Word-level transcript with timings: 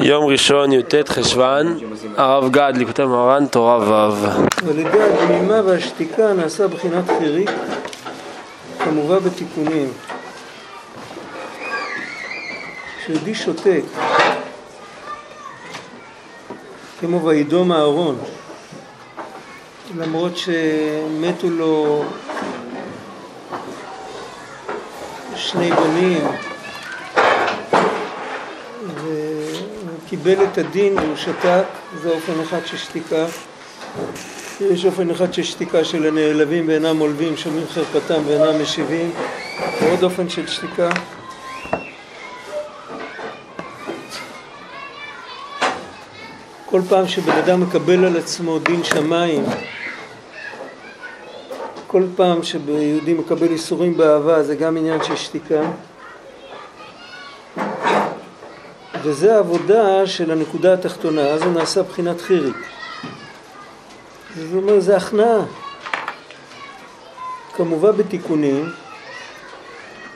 יום 0.00 0.24
ראשון 0.24 0.72
י"ט 0.72 1.08
חשוון, 1.08 1.78
הרב 2.16 2.52
גד, 2.52 2.72
ליקוטי 2.76 3.04
מרן, 3.04 3.46
תורה 3.46 3.78
ו'. 3.78 4.26
על 4.68 4.78
ידי 4.78 5.02
הדמימה 5.02 5.60
והשתיקה 5.64 6.32
נעשה 6.32 6.68
בחינת 6.68 7.04
חיריק 7.18 7.50
כמובא 8.84 9.18
בתיקונים. 9.18 9.88
כשיהודי 12.98 13.34
שותק, 13.34 13.82
כמו 17.00 17.24
וידום 17.24 17.72
אהרון, 17.72 18.18
למרות 19.98 20.36
שמתו 20.36 21.50
לו 21.50 22.04
שני 25.36 25.70
בנים 25.70 26.24
והוא 28.94 29.95
קיבל 30.08 30.44
את 30.44 30.58
הדין 30.58 30.98
והוא 30.98 31.16
שתק, 31.16 31.64
זה 32.02 32.10
אופן 32.10 32.32
אחד 32.40 32.66
של 32.66 32.76
שתיקה. 32.76 33.26
יש 34.60 34.84
אופן 34.84 35.10
אחד 35.10 35.34
של 35.34 35.42
שתיקה 35.42 35.84
של 35.84 36.06
הנעלבים 36.06 36.68
ואינם 36.68 36.98
עולבים, 36.98 37.36
שומעים 37.36 37.66
חרפתם 37.66 38.22
ואינם 38.26 38.62
משיבים, 38.62 39.10
ועוד 39.82 40.02
אופן 40.02 40.28
של 40.28 40.46
שתיקה. 40.46 40.90
כל 46.66 46.80
פעם 46.88 47.08
שבן 47.08 47.32
אדם 47.32 47.60
מקבל 47.60 48.04
על 48.04 48.16
עצמו 48.16 48.58
דין 48.58 48.84
שמיים, 48.84 49.44
כל 51.86 52.02
פעם 52.16 52.42
שיהודי 52.42 53.14
מקבל 53.14 53.48
איסורים 53.48 53.96
באהבה 53.96 54.42
זה 54.42 54.54
גם 54.54 54.76
עניין 54.76 55.04
של 55.04 55.16
שתיקה. 55.16 55.62
וזה 59.06 59.36
העבודה 59.36 60.06
של 60.06 60.30
הנקודה 60.30 60.74
התחתונה, 60.74 61.20
אז 61.20 61.42
הוא 61.42 61.52
נעשה 61.52 61.82
בחינת 61.82 62.20
חיריק. 62.20 62.56
זאת 64.36 64.62
אומרת, 64.62 64.82
זה 64.82 64.96
הכנעה. 64.96 65.44
כמובן 67.56 67.90
בתיקונים, 67.92 68.70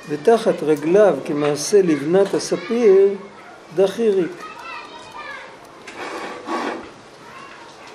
ותחת 0.09 0.63
רגליו 0.63 1.15
כמעשה 1.25 1.83
לבנת 1.83 2.35
הספיר, 2.35 3.09
דחיריק. 3.77 4.33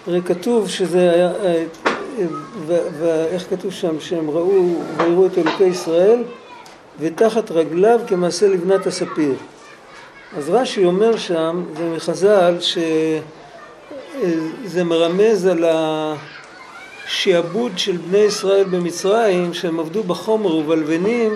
הרי 0.08 0.22
כתוב 0.22 0.70
שזה 0.70 1.12
היה, 1.14 1.32
ואיך 3.00 3.50
כתוב 3.50 3.72
שם, 3.72 4.00
שהם 4.00 4.30
ראו 4.30 4.84
ויראו 4.98 5.26
את 5.26 5.38
אלוקי 5.38 5.64
ישראל, 5.64 6.24
ותחת 7.00 7.52
רגליו 7.52 8.00
כמעשה 8.08 8.48
לבנת 8.48 8.88
הספיר. 8.88 9.36
אז 10.38 10.50
רש"י 10.50 10.86
אומר 10.86 11.18
שם, 11.18 11.64
זה 11.78 11.90
מחז"ל, 11.96 12.58
שזה 12.60 13.24
מרמז 14.84 15.46
על 15.46 15.66
השעבוד 17.06 17.72
של 17.78 17.98
בני 17.98 18.18
ישראל 18.18 18.64
במצרים, 18.64 19.54
שהם 19.54 19.80
עבדו 19.80 20.04
בחומר 20.04 20.56
ובלבנים, 20.56 21.36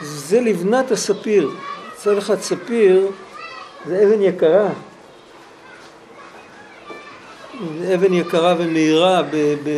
זה 0.00 0.40
לבנת 0.40 0.90
הספיר. 0.90 1.50
מצד 1.94 2.16
אחד 2.18 2.40
ספיר 2.40 3.06
זה 3.86 4.04
אבן 4.04 4.22
יקרה. 4.22 4.68
אבן 7.94 8.12
יקרה 8.12 8.54
ומהירה, 8.58 9.22
ב, 9.22 9.54
ב, 9.64 9.70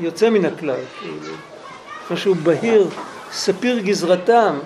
יוצא 0.00 0.30
מן 0.30 0.44
הכלל, 0.44 0.80
משהו 2.10 2.34
בהיר, 2.34 2.88
ספיר 3.32 3.78
גזרתם, 3.78 4.58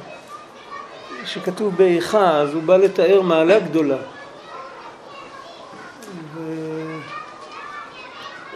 שכתוב 1.27 1.77
באיכה, 1.77 2.31
אז 2.31 2.55
הוא 2.55 2.63
בא 2.63 2.77
לתאר 2.77 3.21
מעלה 3.21 3.59
גדולה. 3.59 3.97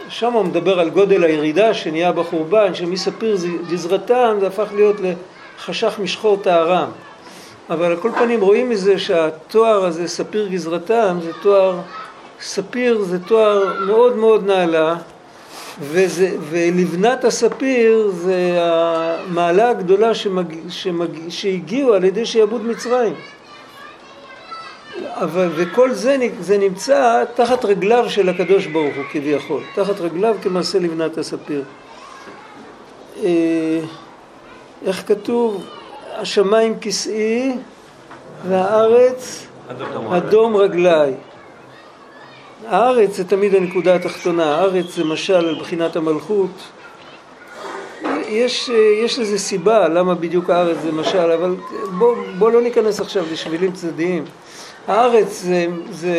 שם 0.09 0.33
הוא 0.33 0.43
מדבר 0.43 0.79
על 0.79 0.89
גודל 0.89 1.23
הירידה 1.23 1.73
שנהיה 1.73 2.11
בחורבן, 2.11 2.73
שמספיר 2.73 3.37
גזרתם 3.69 4.37
זה 4.39 4.47
הפך 4.47 4.67
להיות 4.75 4.95
לחשך 4.99 5.99
משחור 5.99 6.37
טהרם. 6.37 6.89
אבל 7.69 7.85
על 7.85 7.97
כל 7.97 8.11
פנים 8.11 8.41
רואים 8.41 8.69
מזה 8.69 8.99
שהתואר 8.99 9.85
הזה, 9.85 10.07
ספיר 10.07 10.47
גזרתם, 10.47 11.17
זה 11.23 11.31
תואר, 11.41 11.79
ספיר 12.41 13.01
זה 13.01 13.19
תואר 13.19 13.73
מאוד 13.85 14.15
מאוד 14.15 14.45
נעלה, 14.45 14.95
וזה, 15.81 16.35
ולבנת 16.49 17.23
הספיר 17.23 18.11
זה 18.13 18.57
המעלה 18.59 19.69
הגדולה 19.69 20.15
שמג, 20.15 20.55
שמג, 20.69 21.29
שהגיעו 21.29 21.93
על 21.93 22.03
ידי 22.03 22.25
שיעבוד 22.25 22.65
מצרים. 22.65 23.13
אבל, 25.05 25.49
וכל 25.55 25.93
זה, 25.93 26.17
זה 26.39 26.57
נמצא 26.57 27.23
תחת 27.35 27.65
רגליו 27.65 28.09
של 28.09 28.29
הקדוש 28.29 28.65
ברוך 28.65 28.95
הוא 28.95 29.03
כביכול, 29.11 29.61
תחת 29.75 29.99
רגליו 29.99 30.35
כמעשה 30.41 30.79
לבנת 30.79 31.17
הספיר. 31.17 31.63
אה, 33.23 33.79
איך 34.85 35.07
כתוב? 35.07 35.65
השמיים 36.15 36.79
כסאי 36.79 37.51
והארץ 38.47 39.47
אדום 40.11 40.55
רגליי. 40.55 41.13
הארץ 42.67 43.15
זה 43.15 43.27
תמיד 43.27 43.55
הנקודה 43.55 43.95
התחתונה, 43.95 44.55
הארץ 44.55 44.85
זה 44.95 45.03
משל 45.03 45.33
על 45.33 45.55
בחינת 45.59 45.95
המלכות. 45.95 46.51
יש, 48.27 48.69
יש 49.03 49.19
לזה 49.19 49.39
סיבה 49.39 49.87
למה 49.87 50.15
בדיוק 50.15 50.49
הארץ 50.49 50.77
זה 50.81 50.91
משל, 50.91 51.31
אבל 51.31 51.55
בוא, 51.97 52.15
בוא 52.37 52.51
לא 52.51 52.61
ניכנס 52.61 52.99
עכשיו 52.99 53.25
לשבילים 53.31 53.71
צדדיים. 53.71 54.25
הארץ 54.87 55.41
זה, 55.41 55.65
זה 55.91 56.15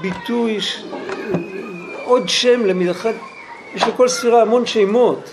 ביטוי, 0.00 0.60
ש... 0.60 0.84
עוד 2.04 2.28
שם 2.28 2.66
למלאכת, 2.66 3.14
יש 3.74 3.82
לכל 3.82 4.08
ספירה 4.08 4.42
המון 4.42 4.66
שמות. 4.66 5.30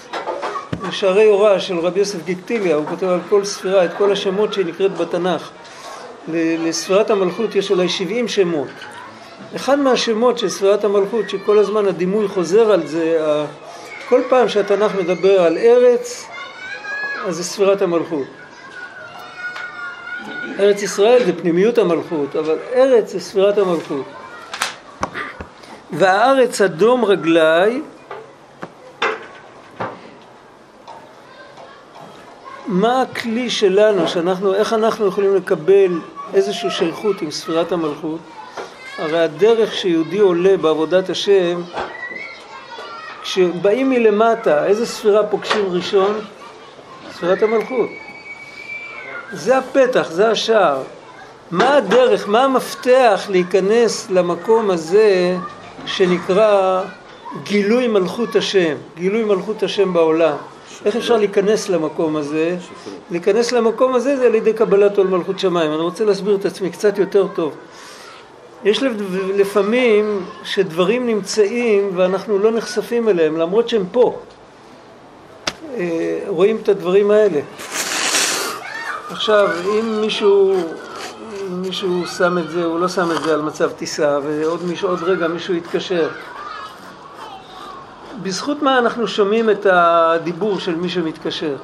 שערי 0.91 1.25
הוראה 1.25 1.59
של 1.59 1.79
רבי 1.79 1.99
יוסף 1.99 2.25
גיקטיליה, 2.25 2.75
הוא 2.75 2.85
כותב 2.85 3.07
על 3.07 3.19
כל 3.29 3.45
ספירה 3.45 3.85
את 3.85 3.93
כל 3.97 4.11
השמות 4.11 4.53
שנקראת 4.53 4.97
בתנ"ך. 4.97 5.49
לספירת 6.33 7.09
המלכות 7.09 7.55
יש 7.55 7.71
אולי 7.71 7.89
70 7.89 8.27
שמות. 8.27 8.67
אחד 9.55 9.79
מהשמות 9.79 10.37
של 10.37 10.49
ספירת 10.49 10.83
המלכות, 10.83 11.29
שכל 11.29 11.59
הזמן 11.59 11.87
הדימוי 11.87 12.27
חוזר 12.27 12.71
על 12.71 12.87
זה, 12.87 13.19
כל 14.09 14.21
פעם 14.29 14.49
שהתנ"ך 14.49 14.95
מדבר 14.95 15.41
על 15.41 15.57
ארץ, 15.57 16.25
אז 17.25 17.35
זה 17.35 17.43
ספירת 17.43 17.81
המלכות. 17.81 18.27
ארץ 20.59 20.81
ישראל 20.81 21.25
זה 21.25 21.37
פנימיות 21.37 21.77
המלכות, 21.77 22.35
אבל 22.35 22.57
ארץ 22.73 23.11
זה 23.11 23.19
ספירת 23.19 23.57
המלכות. 23.57 24.05
והארץ 25.91 26.61
אדום 26.61 27.05
רגלי, 27.05 27.81
מה 32.67 33.01
הכלי 33.01 33.49
שלנו, 33.49 34.07
שאנחנו, 34.07 34.53
איך 34.53 34.73
אנחנו 34.73 35.07
יכולים 35.07 35.35
לקבל 35.35 35.99
איזושהי 36.33 36.71
שייכות 36.71 37.21
עם 37.21 37.31
ספירת 37.31 37.71
המלכות? 37.71 38.19
הרי 38.99 39.19
הדרך 39.19 39.73
שיהודי 39.73 40.19
עולה 40.19 40.57
בעבודת 40.57 41.09
השם, 41.09 41.61
כשבאים 43.23 43.89
מלמטה, 43.89 44.65
איזה 44.65 44.85
ספירה 44.85 45.23
פוגשים 45.23 45.65
ראשון? 45.71 46.19
ספירת 47.13 47.43
המלכות. 47.43 47.89
זה 49.31 49.57
הפתח, 49.57 50.09
זה 50.11 50.29
השער. 50.29 50.81
מה 51.51 51.75
הדרך, 51.75 52.27
מה 52.27 52.43
המפתח 52.43 53.25
להיכנס 53.29 54.09
למקום 54.09 54.71
הזה 54.71 55.37
שנקרא 55.85 56.81
גילוי 57.43 57.87
מלכות 57.87 58.35
השם, 58.35 58.75
גילוי 58.97 59.23
מלכות 59.23 59.63
השם 59.63 59.93
בעולם. 59.93 60.35
איך 60.85 60.95
אפשר 60.95 61.17
להיכנס 61.17 61.69
למקום 61.69 62.15
הזה? 62.15 62.57
להיכנס 63.11 63.51
למקום 63.51 63.95
הזה 63.95 64.17
זה 64.17 64.25
על 64.25 64.35
ידי 64.35 64.53
קבלת 64.53 64.97
עול 64.97 65.07
מלכות 65.07 65.39
שמיים. 65.39 65.71
אני 65.71 65.81
רוצה 65.81 66.05
להסביר 66.05 66.35
את 66.35 66.45
עצמי 66.45 66.69
קצת 66.69 66.97
יותר 66.97 67.27
טוב. 67.27 67.55
יש 68.63 68.83
לפעמים 69.35 70.25
שדברים 70.43 71.07
נמצאים 71.07 71.91
ואנחנו 71.95 72.39
לא 72.39 72.51
נחשפים 72.51 73.09
אליהם 73.09 73.37
למרות 73.37 73.69
שהם 73.69 73.85
פה. 73.91 74.19
אה, 75.77 76.19
רואים 76.27 76.57
את 76.63 76.69
הדברים 76.69 77.11
האלה. 77.11 77.39
עכשיו, 79.09 79.49
אם 79.65 80.01
מישהו, 80.01 80.55
מישהו 81.49 82.07
שם 82.17 82.37
את 82.37 82.49
זה, 82.49 82.65
הוא 82.65 82.79
לא 82.79 82.87
שם 82.87 83.11
את 83.11 83.23
זה 83.23 83.33
על 83.33 83.41
מצב 83.41 83.71
טיסה, 83.71 84.19
ועוד 84.23 84.63
מישהו, 84.63 84.89
עוד 84.89 85.03
רגע 85.03 85.27
מישהו 85.27 85.53
יתקשר. 85.53 86.09
בזכות 88.21 88.61
מה 88.61 88.79
אנחנו 88.79 89.07
שומעים 89.07 89.49
את 89.49 89.65
הדיבור 89.69 90.59
של 90.59 90.75
מי 90.75 90.89
שמתקשר? 90.89 91.55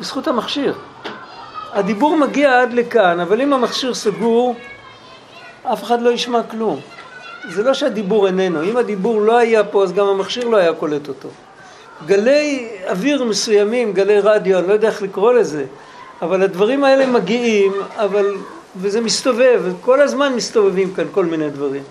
בזכות 0.00 0.28
המכשיר. 0.28 0.74
הדיבור 1.72 2.16
מגיע 2.16 2.60
עד 2.62 2.72
לכאן, 2.72 3.20
אבל 3.20 3.40
אם 3.40 3.52
המכשיר 3.52 3.94
סגור, 3.94 4.56
אף 5.62 5.82
אחד 5.82 6.02
לא 6.02 6.10
ישמע 6.10 6.42
כלום. 6.42 6.80
זה 7.48 7.62
לא 7.62 7.74
שהדיבור 7.74 8.26
איננו, 8.26 8.62
אם 8.62 8.76
הדיבור 8.76 9.20
לא 9.20 9.38
היה 9.38 9.64
פה 9.64 9.82
אז 9.82 9.92
גם 9.92 10.06
המכשיר 10.06 10.48
לא 10.48 10.56
היה 10.56 10.72
קולט 10.72 11.08
אותו. 11.08 11.28
גלי 12.06 12.68
אוויר 12.88 13.24
מסוימים, 13.24 13.92
גלי 13.92 14.20
רדיו, 14.20 14.58
אני 14.58 14.68
לא 14.68 14.72
יודע 14.72 14.88
איך 14.88 15.02
לקרוא 15.02 15.32
לזה, 15.32 15.64
אבל 16.22 16.42
הדברים 16.42 16.84
האלה 16.84 17.06
מגיעים, 17.06 17.72
אבל 17.96 18.34
וזה 18.76 19.00
מסתובב, 19.00 19.62
כל 19.80 20.00
הזמן 20.00 20.32
מסתובבים 20.34 20.94
כאן 20.94 21.04
כל 21.12 21.24
מיני 21.24 21.50
דברים. 21.50 21.82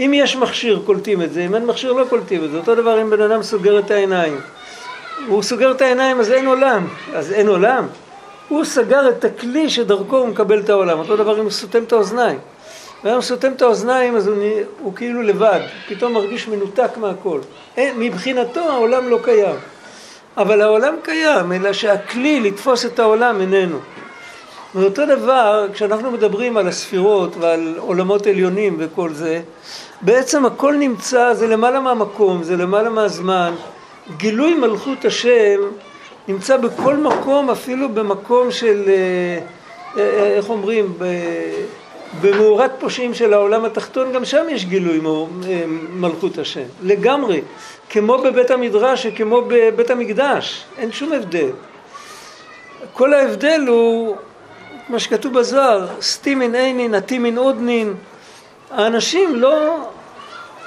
אם 0.00 0.12
יש 0.14 0.36
מכשיר 0.36 0.82
קולטים 0.86 1.22
את 1.22 1.32
זה, 1.32 1.44
אם 1.46 1.54
אין 1.54 1.66
מכשיר 1.66 1.92
לא 1.92 2.04
קולטים 2.08 2.44
את 2.44 2.50
זה. 2.50 2.58
אותו 2.58 2.74
דבר 2.74 3.02
אם 3.02 3.10
בן 3.10 3.20
אדם 3.20 3.42
סוגר 3.42 3.78
את 3.78 3.90
העיניים. 3.90 4.40
הוא 5.26 5.42
סוגר 5.42 5.70
את 5.70 5.82
העיניים 5.82 6.20
אז 6.20 6.30
אין 6.30 6.46
עולם, 6.46 6.86
אז 7.14 7.32
אין 7.32 7.48
עולם. 7.48 7.86
הוא 8.48 8.64
סגר 8.64 9.08
את 9.08 9.24
הכלי 9.24 9.70
שדרכו 9.70 10.16
הוא 10.16 10.28
מקבל 10.28 10.60
את 10.60 10.70
העולם. 10.70 10.98
אותו 10.98 11.16
דבר 11.16 11.38
אם 11.38 11.42
הוא 11.42 11.50
סותם 11.50 11.82
את 11.82 11.92
האוזניים. 11.92 12.38
הוא 13.02 13.20
סותם 13.20 13.52
את 13.52 13.62
האוזניים 13.62 14.16
אז 14.16 14.26
הוא, 14.26 14.36
הוא 14.78 14.94
כאילו 14.94 15.22
לבד, 15.22 15.60
פתאום 15.88 16.12
מרגיש 16.12 16.48
מנותק 16.48 16.90
מהכל. 16.96 17.40
אין, 17.76 17.98
מבחינתו 17.98 18.60
העולם 18.60 19.08
לא 19.08 19.18
קיים. 19.24 19.56
אבל 20.36 20.60
העולם 20.60 20.94
קיים, 21.02 21.52
אלא 21.52 21.72
שהכלי 21.72 22.40
לתפוס 22.40 22.86
את 22.86 22.98
העולם 22.98 23.40
איננו. 23.40 23.78
ואותו 24.74 25.06
דבר, 25.06 25.66
כשאנחנו 25.72 26.10
מדברים 26.10 26.56
על 26.56 26.68
הספירות 26.68 27.36
ועל 27.40 27.74
עולמות 27.78 28.26
עליונים 28.26 28.76
וכל 28.78 29.12
זה, 29.12 29.40
בעצם 30.00 30.46
הכל 30.46 30.74
נמצא, 30.74 31.34
זה 31.34 31.48
למעלה 31.48 31.80
מהמקום, 31.80 32.42
זה 32.42 32.56
למעלה 32.56 32.90
מהזמן. 32.90 33.54
גילוי 34.16 34.54
מלכות 34.54 35.04
השם 35.04 35.60
נמצא 36.28 36.56
בכל 36.56 36.96
מקום, 36.96 37.50
אפילו 37.50 37.88
במקום 37.88 38.50
של, 38.50 38.82
אה, 38.86 39.38
אה, 39.96 40.34
איך 40.36 40.48
אומרים, 40.50 40.92
במאורת 42.20 42.70
פושעים 42.80 43.14
של 43.14 43.32
העולם 43.32 43.64
התחתון, 43.64 44.12
גם 44.12 44.24
שם 44.24 44.46
יש 44.50 44.64
גילוי 44.64 45.00
אה, 45.06 45.64
מלכות 45.92 46.38
השם, 46.38 46.64
לגמרי, 46.82 47.42
כמו 47.90 48.18
בבית 48.18 48.50
המדרש 48.50 49.06
וכמו 49.06 49.42
בבית 49.48 49.90
המקדש, 49.90 50.64
אין 50.78 50.92
שום 50.92 51.12
הבדל. 51.12 51.50
כל 52.92 53.14
ההבדל 53.14 53.64
הוא 53.68 54.16
מה 54.88 54.98
שכתוב 54.98 55.38
בזוהר, 55.38 55.86
סטימין 56.00 56.54
אינין, 56.54 56.94
עטימין 56.94 57.38
אודנין. 57.38 57.94
האנשים 58.70 59.36
לא, 59.36 59.76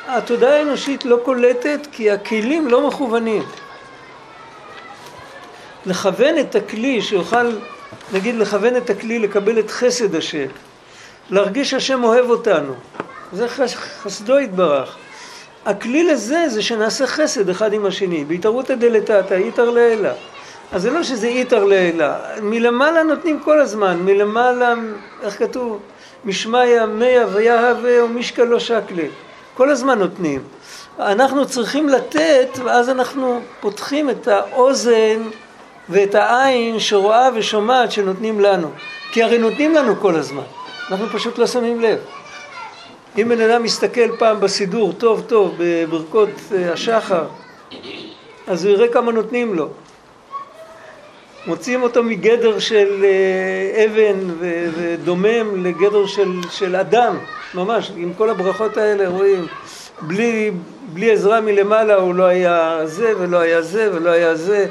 התודעה 0.08 0.58
האנושית 0.58 1.06
לא 1.06 1.20
קולטת 1.24 1.80
כי 1.92 2.12
הכלים 2.12 2.68
לא 2.68 2.88
מכוונים. 2.88 3.44
לכוון 5.86 6.40
את 6.40 6.56
הכלי 6.56 7.02
שיוכל, 7.02 7.52
נגיד 8.14 8.36
לכוון 8.36 8.76
את 8.76 8.90
הכלי 8.90 9.20
לקבל 9.20 9.60
את 9.60 9.72
חסד 9.72 10.16
השם, 10.16 10.46
להרגיש 11.30 11.74
השם 11.74 12.04
אוהב 12.04 12.30
אותנו, 12.30 12.74
זה 13.32 13.48
חסדו 13.76 14.40
יתברך. 14.40 14.98
הכלי 15.66 16.04
לזה 16.04 16.44
זה 16.48 16.62
שנעשה 16.62 17.08
חסד 17.08 17.50
אחד 17.50 17.74
עם 17.74 17.86
השני, 17.86 18.26
בהתערותא 18.26 18.76
דלתתא, 18.76 19.34
איתר 19.34 19.70
לעילא. 19.70 20.10
אז 20.72 20.82
זה 20.82 20.92
לא 20.92 21.04
שזה 21.04 21.28
איתר 21.28 21.64
לעילא, 21.64 22.08
מלמעלה 22.42 23.04
נותנים 23.04 23.40
כל 23.40 23.62
הזמן, 23.62 23.98
מלמעלה, 23.98 24.74
איך 25.24 25.40
כתוב? 25.40 25.80
משמיא 26.26 26.86
מיה 26.86 27.26
ויהווה 27.34 28.04
ומשקל 28.04 28.44
לא 28.44 28.60
שקלה. 28.60 29.04
כל 29.54 29.70
הזמן 29.70 30.00
נותנים. 30.00 30.42
אנחנו 31.00 31.46
צריכים 31.46 31.90
לתת, 31.90 32.60
ואז 32.64 32.90
אנחנו 32.90 33.40
פותחים 33.60 34.10
את 34.10 34.28
האוזן 34.28 35.22
ואת 35.90 36.16
העין 36.16 36.80
שרואה 36.80 37.30
ושומעת 37.36 37.92
שנותנים 37.92 38.40
לנו. 38.40 38.72
כי 39.12 39.24
הרי 39.24 39.38
נותנים 39.38 39.76
לנו 39.76 39.96
כל 40.00 40.16
הזמן, 40.16 40.44
אנחנו 40.92 41.08
פשוט 41.10 41.38
לא 41.38 41.48
שמים 41.48 41.82
לב. 41.82 42.00
אם 43.18 43.30
בן 43.30 43.42
אדם 43.42 43.64
מסתכל 43.64 44.18
פעם 44.20 44.40
בסידור 44.40 44.94
טוב 44.94 45.24
טוב 45.28 45.56
בברכות 45.58 46.30
אה, 46.56 46.74
השחר, 46.74 47.24
אז 48.48 48.66
הוא 48.66 48.74
יראה 48.74 48.88
כמה 48.88 49.12
נותנים 49.12 49.54
לו. 49.54 49.70
מוציאים 51.48 51.84
אותו 51.84 52.04
מגדר 52.04 52.60
של 52.60 53.06
אה, 53.06 53.86
אבן 53.86 54.20
ודומם 54.40 55.66
לגדר 55.66 56.06
של, 56.06 56.32
של 56.52 56.76
אדם, 56.76 57.18
ממש, 57.54 57.92
עם 57.98 58.14
כל 58.18 58.30
הברכות 58.30 58.78
האלה 58.78 59.08
רואים, 59.10 59.48
בלי, 60.02 60.52
בלי 60.94 61.12
עזרה 61.12 61.42
מלמעלה 61.42 61.96
הוא 61.96 62.16
לא 62.16 62.24
היה 62.24 62.80
זה 62.84 63.14
ולא 63.20 63.38
היה 63.38 63.62
זה 63.62 63.90
ולא 63.94 64.10
היה 64.10 64.36
זה, 64.36 64.68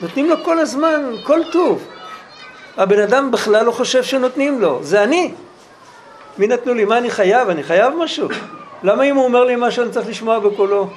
נותנים 0.00 0.28
לו 0.28 0.36
כל 0.44 0.58
הזמן, 0.58 1.02
כל 1.24 1.40
טוב. 1.52 1.86
הבן 2.76 3.00
אדם 3.00 3.30
בכלל 3.30 3.64
לא 3.64 3.72
חושב 3.72 4.02
שנותנים 4.02 4.60
לו, 4.60 4.78
זה 4.82 5.04
אני. 5.04 5.32
מי 6.38 6.46
נתנו 6.46 6.74
לי? 6.74 6.84
מה 6.84 6.98
אני 6.98 7.10
חייב? 7.10 7.48
אני 7.48 7.62
חייב 7.62 7.94
משהו? 7.94 8.28
למה 8.82 9.02
אם 9.02 9.16
הוא 9.16 9.24
אומר 9.24 9.44
לי 9.44 9.54
משהו 9.58 9.82
אני 9.82 9.90
צריך 9.92 10.08
לשמוע 10.08 10.38
בקולו? 10.38 10.88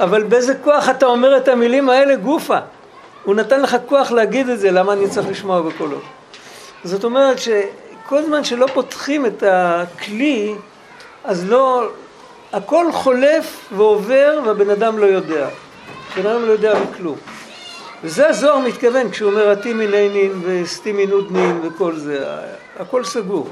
אבל 0.00 0.22
באיזה 0.22 0.54
כוח 0.54 0.88
אתה 0.88 1.06
אומר 1.06 1.36
את 1.36 1.48
המילים 1.48 1.88
האלה 1.88 2.16
גופה? 2.16 2.58
הוא 3.24 3.34
נתן 3.34 3.62
לך 3.62 3.76
כוח 3.86 4.10
להגיד 4.10 4.48
את 4.48 4.58
זה, 4.58 4.70
למה 4.70 4.92
אני 4.92 5.08
צריך 5.08 5.28
לשמוע 5.28 5.62
בקולו? 5.62 5.98
זאת 6.84 7.04
אומרת 7.04 7.38
שכל 7.38 8.22
זמן 8.22 8.44
שלא 8.44 8.66
פותחים 8.74 9.26
את 9.26 9.42
הכלי, 9.46 10.54
אז 11.24 11.50
לא, 11.50 11.88
הכל 12.52 12.92
חולף 12.92 13.68
ועובר 13.76 14.40
והבן 14.44 14.70
אדם 14.70 14.98
לא 14.98 15.06
יודע. 15.06 15.48
בן 16.16 16.26
אדם 16.26 16.46
לא 16.46 16.52
יודע 16.52 16.74
בכלום. 16.74 17.16
וזה 18.04 18.28
הזוהר 18.28 18.58
מתכוון 18.58 19.10
כשהוא 19.10 19.30
אומר 19.30 19.50
עתימין 19.50 19.94
עינין 19.94 20.42
וסתימין 20.44 21.10
עודנין 21.10 21.60
וכל 21.62 21.96
זה, 21.96 22.26
הכל 22.78 23.04
סגור. 23.04 23.48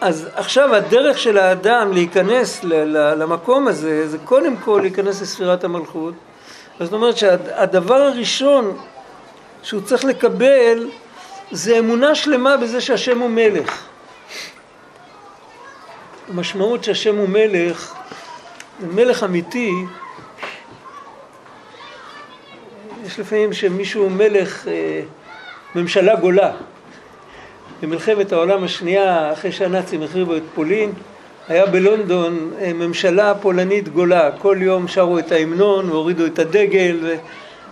אז 0.00 0.28
עכשיו 0.34 0.74
הדרך 0.74 1.18
של 1.18 1.38
האדם 1.38 1.92
להיכנס 1.92 2.64
למקום 2.64 3.68
הזה, 3.68 4.08
זה 4.08 4.18
קודם 4.18 4.56
כל 4.56 4.78
להיכנס 4.82 5.22
לספירת 5.22 5.64
המלכות, 5.64 6.14
זאת 6.80 6.92
אומרת 6.92 7.16
שהדבר 7.16 7.94
הראשון 7.94 8.76
שהוא 9.62 9.80
צריך 9.80 10.04
לקבל 10.04 10.88
זה 11.50 11.78
אמונה 11.78 12.14
שלמה 12.14 12.56
בזה 12.56 12.80
שהשם 12.80 13.18
הוא 13.18 13.30
מלך. 13.30 13.86
המשמעות 16.28 16.84
שהשם 16.84 17.16
הוא 17.16 17.28
מלך, 17.28 17.94
זה 18.80 18.86
מלך 18.86 19.24
אמיתי. 19.24 19.70
יש 23.06 23.20
לפעמים 23.20 23.52
שמישהו 23.52 24.10
מלך, 24.10 24.68
אה, 24.68 25.02
ממשלה 25.74 26.16
גולה. 26.16 26.52
במלחמת 27.82 28.32
העולם 28.32 28.64
השנייה, 28.64 29.32
אחרי 29.32 29.52
שהנאצים 29.52 30.02
החריבו 30.02 30.36
את 30.36 30.42
פולין, 30.54 30.92
היה 31.48 31.66
בלונדון 31.66 32.50
אה, 32.60 32.72
ממשלה 32.72 33.34
פולנית 33.34 33.88
גולה, 33.88 34.30
כל 34.38 34.56
יום 34.60 34.88
שרו 34.88 35.18
את 35.18 35.32
ההמנון 35.32 35.90
והורידו 35.90 36.26
את 36.26 36.38
הדגל 36.38 37.16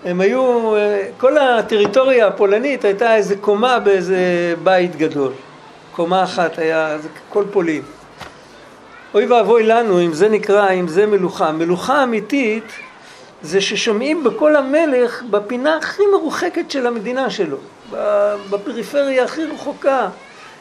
והם 0.05 0.21
היו, 0.21 0.77
אה, 0.77 1.03
כל 1.19 1.39
הטריטוריה 1.39 2.27
הפולנית 2.27 2.85
הייתה 2.85 3.17
איזה 3.17 3.37
קומה 3.37 3.79
באיזה 3.79 4.55
בית 4.63 4.97
גדול, 4.97 5.33
קומה 5.93 6.25
אחת 6.25 6.59
היה, 6.59 6.97
כל 7.29 7.45
פולין. 7.53 7.83
אוי 9.15 9.27
ואבוי 9.27 9.63
לנו 9.63 10.01
אם 10.01 10.13
זה 10.13 10.29
נקרא, 10.29 10.71
אם 10.71 10.89
זה 10.89 11.07
מלוכה. 11.07 11.53
מלוכה 11.53 12.03
אמיתית 12.03 12.73
זה 13.43 13.61
ששומעים 13.61 14.25
בקול 14.25 14.57
המלך 14.57 15.23
בפינה 15.31 15.77
הכי 15.77 16.03
מרוחקת 16.13 16.71
של 16.71 16.87
המדינה 16.87 17.31
שלו, 17.31 17.57
בפריפריה 18.51 19.25
הכי 19.25 19.45
רחוקה. 19.45 20.09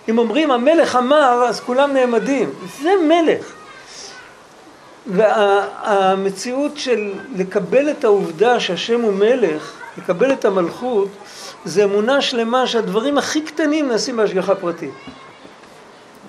אם 0.10 0.18
אומרים 0.18 0.52
המלך 0.52 0.96
אמר, 0.96 1.44
אז 1.48 1.60
כולם 1.60 1.94
נעמדים. 1.94 2.50
זה 2.82 2.90
מלך. 3.08 3.54
והמציאות 5.08 6.78
של 6.78 7.12
לקבל 7.36 7.90
את 7.90 8.04
העובדה 8.04 8.60
שהשם 8.60 9.02
הוא 9.02 9.14
מלך, 9.14 9.74
לקבל 9.98 10.32
את 10.32 10.46
המלכות, 10.46 11.08
זה 11.66 11.84
אמונה 11.84 12.22
שלמה 12.22 12.68
שהדברים 12.68 13.18
הכי 13.18 13.42
קטנים 13.42 13.88
נעשים 13.88 14.18
בהשגחה 14.18 14.56
פרטית. 14.56 14.94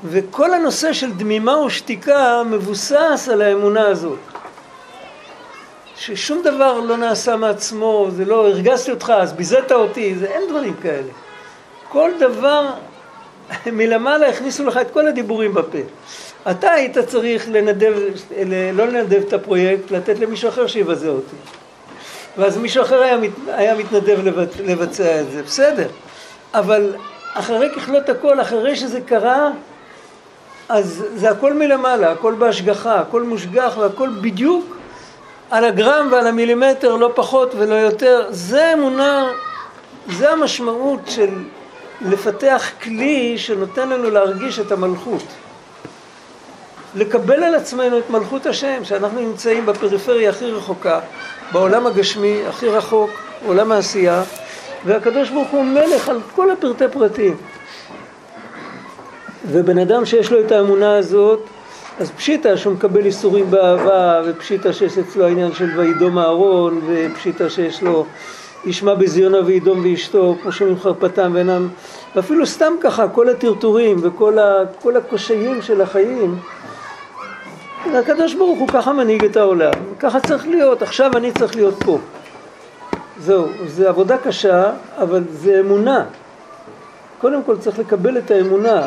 וכל 0.05 0.55
הנושא 0.55 0.93
של 0.93 1.13
דמימה 1.13 1.59
ושתיקה 1.59 2.43
מבוסס 2.47 3.29
על 3.33 3.43
האמונה 3.43 3.87
הזאת. 3.87 4.19
ששום 5.99 6.43
דבר 6.43 6.81
לא 6.81 6.97
נעשה 6.97 7.37
מעצמו, 7.37 8.07
זה 8.11 8.25
לא 8.25 8.47
הרגזתי 8.47 8.91
אותך, 8.91 9.13
אז 9.17 9.33
ביזית 9.33 9.73
אותי, 9.73 10.15
זה 10.15 10.27
אין 10.27 10.43
דברים 10.49 10.75
כאלה. 10.83 11.13
כל 11.89 12.11
דבר 12.19 12.71
מלמעלה 13.67 14.29
הכניסו 14.29 14.65
לך 14.65 14.77
את 14.77 14.91
כל 14.91 15.07
הדיבורים 15.07 15.55
בפה. 15.55 15.79
אתה 16.51 16.71
היית 16.71 16.99
צריך 16.99 17.49
לנדב, 17.49 17.95
לא 18.73 18.87
לנדב 18.87 19.23
את 19.29 19.33
הפרויקט, 19.33 19.91
לתת 19.91 20.19
למישהו 20.19 20.49
אחר 20.49 20.67
שיבזה 20.67 21.09
אותי. 21.09 21.37
ואז 22.39 22.57
מישהו 22.57 22.83
אחר 22.83 23.03
היה, 23.03 23.17
מת, 23.17 23.31
היה 23.49 23.75
מתנדב 23.75 24.19
לבצע 24.65 25.21
את 25.21 25.31
זה, 25.31 25.43
בסדר. 25.43 25.89
אבל 26.55 26.95
אחרי 27.35 27.71
ככלות 27.77 28.09
הכל, 28.09 28.41
אחרי 28.41 28.77
שזה 28.77 29.01
קרה, 29.01 29.51
אז 30.69 31.05
זה 31.15 31.31
הכל 31.31 31.55
מלמעלה, 31.55 32.13
הכל 32.13 32.35
בהשגחה, 32.39 33.01
הכל 33.01 33.23
מושגח 33.23 33.75
והכל 33.79 34.11
בדיוק 34.21 34.78
על 35.51 35.65
הגרם 35.65 36.09
ועל 36.11 36.27
המילימטר, 36.27 36.97
לא 36.97 37.13
פחות 37.15 37.55
ולא 37.59 37.75
יותר. 37.75 38.27
זה 38.31 38.73
אמונה, 38.73 39.29
זה 40.09 40.31
המשמעות 40.31 41.01
של 41.07 41.31
לפתח 42.01 42.71
כלי 42.83 43.39
שנותן 43.39 43.89
לנו 43.89 44.11
להרגיש 44.11 44.59
את 44.59 44.73
המלכות. 44.73 45.23
לקבל 46.95 47.43
על 47.45 47.55
עצמנו 47.55 47.99
את 47.99 48.11
מלכות 48.11 48.47
השם, 48.47 48.85
שאנחנו 48.85 49.21
נמצאים 49.21 49.67
בפריפריה 49.67 50.31
הכי 50.31 50.51
רחוקה, 50.51 51.01
בעולם 51.53 51.87
הגשמי 51.87 52.47
הכי 52.49 52.69
רחוק, 52.69 53.11
עולם 53.47 53.73
העשייה, 53.73 54.23
והקדוש 54.85 55.31
ברוך 55.31 55.49
הוא 55.51 55.65
מלך 55.65 56.09
על 56.09 56.21
כל 56.35 56.51
הפרטי 56.51 56.85
פרטים. 56.93 57.37
ובן 59.45 59.79
אדם 59.79 60.07
שיש 60.07 60.33
לו 60.33 60.41
את 60.41 60.53
האמונה 60.53 60.97
הזאת, 60.97 61.47
אז 62.01 62.11
פשיטא 62.11 62.57
שהוא 62.57 62.75
מקבל 62.75 63.07
איסורים 63.07 63.51
באהבה, 63.51 64.23
ופשיטא 64.27 64.73
שיש 64.73 64.99
אצלו 64.99 65.25
העניין 65.25 65.53
של 65.53 65.81
וידום 65.81 66.19
אהרון, 66.19 66.81
ופשיטא 66.87 67.49
שיש 67.49 67.83
לו 67.83 68.07
ישמע 68.67 68.95
בזיונה 68.95 69.39
וידום 69.47 69.85
ואשתו, 69.85 70.37
כמו 70.43 70.53
שאומרים 70.53 70.79
חרפתם 70.79 71.31
ואינם, 71.35 71.69
ואפילו 72.17 72.47
סתם 72.47 72.73
ככה, 72.81 73.09
כל 73.09 73.29
הטרטורים 73.29 73.97
וכל 74.03 74.39
ה, 74.39 74.63
הקושיים 74.97 75.63
של 75.63 75.81
החיים, 75.81 76.39
הקדוש 77.95 78.35
ברוך 78.35 78.59
הוא 78.59 78.69
ככה 78.69 78.93
מנהיג 78.93 79.25
את 79.25 79.37
העולם, 79.37 79.73
ככה 79.99 80.21
צריך 80.21 80.49
להיות, 80.49 80.83
עכשיו 80.83 81.11
אני 81.17 81.33
צריך 81.33 81.57
להיות 81.57 81.75
פה. 81.85 81.99
זהו, 83.19 83.47
זה 83.67 83.89
עבודה 83.89 84.19
קשה, 84.19 84.71
אבל 84.99 85.25
זה 85.31 85.61
אמונה. 85.61 86.05
קודם 87.21 87.43
כל 87.43 87.57
צריך 87.59 87.79
לקבל 87.79 88.19
את 88.19 88.31
האמונה, 88.31 88.87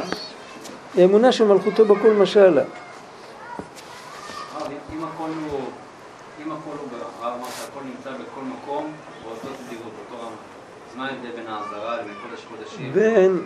האמונה 0.98 1.32
שמלכותו 1.32 1.86
בכל 1.86 2.12
משלה. 2.12 2.62
בין... 12.94 13.42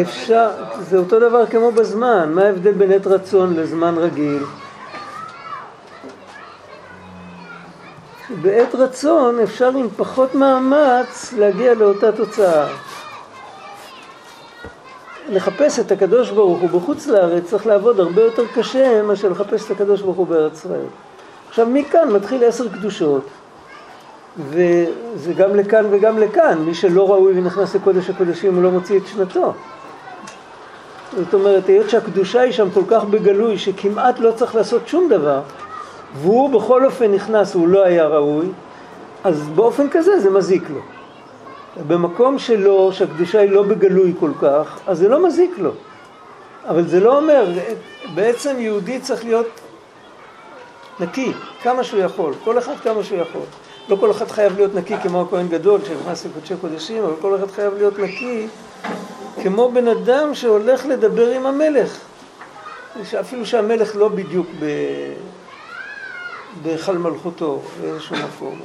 אפשר, 0.00 0.50
זה 0.80 0.98
אותו 0.98 1.20
דבר 1.20 1.46
כמו 1.46 1.72
בזמן, 1.72 2.32
מה 2.32 2.42
ההבדל 2.42 2.72
בין 2.72 2.92
עת 2.92 3.06
רצון 3.06 3.56
לזמן 3.56 3.94
רגיל? 3.98 4.42
בעת 8.42 8.74
רצון 8.74 9.40
אפשר 9.40 9.68
עם 9.68 9.88
פחות 9.96 10.34
מאמץ 10.34 11.32
להגיע 11.38 11.74
לאותה 11.74 12.12
תוצאה. 12.12 12.66
לחפש 15.28 15.78
את 15.78 15.92
הקדוש 15.92 16.30
ברוך 16.30 16.60
הוא 16.60 16.70
בחוץ 16.70 17.06
לארץ 17.06 17.44
צריך 17.44 17.66
לעבוד 17.66 18.00
הרבה 18.00 18.22
יותר 18.22 18.42
קשה 18.54 19.02
מאשר 19.02 19.28
לחפש 19.28 19.66
את 19.66 19.70
הקדוש 19.70 20.02
ברוך 20.02 20.16
הוא 20.16 20.26
בארץ 20.26 20.58
ישראל. 20.58 20.86
עכשיו 21.48 21.66
מכאן 21.66 22.10
מתחיל 22.10 22.44
עשר 22.44 22.68
קדושות 22.68 23.28
וזה 24.38 25.32
גם 25.36 25.56
לכאן 25.56 25.86
וגם 25.90 26.18
לכאן, 26.18 26.58
מי 26.58 26.74
שלא 26.74 27.10
ראוי 27.10 27.38
ונכנס 27.38 27.74
לקודש 27.74 28.10
הקודשים 28.10 28.54
הוא 28.54 28.62
לא 28.62 28.70
מוציא 28.70 28.98
את 28.98 29.06
שנתו. 29.06 29.52
זאת 31.16 31.34
אומרת, 31.34 31.66
היות 31.66 31.90
שהקדושה 31.90 32.40
היא 32.40 32.52
שם 32.52 32.70
כל 32.70 32.82
כך 32.88 33.04
בגלוי 33.04 33.58
שכמעט 33.58 34.18
לא 34.18 34.30
צריך 34.30 34.54
לעשות 34.54 34.88
שום 34.88 35.08
דבר 35.08 35.40
והוא 36.14 36.50
בכל 36.50 36.84
אופן 36.84 37.12
נכנס 37.12 37.56
והוא 37.56 37.68
לא 37.68 37.84
היה 37.84 38.06
ראוי, 38.06 38.46
אז 39.24 39.48
באופן 39.48 39.90
כזה 39.90 40.20
זה 40.20 40.30
מזיק 40.30 40.70
לו. 40.70 40.80
במקום 41.86 42.38
שלו, 42.38 42.92
שהקדושה 42.92 43.40
היא 43.40 43.50
לא 43.50 43.62
בגלוי 43.62 44.14
כל 44.20 44.30
כך, 44.40 44.78
אז 44.86 44.98
זה 44.98 45.08
לא 45.08 45.26
מזיק 45.26 45.58
לו. 45.58 45.70
אבל 46.68 46.86
זה 46.86 47.00
לא 47.00 47.16
אומר, 47.16 47.46
בעצם 48.14 48.56
יהודי 48.58 49.00
צריך 49.00 49.24
להיות 49.24 49.46
נקי, 51.00 51.32
כמה 51.62 51.84
שהוא 51.84 52.00
יכול, 52.00 52.34
כל 52.44 52.58
אחד 52.58 52.74
כמה 52.82 53.04
שהוא 53.04 53.18
יכול. 53.18 53.42
לא 53.88 53.96
כל 53.96 54.10
אחד 54.10 54.28
חייב 54.28 54.56
להיות 54.56 54.74
נקי 54.74 54.94
כמו 55.02 55.22
הכהן 55.22 55.48
גדול 55.48 55.80
שנכנס 55.84 56.26
לקודשי 56.26 56.54
קודשים, 56.60 57.04
אבל 57.04 57.14
כל 57.20 57.36
אחד 57.36 57.50
חייב 57.50 57.74
להיות 57.74 57.98
נקי 57.98 58.46
כמו 59.42 59.70
בן 59.72 59.88
אדם 59.88 60.34
שהולך 60.34 60.86
לדבר 60.86 61.30
עם 61.30 61.46
המלך. 61.46 61.98
אפילו 63.20 63.46
שהמלך 63.46 63.96
לא 63.96 64.08
בדיוק 64.08 64.46
ב... 64.60 64.66
בהיכל 66.62 66.98
מלכותו 66.98 67.62
באיזשהו 67.80 68.16
מקום. 68.16 68.60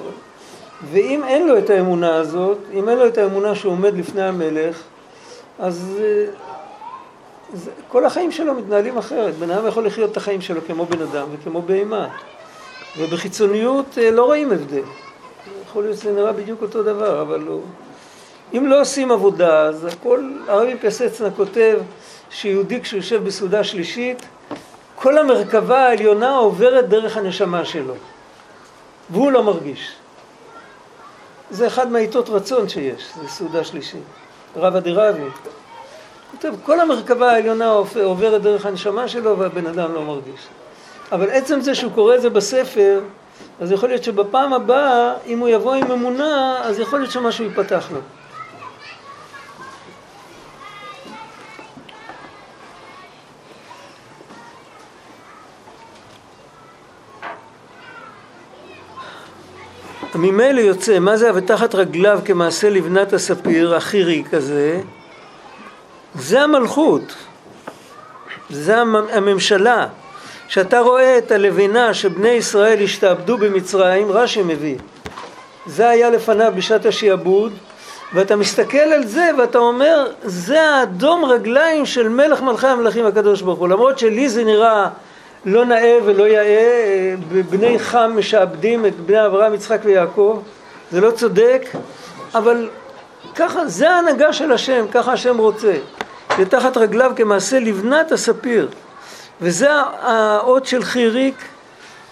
ואם 0.91 1.23
אין 1.23 1.47
לו 1.47 1.57
את 1.57 1.69
האמונה 1.69 2.15
הזאת, 2.15 2.57
אם 2.73 2.89
אין 2.89 2.97
לו 2.97 3.07
את 3.07 3.17
האמונה 3.17 3.55
שהוא 3.55 3.71
עומד 3.71 3.93
לפני 3.97 4.23
המלך, 4.23 4.81
אז 5.59 5.99
זה, 7.53 7.71
כל 7.87 8.05
החיים 8.05 8.31
שלו 8.31 8.53
מתנהלים 8.53 8.97
אחרת. 8.97 9.35
בן 9.35 9.51
אדם 9.51 9.67
יכול 9.67 9.85
לחיות 9.85 10.11
את 10.11 10.17
החיים 10.17 10.41
שלו 10.41 10.61
כמו 10.67 10.85
בן 10.85 11.01
אדם 11.01 11.27
וכמו 11.31 11.61
בהמה. 11.61 12.07
ובחיצוניות 12.97 13.97
אה, 13.97 14.11
לא 14.11 14.25
רואים 14.25 14.51
הבדל. 14.51 14.81
יכול 15.69 15.83
להיות 15.83 15.97
שזה 15.97 16.11
נראה 16.11 16.33
בדיוק 16.33 16.61
אותו 16.61 16.83
דבר, 16.83 17.21
אבל 17.21 17.39
לא. 17.39 17.59
אם 18.57 18.67
לא 18.67 18.81
עושים 18.81 19.11
עבודה, 19.11 19.61
אז 19.61 19.85
הכל, 19.85 20.31
הרבי 20.47 20.75
פסצנה 20.77 21.31
כותב 21.31 21.79
שיהודי 22.29 22.81
כשהוא 22.81 22.97
יושב 22.97 23.23
בסעודה 23.23 23.63
שלישית, 23.63 24.25
כל 24.95 25.17
המרכבה 25.17 25.79
העליונה 25.79 26.35
עוברת 26.35 26.89
דרך 26.89 27.17
הנשמה 27.17 27.65
שלו, 27.65 27.93
והוא 29.09 29.31
לא 29.31 29.43
מרגיש. 29.43 29.95
זה 31.51 31.67
אחד 31.67 31.91
מהעיטות 31.91 32.29
רצון 32.29 32.69
שיש, 32.69 33.09
זה 33.21 33.27
סעודה 33.27 33.63
שלישית. 33.63 34.03
רבא 34.55 34.79
דרבי. 34.79 35.29
כותב, 36.31 36.53
כל 36.63 36.79
המרכבה 36.79 37.31
העליונה 37.31 37.69
עוברת 38.03 38.41
דרך 38.41 38.65
הנשמה 38.65 39.07
שלו 39.07 39.37
והבן 39.37 39.67
אדם 39.67 39.93
לא 39.93 40.03
מרגיש. 40.03 40.47
אבל 41.11 41.29
עצם 41.29 41.61
זה 41.61 41.75
שהוא 41.75 41.91
קורא 41.91 42.15
את 42.15 42.21
זה 42.21 42.29
בספר, 42.29 42.99
אז 43.59 43.71
יכול 43.71 43.89
להיות 43.89 44.03
שבפעם 44.03 44.53
הבאה, 44.53 45.13
אם 45.25 45.39
הוא 45.39 45.49
יבוא 45.49 45.73
עם 45.73 45.91
אמונה, 45.91 46.61
אז 46.63 46.79
יכול 46.79 46.99
להיות 46.99 47.11
שמשהו 47.11 47.43
ייפתח 47.43 47.87
לו. 47.93 47.99
ממילא 60.19 60.61
יוצא, 60.61 60.99
מה 60.99 61.17
זה 61.17 61.35
ותחת 61.35 61.75
רגליו 61.75 62.19
כמעשה 62.25 62.69
לבנת 62.69 63.13
הספיר, 63.13 63.75
החירי 63.75 64.23
כזה, 64.31 64.81
זה 66.15 66.41
המלכות, 66.41 67.15
זה 68.49 68.81
הממשלה. 69.13 69.87
כשאתה 70.49 70.79
רואה 70.79 71.17
את 71.17 71.31
הלבנה 71.31 71.93
שבני 71.93 72.29
ישראל 72.29 72.83
השתעבדו 72.83 73.37
במצרים, 73.37 74.11
רש"י 74.11 74.41
מביא, 74.41 74.77
זה 75.65 75.89
היה 75.89 76.09
לפניו 76.09 76.53
בשעת 76.55 76.85
השעבוד, 76.85 77.53
ואתה 78.13 78.35
מסתכל 78.35 78.77
על 78.77 79.05
זה 79.05 79.29
ואתה 79.37 79.57
אומר, 79.57 80.11
זה 80.23 80.61
האדום 80.61 81.25
רגליים 81.25 81.85
של 81.85 82.09
מלך 82.09 82.41
מלכי 82.41 82.67
המלכים 82.67 83.05
הקדוש 83.05 83.41
ברוך 83.41 83.59
הוא, 83.59 83.67
למרות 83.67 83.99
שלי 83.99 84.29
זה 84.29 84.43
נראה 84.43 84.89
לא 85.45 85.65
נאה 85.65 85.97
ולא 86.05 86.27
יאה, 86.27 87.15
בני 87.49 87.79
חם 87.79 88.11
משעבדים 88.15 88.85
את 88.85 88.99
בני 88.99 89.25
אברהם, 89.25 89.53
יצחק 89.53 89.79
ויעקב, 89.83 90.41
זה 90.91 91.01
לא 91.01 91.11
צודק, 91.11 91.65
אבל 92.35 92.69
ככה, 93.35 93.67
זה 93.67 93.89
ההנהגה 93.89 94.33
של 94.33 94.51
השם, 94.51 94.85
ככה 94.91 95.13
השם 95.13 95.37
רוצה. 95.37 95.73
ותחת 96.39 96.77
רגליו 96.77 97.11
כמעשה 97.15 97.59
לבנת 97.59 98.11
הספיר. 98.11 98.67
וזה 99.41 99.69
האות 100.01 100.65
של 100.65 100.83
חיריק, 100.83 101.35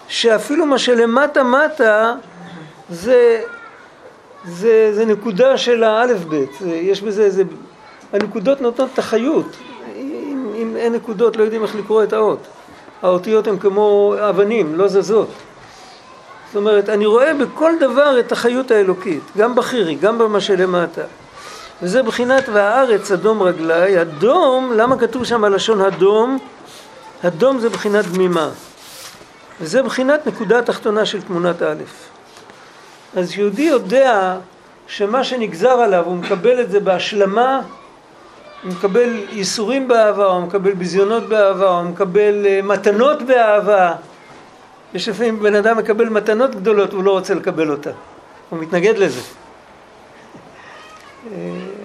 שאפילו 0.08 0.66
מה 0.66 0.78
שלמטה 0.78 1.42
מטה 1.42 2.14
זה, 2.90 3.40
זה, 4.44 4.90
זה 4.94 5.04
נקודה 5.04 5.56
של 5.58 5.84
האלף 5.84 6.24
בית, 6.24 6.50
יש 6.66 7.02
בזה, 7.02 7.30
זה, 7.30 7.42
הנקודות 8.12 8.60
נותנות 8.60 8.90
את 8.94 8.98
החיות, 8.98 9.56
אם, 9.96 10.52
אם 10.56 10.76
אין 10.76 10.92
נקודות 10.92 11.36
לא 11.36 11.42
יודעים 11.42 11.62
איך 11.62 11.74
לקרוא 11.74 12.02
את 12.02 12.12
האות, 12.12 12.46
האותיות 13.02 13.46
הן 13.46 13.58
כמו 13.58 14.14
אבנים, 14.28 14.74
לא 14.74 14.88
זזות. 14.88 15.28
זאת 16.46 16.56
אומרת, 16.56 16.88
אני 16.88 17.06
רואה 17.06 17.34
בכל 17.34 17.72
דבר 17.80 18.20
את 18.20 18.32
החיות 18.32 18.70
האלוקית, 18.70 19.22
גם 19.36 19.54
בחירי, 19.54 19.94
גם 19.94 20.18
במה 20.18 20.40
שלמטה. 20.40 21.02
וזה 21.82 22.02
בחינת 22.02 22.48
והארץ 22.52 23.10
אדום 23.10 23.42
רגלי, 23.42 24.02
אדום, 24.02 24.72
למה 24.76 24.98
כתוב 24.98 25.24
שם 25.24 25.44
הלשון 25.44 25.80
אדום? 25.80 26.38
אדום 27.26 27.58
זה 27.58 27.68
בחינת 27.68 28.04
דמימה, 28.04 28.50
וזה 29.60 29.82
בחינת 29.82 30.26
נקודה 30.26 30.62
תחתונה 30.62 31.06
של 31.06 31.22
תמונת 31.22 31.62
א'. 31.62 31.82
אז 33.16 33.38
יהודי 33.38 33.62
יודע 33.62 34.36
שמה 34.86 35.24
שנגזר 35.24 35.68
עליו, 35.68 36.04
הוא 36.04 36.16
מקבל 36.16 36.60
את 36.60 36.70
זה 36.70 36.80
בהשלמה, 36.80 37.60
הוא 38.62 38.72
מקבל 38.72 39.24
ייסורים 39.32 39.88
באהבה, 39.88 40.26
הוא 40.26 40.42
מקבל 40.42 40.72
ביזיונות 40.72 41.28
באהבה, 41.28 41.68
הוא 41.68 41.82
מקבל 41.82 42.46
אה, 42.46 42.60
מתנות 42.62 43.22
באהבה. 43.22 43.94
יש 44.94 45.08
לפעמים 45.08 45.42
בן 45.42 45.54
אדם 45.54 45.76
מקבל 45.76 46.08
מתנות 46.08 46.54
גדולות 46.54 46.92
והוא 46.92 47.04
לא 47.04 47.10
רוצה 47.10 47.34
לקבל 47.34 47.70
אותה, 47.70 47.90
הוא 48.50 48.58
מתנגד 48.58 48.98
לזה. 48.98 49.20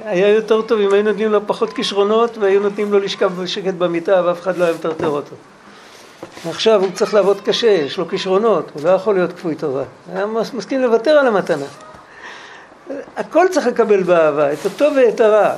היה 0.03 0.29
יותר 0.29 0.61
טוב 0.61 0.79
אם 0.79 0.93
היו 0.93 1.03
נותנים 1.03 1.31
לו 1.31 1.47
פחות 1.47 1.73
כישרונות 1.73 2.37
והיו 2.37 2.59
נותנים 2.59 2.91
לו 2.91 2.99
לשכב 2.99 3.41
בשקט 3.41 3.73
במיטה 3.73 4.21
ואף 4.25 4.41
אחד 4.41 4.57
לא 4.57 4.63
היה 4.63 4.73
מטרטר 4.73 5.07
אותו. 5.07 5.35
עכשיו 6.49 6.81
הוא 6.81 6.91
צריך 6.93 7.13
לעבוד 7.13 7.41
קשה, 7.41 7.67
יש 7.67 7.97
לו 7.97 8.07
כישרונות, 8.07 8.71
הוא 8.73 8.83
לא 8.83 8.89
יכול 8.89 9.15
להיות 9.15 9.33
כפוי 9.33 9.55
טובה. 9.55 9.83
היה 10.13 10.25
מסכים 10.53 10.81
לוותר 10.81 11.11
על 11.11 11.27
המתנה. 11.27 11.65
הכל 13.17 13.45
צריך 13.51 13.67
לקבל 13.67 14.03
באהבה, 14.03 14.53
את 14.53 14.65
הטוב 14.65 14.93
ואת 14.95 15.19
הרע. 15.19 15.55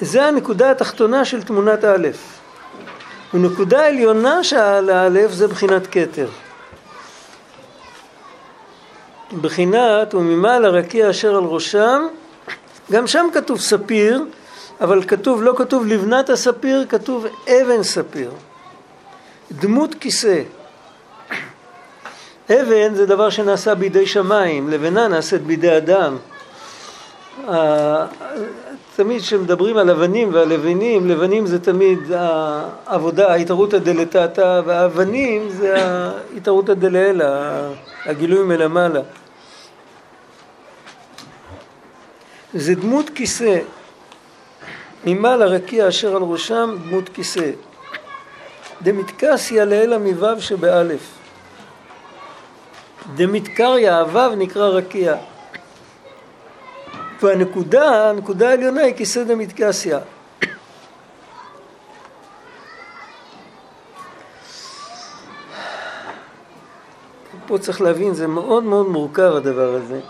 זה 0.00 0.24
הנקודה 0.24 0.70
התחתונה 0.70 1.24
של 1.24 1.42
תמונת 1.42 1.84
א'. 1.84 2.08
ונקודה 3.34 3.86
עליונה 3.86 4.44
של 4.44 4.90
האלף 4.90 5.30
זה 5.30 5.48
בחינת 5.48 5.86
כתר. 5.90 6.28
בחינת 9.40 10.14
וממעל 10.14 10.64
הרקיע 10.64 11.10
אשר 11.10 11.36
על 11.36 11.44
ראשם 11.44 12.06
גם 12.92 13.06
שם 13.06 13.26
כתוב 13.32 13.60
ספיר, 13.60 14.24
אבל 14.80 15.02
כתוב, 15.02 15.42
לא 15.42 15.54
כתוב 15.56 15.86
לבנת 15.86 16.30
הספיר, 16.30 16.86
כתוב 16.88 17.26
אבן 17.48 17.82
ספיר. 17.82 18.30
דמות 19.52 19.94
כיסא. 20.00 20.42
אבן 22.50 22.94
זה 22.94 23.06
דבר 23.06 23.30
שנעשה 23.30 23.74
בידי 23.74 24.06
שמיים, 24.06 24.68
לבנה 24.68 25.08
נעשית 25.08 25.42
בידי 25.42 25.76
אדם. 25.76 26.16
תמיד 28.96 29.20
כשמדברים 29.20 29.76
על 29.76 29.90
אבנים 29.90 30.34
ועל 30.34 30.48
לבנים, 30.48 31.08
לבנים 31.08 31.46
זה 31.46 31.58
תמיד 31.58 31.98
העבודה, 32.16 33.32
ההתערותא 33.32 33.78
דלתתא, 33.78 34.60
והאבנים 34.64 35.48
זה 35.48 35.74
ההתערותא 35.76 36.74
דלעילא, 36.74 37.26
הגילוי 38.06 38.44
מלמעלה. 38.44 39.00
זה 42.54 42.74
דמות 42.74 43.10
כיסא, 43.14 43.58
ממעלה 45.04 45.44
רקיע 45.44 45.88
אשר 45.88 46.16
על 46.16 46.22
ראשם 46.22 46.76
דמות 46.82 47.08
כיסא. 47.08 47.50
דמתקסיה 48.82 49.64
לעילא 49.64 49.98
מו' 49.98 50.40
שבאלף. 50.40 51.00
דמתקריה, 53.14 54.00
הוו 54.00 54.34
נקרא 54.36 54.68
רקיע. 54.68 55.16
והנקודה, 57.22 58.10
הנקודה 58.10 58.50
העליונה 58.50 58.80
היא 58.80 58.94
כיסא 58.94 59.24
דמתקסיה. 59.24 59.98
פה 67.46 67.58
צריך 67.58 67.80
להבין, 67.80 68.14
זה 68.14 68.26
מאוד 68.26 68.64
מאוד 68.64 68.88
מורכב 68.88 69.32
הדבר 69.36 69.74
הזה. 69.74 70.00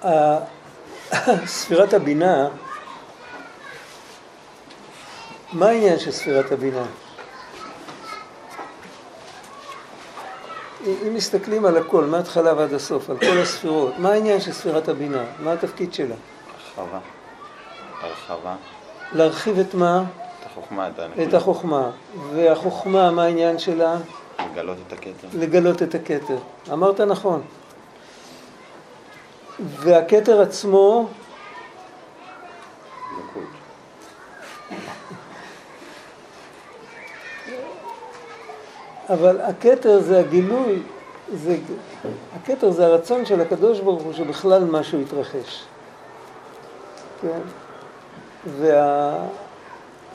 ספירת 1.46 1.92
הבינה, 1.92 2.48
מה 5.52 5.68
העניין 5.68 5.98
של 5.98 6.10
ספירת 6.10 6.52
הבינה? 6.52 6.84
אם 10.86 11.14
מסתכלים 11.14 11.66
על 11.66 11.76
הכל, 11.76 12.04
מההתחלה 12.04 12.54
ועד 12.54 12.72
הסוף, 12.74 13.10
על 13.10 13.18
כל 13.18 13.38
הספירות, 13.38 13.98
מה 13.98 14.12
העניין 14.12 14.40
של 14.40 14.52
ספירת 14.52 14.88
הבינה? 14.88 15.24
מה 15.38 15.52
התפקיד 15.52 15.94
שלה? 15.94 16.14
הרחבה. 16.76 16.98
הרחבה. 18.00 18.56
להרחיב 19.12 19.58
את 19.58 19.74
מה? 19.74 20.04
את 20.40 20.46
החוכמה. 20.46 20.88
את 21.28 21.34
החוכמה. 21.34 21.90
והחוכמה, 22.34 23.10
מה 23.10 23.24
העניין 23.24 23.58
שלה? 23.58 23.96
לגלות 24.52 24.76
את 24.86 24.92
הכתר. 24.92 25.28
לגלות 25.34 25.82
את 25.82 25.94
הכתר. 25.94 26.38
אמרת 26.72 27.00
נכון. 27.00 27.42
והכתר 29.66 30.40
עצמו 30.40 31.08
אבל 39.10 39.40
הכתר 39.40 40.00
זה 40.00 40.20
הגילוי, 40.20 40.82
זה, 41.34 41.56
הכתר 42.36 42.70
זה 42.70 42.86
הרצון 42.86 43.26
של 43.26 43.40
הקדוש 43.40 43.80
ברוך 43.80 44.02
הוא 44.02 44.12
שבכלל 44.12 44.64
משהו 44.64 45.00
יתרחש. 45.00 45.64
כן? 47.22 47.40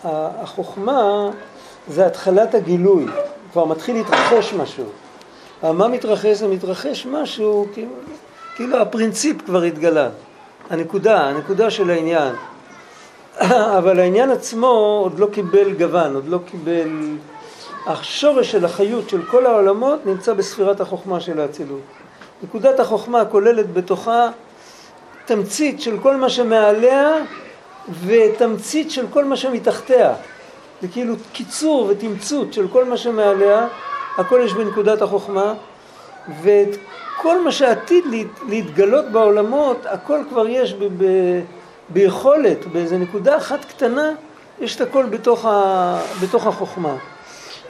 והחוכמה 0.04 1.30
זה 1.88 2.06
התחלת 2.06 2.56
הגילוי, 2.56 3.06
כבר 3.52 3.66
מתחיל 3.66 3.96
להתרחש 3.96 4.54
משהו. 4.54 4.86
מה 5.64 5.88
מתרחש? 5.88 6.38
זה 6.38 6.48
מתרחש 6.48 7.06
משהו, 7.06 7.68
כאילו, 7.74 7.92
כאילו 8.56 8.78
הפרינציפ 8.78 9.42
כבר 9.46 9.62
התגלה. 9.62 10.10
הנקודה, 10.70 11.22
הנקודה 11.22 11.70
של 11.70 11.90
העניין. 11.90 12.34
אבל 13.78 14.00
העניין 14.00 14.32
עצמו 14.32 15.00
עוד 15.04 15.20
לא 15.20 15.28
קיבל 15.32 15.74
גוון, 15.74 16.16
עוד 16.16 16.28
לא 16.28 16.40
קיבל... 16.46 16.90
השורש 17.86 18.52
של 18.52 18.66
החיות 18.66 19.10
של 19.10 19.22
כל 19.26 19.46
העולמות 19.46 20.06
נמצא 20.06 20.34
בספירת 20.34 20.82
החוכמה 20.82 21.20
של 21.20 21.40
האצילות. 21.40 21.82
נקודת 22.44 22.80
החוכמה 22.80 23.26
כוללת 23.26 23.74
בתוכה 23.74 24.30
תמצית 25.26 25.82
של 25.82 25.98
כל 26.00 26.16
מה 26.16 26.30
שמעליה 26.30 27.14
ותמצית 28.06 28.92
של 28.92 29.06
כל 29.14 29.26
מה 29.26 29.38
שמתחתיה. 29.38 30.14
זה 30.82 30.88
כאילו 30.88 31.16
קיצור 31.34 31.88
ותמצות 31.90 32.54
של 32.54 32.68
כל 32.68 32.86
מה 32.86 32.98
שמעליה, 32.98 33.68
הכל 34.18 34.42
יש 34.46 34.54
בנקודת 34.54 35.02
החוכמה, 35.02 35.54
ואת 36.42 36.78
כל 37.22 37.42
מה 37.44 37.52
שעתיד 37.52 38.04
להתגלות 38.50 39.06
בעולמות, 39.06 39.86
הכל 39.86 40.20
כבר 40.30 40.48
יש 40.48 40.74
ב- 40.74 41.04
ב- 41.04 41.42
ביכולת, 41.90 42.66
באיזה 42.66 42.98
נקודה 42.98 43.38
אחת 43.38 43.66
קטנה, 43.66 44.12
יש 44.62 44.76
את 44.76 44.82
הכל 44.82 45.06
בתוך, 45.06 45.46
ה- 45.46 46.00
בתוך 46.24 46.48
החוכמה. 46.48 46.96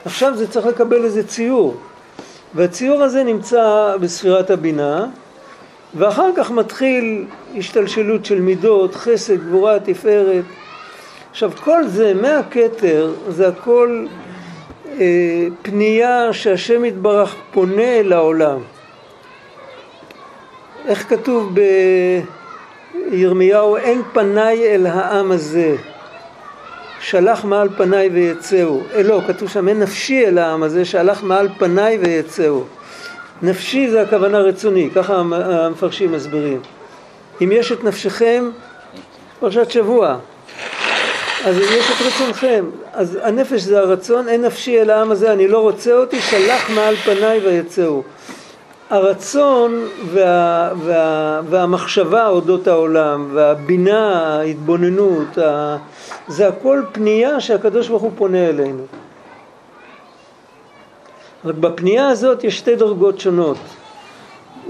עכשיו 0.04 0.36
זה 0.36 0.48
צריך 0.50 0.66
לקבל 0.66 1.04
איזה 1.04 1.26
ציור, 1.26 1.76
והציור 2.54 3.02
הזה 3.02 3.24
נמצא 3.24 3.94
בספירת 4.00 4.50
הבינה, 4.50 5.06
ואחר 5.94 6.30
כך 6.36 6.50
מתחיל 6.50 7.24
השתלשלות 7.58 8.24
של 8.24 8.40
מידות, 8.40 8.94
חסד, 8.94 9.46
גבורה, 9.46 9.80
תפארת. 9.80 10.44
עכשיו 11.30 11.50
כל 11.64 11.86
זה 11.86 12.14
מהכתר 12.14 13.12
זה 13.28 13.48
הכל 13.48 14.06
אה, 15.00 15.46
פנייה 15.62 16.32
שהשם 16.32 16.84
יתברך 16.84 17.34
פונה 17.52 17.82
אל 18.00 18.12
העולם. 18.12 18.58
איך 20.86 21.08
כתוב 21.08 21.54
בירמיהו 23.10 23.76
אין 23.76 24.02
פניי 24.12 24.74
אל 24.74 24.86
העם 24.86 25.32
הזה 25.32 25.76
שלח 27.00 27.44
מעל 27.44 27.68
פניי 27.76 28.08
ויצאו. 28.08 28.80
אה, 28.94 29.02
לא, 29.02 29.20
כתוב 29.26 29.48
שם 29.48 29.68
אין 29.68 29.78
נפשי 29.78 30.26
אל 30.26 30.38
העם 30.38 30.62
הזה, 30.62 30.84
שלח 30.84 31.22
מעל 31.22 31.48
פניי 31.58 31.98
ויצאו. 31.98 32.64
נפשי 33.42 33.90
זה 33.90 34.02
הכוונה 34.02 34.38
רצוני, 34.38 34.90
ככה 34.94 35.16
המפרשים 35.16 36.12
מסבירים. 36.12 36.60
אם 37.42 37.52
יש 37.52 37.72
את 37.72 37.84
נפשכם, 37.84 38.50
פרשת 39.40 39.70
שבוע, 39.70 40.16
אז 41.44 41.58
יש 41.58 41.90
את 41.90 42.06
רצונכם. 42.06 42.64
אז 42.92 43.18
הנפש 43.22 43.60
זה 43.60 43.78
הרצון, 43.78 44.28
אין 44.28 44.42
נפשי 44.42 44.80
אל 44.80 44.90
העם 44.90 45.10
הזה, 45.10 45.32
אני 45.32 45.48
לא 45.48 45.58
רוצה 45.58 45.92
אותי, 45.92 46.20
שלח 46.20 46.70
מעל 46.70 46.96
פניי 46.96 47.38
ויצאו. 47.38 48.02
הרצון 48.90 49.88
וה, 50.12 50.70
וה, 50.76 51.40
והמחשבה 51.50 52.28
אודות 52.28 52.66
העולם 52.66 53.30
והבינה, 53.32 54.38
ההתבוננות, 54.38 55.38
ה, 55.38 55.76
זה 56.28 56.48
הכל 56.48 56.82
פנייה 56.92 57.40
שהקדוש 57.40 57.88
ברוך 57.88 58.02
הוא 58.02 58.12
פונה 58.16 58.48
אלינו. 58.48 58.82
רק 61.44 61.54
בפנייה 61.54 62.08
הזאת 62.08 62.44
יש 62.44 62.58
שתי 62.58 62.76
דרגות 62.76 63.20
שונות. 63.20 63.58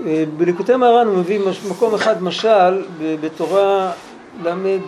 אה, 0.06 0.24
בליקוטי 0.36 0.76
מהר"ן 0.76 1.06
הוא 1.06 1.16
מביא 1.16 1.40
מקום 1.70 1.94
אחד 1.94 2.22
משל 2.22 2.84
בתורה 3.20 3.92
ל"ד, 4.42 4.80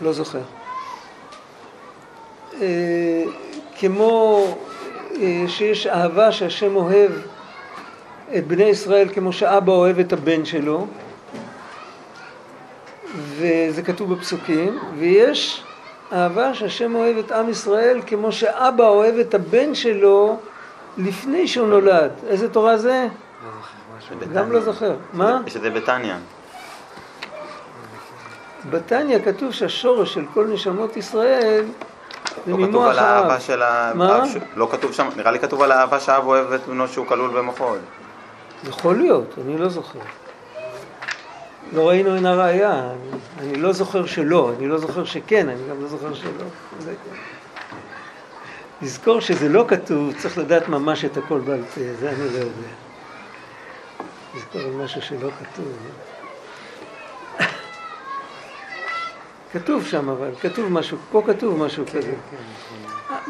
לא 0.00 0.12
זוכר. 0.12 0.40
כמו 3.84 4.46
אה, 5.20 5.44
שיש 5.48 5.86
אהבה 5.86 6.32
שהשם 6.32 6.76
אוהב 6.76 7.12
את 8.36 8.46
בני 8.46 8.64
ישראל 8.64 9.08
כמו 9.14 9.32
שאבא 9.32 9.72
אוהב 9.72 9.98
את 9.98 10.12
הבן 10.12 10.44
שלו, 10.44 10.86
וזה 13.16 13.82
כתוב 13.82 14.14
בפסוקים, 14.14 14.78
ויש 14.98 15.64
אהבה 16.12 16.54
שהשם 16.54 16.94
אוהב 16.94 17.16
את 17.18 17.32
עם 17.32 17.48
ישראל 17.48 18.00
כמו 18.06 18.32
שאבא 18.32 18.88
אוהב 18.88 19.18
את 19.18 19.34
הבן 19.34 19.74
שלו 19.74 20.36
לפני 20.96 21.48
שהוא 21.48 21.68
נולד. 21.68 22.10
איזה 22.28 22.48
תורה 22.48 22.76
זה? 22.76 23.06
גם 24.34 24.52
לא 24.52 24.60
זוכר. 24.60 24.96
מה? 25.12 25.40
שזה 25.46 25.70
בתניא. 25.70 26.14
בתניא 28.70 29.18
כתוב 29.24 29.52
שהשורש 29.52 30.14
של 30.14 30.24
כל 30.34 30.46
נשמות 30.46 30.96
ישראל 30.96 31.64
לא 32.46 32.66
כתוב 32.68 32.84
על 32.84 32.98
האהבה. 32.98 33.40
של 33.40 33.62
ה... 33.62 33.92
מה? 33.94 34.26
ש- 34.26 34.36
לא 34.56 34.68
כתוב 34.72 34.92
שם, 34.92 35.08
נראה 35.16 35.30
לי 35.30 35.38
כתוב 35.38 35.62
על 35.62 35.72
האהבה 35.72 36.00
שהאב 36.00 36.26
אוהב 36.26 36.52
את 36.52 36.66
בנו 36.66 36.88
שהוא 36.88 37.06
כלול 37.06 37.30
במוחו. 37.38 37.74
יכול 38.68 38.96
להיות, 38.96 39.34
אני 39.44 39.58
לא 39.58 39.68
זוכר. 39.68 39.98
לא 41.72 41.88
ראינו 41.88 42.10
מן 42.10 42.26
הראייה, 42.26 42.72
אני, 42.72 42.94
אני 43.50 43.56
לא 43.60 43.72
זוכר 43.72 44.06
שלא, 44.06 44.52
אני 44.58 44.68
לא 44.68 44.78
זוכר 44.78 45.04
שכן, 45.04 45.48
אני 45.48 45.60
גם 45.70 45.82
לא 45.82 45.88
זוכר 45.88 46.14
שלא. 46.14 46.30
זה. 46.80 46.94
לזכור 48.82 49.20
שזה 49.20 49.48
לא 49.48 49.64
כתוב, 49.68 50.12
צריך 50.18 50.38
לדעת 50.38 50.68
ממש 50.68 51.04
את 51.04 51.16
הכל 51.16 51.38
בעל 51.40 51.62
פה, 51.74 51.80
זה 52.00 52.08
אני 52.10 52.18
לא 52.32 52.38
יודע. 52.38 52.68
נזכור 54.34 54.60
על 54.60 54.84
משהו 54.84 55.02
שלא 55.02 55.28
כתוב. 55.40 55.66
כתוב 59.54 59.84
שם 59.86 60.08
אבל, 60.08 60.30
כתוב 60.40 60.72
משהו, 60.72 60.98
פה 61.12 61.22
כתוב 61.26 61.58
משהו 61.64 61.84
כזה. 61.86 62.12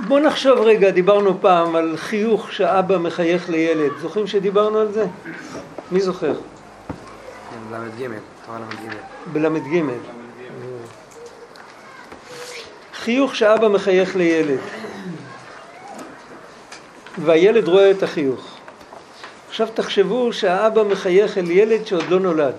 בוא 0.08 0.20
נחשוב 0.20 0.58
רגע, 0.58 0.90
דיברנו 0.90 1.40
פעם 1.40 1.76
על 1.76 1.96
חיוך 1.96 2.52
שאבא 2.52 2.98
מחייך 2.98 3.50
לילד. 3.50 3.90
זוכרים 4.00 4.26
שדיברנו 4.26 4.78
על 4.78 4.92
זה? 4.92 5.06
מי 5.92 6.00
זוכר? 6.00 6.34
כן, 6.34 7.74
ל"ג, 7.74 8.08
תורה 8.46 8.58
ל"ג. 8.58 8.94
בל"ג. 9.32 9.80
חיוך 12.94 13.36
שאבא 13.36 13.68
מחייך 13.68 14.16
לילד. 14.16 14.58
והילד 17.18 17.68
רואה 17.68 17.90
את 17.90 18.02
החיוך. 18.02 18.56
עכשיו 19.48 19.68
תחשבו 19.74 20.32
שהאבא 20.32 20.82
מחייך 20.82 21.38
אל 21.38 21.50
ילד 21.50 21.86
שעוד 21.86 22.08
לא 22.08 22.20
נולד. 22.20 22.56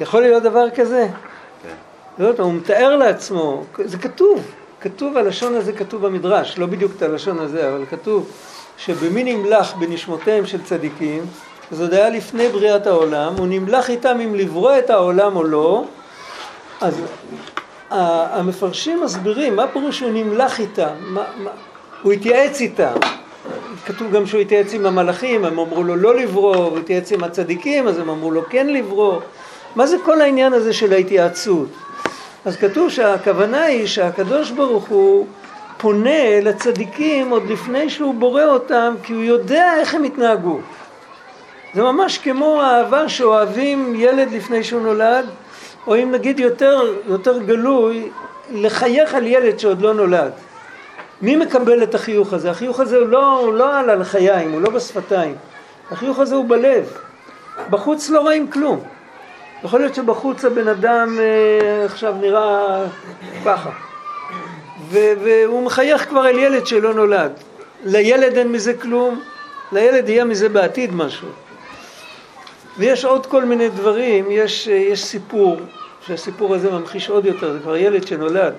יכול 0.00 0.22
להיות 0.22 0.42
דבר 0.42 0.70
כזה? 0.70 1.08
לא 2.18 2.26
יודע, 2.26 2.42
הוא 2.42 2.52
מתאר 2.52 2.96
לעצמו, 2.96 3.64
זה 3.84 3.98
כתוב, 3.98 4.42
כתוב, 4.80 5.16
הלשון 5.16 5.54
הזה 5.54 5.72
כתוב 5.72 6.06
במדרש, 6.06 6.58
לא 6.58 6.66
בדיוק 6.66 6.92
את 6.96 7.02
הלשון 7.02 7.38
הזה, 7.38 7.68
אבל 7.68 7.84
כתוב 7.90 8.30
שבמי 8.78 9.34
נמלח 9.34 9.74
בנשמותיהם 9.74 10.46
של 10.46 10.64
צדיקים, 10.64 11.26
זה 11.70 11.82
עוד 11.82 11.94
היה 11.94 12.10
לפני 12.10 12.48
בריאת 12.48 12.86
העולם, 12.86 13.34
הוא 13.38 13.46
נמלח 13.46 13.90
איתם 13.90 14.20
אם 14.24 14.34
לברוא 14.34 14.78
את 14.78 14.90
העולם 14.90 15.36
או 15.36 15.44
לא, 15.44 15.84
אז 16.80 17.00
המפרשים 17.90 19.02
מסבירים 19.02 19.56
מה 19.56 19.66
פירוש 19.68 19.98
שהוא 19.98 20.10
נמלח 20.10 20.60
איתם, 20.60 20.94
מה, 21.00 21.24
מה, 21.36 21.50
הוא 22.02 22.12
התייעץ 22.12 22.60
איתם, 22.60 22.94
כתוב 23.86 24.12
גם 24.12 24.26
שהוא 24.26 24.40
התייעץ 24.40 24.74
עם 24.74 24.86
המלאכים, 24.86 25.44
הם 25.44 25.58
אמרו 25.58 25.82
לו 25.82 25.96
לא 25.96 26.16
לברוא, 26.16 26.56
הוא 26.56 26.78
התייעץ 26.78 27.12
עם 27.12 27.24
הצדיקים, 27.24 27.88
אז 27.88 27.98
הם 27.98 28.08
אמרו 28.10 28.30
לו 28.30 28.42
כן 28.50 28.66
לברוא, 28.66 29.20
מה 29.76 29.86
זה 29.86 29.96
כל 30.04 30.20
העניין 30.20 30.52
הזה 30.52 30.72
של 30.72 30.92
ההתייעצות? 30.92 31.68
אז 32.44 32.56
כתוב 32.56 32.90
שהכוונה 32.90 33.62
היא 33.62 33.86
שהקדוש 33.86 34.50
ברוך 34.50 34.88
הוא 34.88 35.26
פונה 35.76 36.40
לצדיקים 36.40 37.30
עוד 37.30 37.42
לפני 37.48 37.90
שהוא 37.90 38.14
בורא 38.14 38.44
אותם 38.44 38.94
כי 39.02 39.12
הוא 39.12 39.22
יודע 39.22 39.74
איך 39.80 39.94
הם 39.94 40.04
התנהגו. 40.04 40.58
זה 41.74 41.82
ממש 41.82 42.18
כמו 42.18 42.62
האהבה 42.62 43.08
שאוהבים 43.08 43.94
ילד 43.96 44.32
לפני 44.32 44.64
שהוא 44.64 44.82
נולד, 44.82 45.26
או 45.86 45.96
אם 45.96 46.10
נגיד 46.12 46.40
יותר, 46.40 46.94
יותר 47.06 47.38
גלוי, 47.38 48.10
לחייך 48.52 49.14
על 49.14 49.26
ילד 49.26 49.58
שעוד 49.58 49.82
לא 49.82 49.94
נולד. 49.94 50.32
מי 51.22 51.36
מקבל 51.36 51.82
את 51.82 51.94
החיוך 51.94 52.32
הזה? 52.32 52.50
החיוך 52.50 52.80
הזה 52.80 52.96
הוא 52.96 53.06
לא, 53.06 53.38
הוא 53.38 53.54
לא 53.54 53.78
על 53.78 53.90
הלחיים, 53.90 54.52
הוא 54.52 54.60
לא 54.60 54.70
בשפתיים. 54.70 55.34
החיוך 55.90 56.18
הזה 56.18 56.34
הוא 56.34 56.48
בלב. 56.48 56.92
בחוץ 57.70 58.10
לא 58.10 58.20
רואים 58.20 58.50
כלום. 58.50 58.80
יכול 59.64 59.80
להיות 59.80 59.94
שבחוץ 59.94 60.44
הבן 60.44 60.68
אדם 60.68 61.18
אה, 61.20 61.84
עכשיו 61.84 62.14
נראה 62.20 62.84
ככה. 63.44 63.70
והוא 64.90 65.62
מחייך 65.62 66.08
כבר 66.08 66.28
אל 66.28 66.38
ילד 66.38 66.66
שלא 66.66 66.94
נולד. 66.94 67.32
לילד 67.84 68.36
אין 68.36 68.52
מזה 68.52 68.74
כלום, 68.74 69.20
לילד 69.72 70.08
יהיה 70.08 70.24
מזה 70.24 70.48
בעתיד 70.48 70.94
משהו. 70.94 71.28
ויש 72.78 73.04
עוד 73.04 73.26
כל 73.26 73.44
מיני 73.44 73.68
דברים, 73.68 74.30
יש, 74.30 74.68
אה, 74.68 74.74
יש 74.74 75.04
סיפור, 75.04 75.56
שהסיפור 76.06 76.54
הזה 76.54 76.70
ממחיש 76.70 77.10
עוד 77.10 77.24
יותר, 77.24 77.52
זה 77.52 77.60
כבר 77.60 77.76
ילד 77.76 78.06
שנולד. 78.06 78.54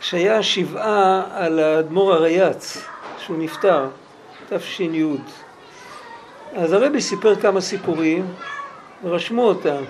שהיה 0.00 0.42
שבעה 0.42 1.22
על 1.32 1.58
האדמו"ר 1.58 2.12
הרייץ, 2.12 2.84
שהוא 3.18 3.36
נפטר, 3.38 3.86
תש"י. 4.50 5.16
אז 6.54 6.72
הרבי 6.72 7.00
סיפר 7.00 7.34
כמה 7.36 7.60
סיפורים, 7.60 8.26
ורשמו 9.04 9.42
אותם. 9.42 9.82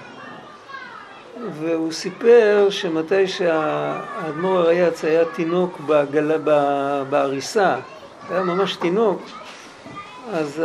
והוא 1.52 1.92
סיפר 1.92 2.66
שמתי 2.70 3.28
שהאדמו"ר 3.28 4.58
הרייץ 4.58 5.04
היה 5.04 5.24
תינוק 5.24 5.80
בגל... 5.86 6.38
בעריסה, 7.10 7.76
היה 8.30 8.42
ממש 8.42 8.76
תינוק, 8.76 9.22
אז 10.32 10.62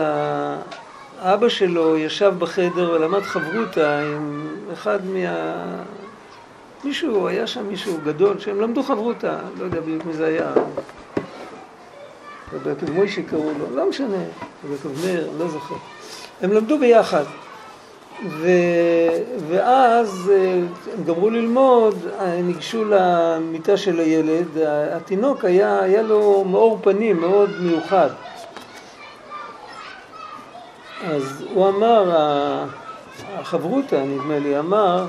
האבא 1.21 1.49
שלו 1.49 1.97
ישב 1.97 2.33
בחדר 2.39 2.91
ולמד 2.91 3.21
חברותה 3.21 3.99
עם 3.99 4.47
אחד 4.73 5.05
מה... 5.05 5.55
מישהו, 6.83 7.27
היה 7.27 7.47
שם 7.47 7.65
מישהו 7.67 7.97
גדול, 8.03 8.39
שהם 8.39 8.61
למדו 8.61 8.83
חברותה, 8.83 9.37
לא 9.59 9.63
יודע 9.65 9.79
בדיוק 9.79 10.05
מי 10.05 10.13
זה 10.13 10.25
היה. 10.27 10.51
רבי 12.53 12.69
יעקב 12.69 12.91
מוישה 12.91 13.21
קראו 13.23 13.51
לו, 13.59 13.75
לא 13.75 13.89
משנה, 13.89 14.17
רבי 14.63 14.73
יעקב 14.73 14.89
מאיר, 15.05 15.29
לא 15.37 15.47
זוכר. 15.47 15.75
הם 16.41 16.53
למדו 16.53 16.79
ביחד. 16.79 17.23
ו... 18.29 18.47
ואז 19.47 20.31
אה, 20.35 20.61
הם 20.97 21.03
גמרו 21.03 21.29
ללמוד, 21.29 21.95
אה, 22.19 22.41
ניגשו 22.41 22.85
למיטה 22.85 23.77
של 23.77 23.99
הילד, 23.99 24.47
התינוק 24.91 25.45
היה, 25.45 25.79
היה 25.79 26.01
לו 26.01 26.43
מאור 26.43 26.79
פנים 26.83 27.21
מאוד 27.21 27.49
מיוחד. 27.59 28.09
אז 31.03 31.43
הוא 31.53 31.69
אמר, 31.69 32.11
החברותא 33.37 33.95
נדמה 33.95 34.39
לי, 34.39 34.59
אמר 34.59 35.07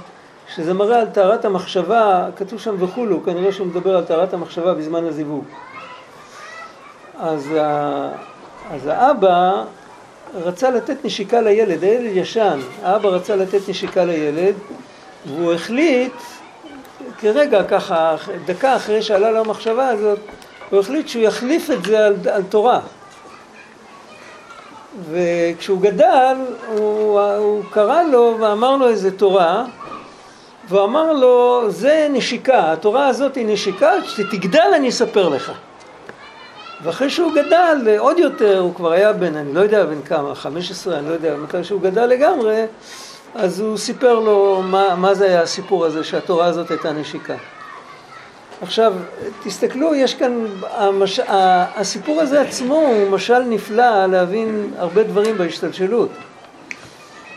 שזה 0.55 0.75
מראה 0.75 1.01
על 1.01 1.07
טהרת 1.07 1.45
המחשבה, 1.45 2.27
כתוב 2.37 2.61
שם 2.61 2.75
וכולו, 2.79 3.23
כנראה 3.25 3.53
שהוא 3.53 3.67
מדבר 3.67 3.97
על 3.97 4.05
טהרת 4.05 4.35
המחשבה 4.35 4.75
בזמן 4.75 5.05
הזיווג. 5.05 5.45
אז, 7.21 7.49
אז 8.71 8.87
האבא 8.87 9.65
רצה 10.35 10.71
לתת 10.71 11.05
נשיקה 11.05 11.41
לילד, 11.41 11.83
הילד 11.83 12.17
ישן, 12.17 12.61
האבא 12.83 13.09
רצה 13.09 13.37
לתת 13.37 13.69
נשיקה 13.69 14.05
לילד 14.05 14.55
והוא 15.27 15.53
החליט, 15.53 16.13
כרגע 17.21 17.65
ככה, 17.65 18.17
דקה 18.45 18.77
אחרי 18.77 19.03
שעלה 19.03 19.31
לו 19.31 19.39
המחשבה 19.39 19.89
הזאת, 19.89 20.19
הוא 20.71 20.81
החליט 20.81 21.09
שהוא 21.09 21.23
יחליף 21.23 21.71
את 21.71 21.85
זה 21.85 22.07
על, 22.07 22.15
על 22.33 22.43
תורה. 22.43 22.81
וכשהוא 25.11 25.81
גדל, 25.81 26.37
הוא, 26.69 27.21
הוא 27.21 27.63
קרא 27.71 28.03
לו 28.03 28.37
ואמר 28.41 28.77
לו 28.77 28.89
איזה 28.89 29.19
תורה, 29.19 29.65
והוא 30.69 30.85
אמר 30.85 31.13
לו, 31.13 31.65
זה 31.69 32.09
נשיקה, 32.11 32.73
התורה 32.73 33.07
הזאת 33.07 33.35
היא 33.35 33.47
נשיקה, 33.47 33.91
כשתגדל 34.05 34.73
אני 34.77 34.89
אספר 34.89 35.29
לך. 35.29 35.53
ואחרי 36.83 37.11
שהוא 37.11 37.33
גדל 37.35 37.97
עוד 37.99 38.19
יותר, 38.19 38.59
הוא 38.59 38.75
כבר 38.75 38.93
היה 38.93 39.13
בן, 39.13 39.37
אני 39.37 39.55
לא 39.55 39.61
יודע 39.61 39.85
בן 39.85 40.03
כמה, 40.03 40.35
15, 40.35 40.99
אני 40.99 41.09
לא 41.09 41.13
יודע, 41.13 41.37
מתי 41.37 41.65
שהוא 41.65 41.81
גדל 41.81 42.07
לגמרי, 42.07 42.65
אז 43.35 43.61
הוא 43.61 43.77
סיפר 43.77 44.21
לו 44.21 44.63
מה, 44.63 44.95
מה 44.95 45.15
זה 45.15 45.27
היה 45.27 45.43
הסיפור 45.43 45.85
הזה, 45.85 46.05
שהתורה 46.05 46.47
הזאת 46.47 46.71
הייתה 46.71 46.93
נשיקה. 46.93 47.35
עכשיו, 48.63 48.95
תסתכלו, 49.45 49.95
יש 49.95 50.15
כאן, 50.15 50.47
המש... 50.71 51.21
הסיפור 51.77 52.21
הזה 52.21 52.41
עצמו 52.41 52.75
הוא 52.75 53.11
משל 53.11 53.39
נפלא 53.39 54.07
להבין 54.07 54.71
הרבה 54.79 55.03
דברים 55.03 55.39
בהשתלשלות. 55.39 56.11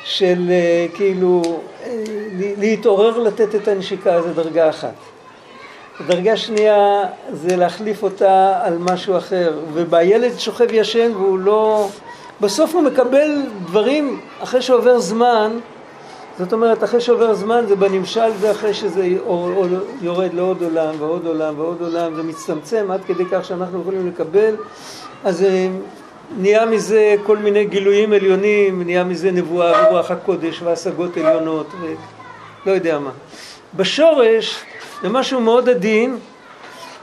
של 0.04 0.46
אה, 0.50 0.86
כאילו 0.94 1.42
אה, 1.86 2.04
להתעורר 2.58 3.18
לתת 3.18 3.56
את 3.56 3.68
הנשיקה 3.68 4.22
זה 4.22 4.34
דרגה 4.34 4.70
אחת. 4.70 4.94
דרגה 6.08 6.38
שנייה 6.38 7.04
זה 7.32 7.56
להחליף 7.56 8.04
אותה 8.04 8.60
על 8.64 8.78
משהו 8.78 9.18
אחר, 9.18 9.60
ובילד 9.74 10.40
שוכב 10.40 10.68
ישן 10.72 11.12
והוא 11.16 11.40
לא... 11.40 11.88
בסוף 12.42 12.76
הוא 12.76 12.82
מקבל 12.82 13.42
דברים 13.66 14.20
אחרי 14.44 14.62
שעובר 14.62 15.00
זמן, 15.00 15.52
זאת 16.40 16.54
אומרת 16.54 16.84
אחרי 16.84 17.02
שעובר 17.02 17.34
זמן 17.34 17.66
זה 17.68 17.76
בנמשל 17.76 18.32
זה 18.40 18.52
אחרי 18.52 18.74
שזה 18.74 19.10
יורד 20.02 20.34
לעוד 20.34 20.64
עולם 20.64 20.96
ועוד 21.00 21.26
עולם 21.26 21.60
ועוד 21.60 21.82
עולם 21.82 22.14
ומצטמצם 22.16 22.92
עד 22.92 23.02
כדי 23.08 23.24
כך 23.32 23.46
שאנחנו 23.46 23.82
יכולים 23.82 24.08
לקבל, 24.08 24.56
אז 25.24 25.44
אה, 25.44 25.68
נהיה 26.38 26.66
מזה 26.66 27.16
כל 27.26 27.38
מיני 27.38 27.66
גילויים 27.66 28.14
עליונים, 28.14 28.84
נהיה 28.84 29.04
מזה 29.04 29.32
נבואה 29.32 29.88
ורוח 29.88 30.12
הקודש 30.12 30.62
והשגות 30.62 31.18
עליונות 31.18 31.68
ולא 31.82 32.72
יודע 32.74 33.00
מה. 33.00 33.12
בשורש 33.76 34.64
זה 35.02 35.10
משהו 35.10 35.42
מאוד 35.42 35.70
עדין, 35.70 36.18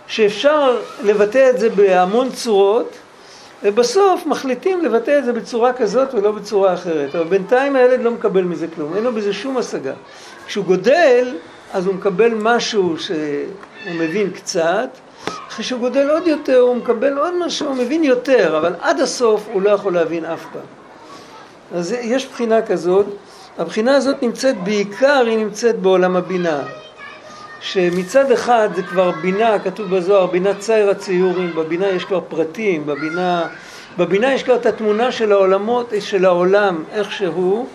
שאפשר 0.06 0.76
לבטא 1.02 1.50
את 1.50 1.58
זה 1.58 1.70
בהמון 1.70 2.30
צורות, 2.30 2.92
ובסוף 3.62 4.26
מחליטים 4.26 4.84
לבטא 4.84 5.18
את 5.18 5.24
זה 5.24 5.32
בצורה 5.32 5.72
כזאת 5.72 6.14
ולא 6.14 6.32
בצורה 6.32 6.74
אחרת. 6.74 7.14
אבל 7.14 7.24
בינתיים 7.24 7.76
הילד 7.76 8.00
לא 8.00 8.10
מקבל 8.10 8.42
מזה 8.42 8.66
כלום, 8.74 8.96
אין 8.96 9.04
לו 9.04 9.12
בזה 9.12 9.32
שום 9.32 9.56
השגה. 9.56 9.92
כשהוא 10.46 10.64
גודל, 10.64 11.34
אז 11.72 11.86
הוא 11.86 11.94
מקבל 11.94 12.34
משהו 12.34 12.98
שהוא 12.98 13.94
מבין 13.94 14.30
קצת, 14.30 14.88
אחרי 15.48 15.64
שהוא 15.64 15.80
גודל 15.80 16.10
עוד 16.10 16.26
יותר 16.26 16.58
הוא 16.58 16.76
מקבל 16.76 17.18
עוד 17.18 17.34
משהו, 17.46 17.66
הוא 17.66 17.76
מבין 17.76 18.04
יותר, 18.04 18.58
אבל 18.58 18.74
עד 18.80 19.00
הסוף 19.00 19.48
הוא 19.52 19.62
לא 19.62 19.70
יכול 19.70 19.94
להבין 19.94 20.24
אף 20.24 20.44
פעם. 20.52 20.62
אז 21.74 21.92
יש 21.92 22.26
בחינה 22.26 22.62
כזאת, 22.62 23.06
הבחינה 23.58 23.96
הזאת 23.96 24.22
נמצאת 24.22 24.56
בעיקר, 24.64 25.22
היא 25.26 25.38
נמצאת 25.38 25.78
בעולם 25.78 26.16
הבינה. 26.16 26.62
שמצד 27.72 28.30
אחד 28.32 28.68
זה 28.74 28.82
כבר 28.82 29.10
בינה, 29.10 29.58
כתוב 29.58 29.96
בזוהר, 29.96 30.26
בינה 30.26 30.54
צייר 30.54 30.90
הציורים, 30.90 31.52
בבינה 31.54 31.86
יש 31.86 32.04
כבר 32.04 32.20
פרטים, 32.28 32.86
בבינה, 32.86 33.46
בבינה 33.98 34.34
יש 34.34 34.42
כבר 34.42 34.56
את 34.56 34.66
התמונה 34.66 35.12
של 35.12 35.32
העולמות, 35.32 35.92
של 36.00 36.24
העולם 36.24 36.84
איכשהו, 36.92 37.66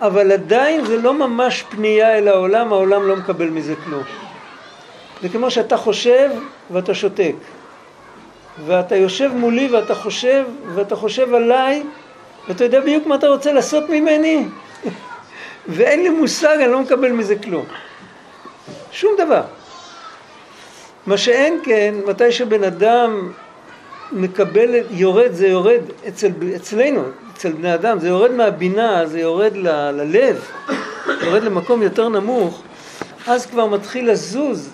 אבל 0.00 0.32
עדיין 0.32 0.84
זה 0.84 0.96
לא 0.96 1.14
ממש 1.14 1.64
פנייה 1.68 2.18
אל 2.18 2.28
העולם, 2.28 2.72
העולם 2.72 3.08
לא 3.08 3.16
מקבל 3.16 3.48
מזה 3.48 3.74
כלום. 3.84 4.02
זה 5.22 5.28
כמו 5.28 5.50
שאתה 5.50 5.76
חושב 5.76 6.30
ואתה 6.70 6.94
שותק. 6.94 7.34
ואתה 8.66 8.96
יושב 8.96 9.30
מולי 9.34 9.68
ואתה 9.68 9.94
חושב, 9.94 10.44
ואתה 10.74 10.96
חושב 10.96 11.34
עליי, 11.34 11.82
ואתה 12.48 12.64
יודע 12.64 12.80
בדיוק 12.80 13.06
מה 13.06 13.14
אתה 13.14 13.28
רוצה 13.28 13.52
לעשות 13.52 13.90
ממני, 13.90 14.44
ואין 15.68 16.02
לי 16.02 16.08
מושג, 16.08 16.56
אני 16.60 16.72
לא 16.72 16.80
מקבל 16.80 17.12
מזה 17.12 17.36
כלום. 17.36 17.64
שום 18.96 19.12
דבר. 19.18 19.42
מה 21.06 21.16
שאין 21.16 21.60
כן, 21.64 21.94
מתי 22.06 22.32
שבן 22.32 22.64
אדם 22.64 23.32
מקבל, 24.12 24.74
יורד, 24.90 25.32
זה 25.32 25.48
יורד 25.48 25.80
אצל, 26.08 26.30
אצלנו, 26.56 27.02
אצל 27.34 27.52
בני 27.52 27.74
אדם, 27.74 27.98
זה 27.98 28.08
יורד 28.08 28.30
מהבינה, 28.30 29.06
זה 29.06 29.20
יורד 29.20 29.56
ל, 29.56 29.90
ללב, 29.90 30.50
יורד 31.22 31.42
למקום 31.42 31.82
יותר 31.82 32.08
נמוך, 32.08 32.62
אז 33.26 33.46
כבר 33.46 33.66
מתחיל 33.66 34.10
לזוז, 34.10 34.72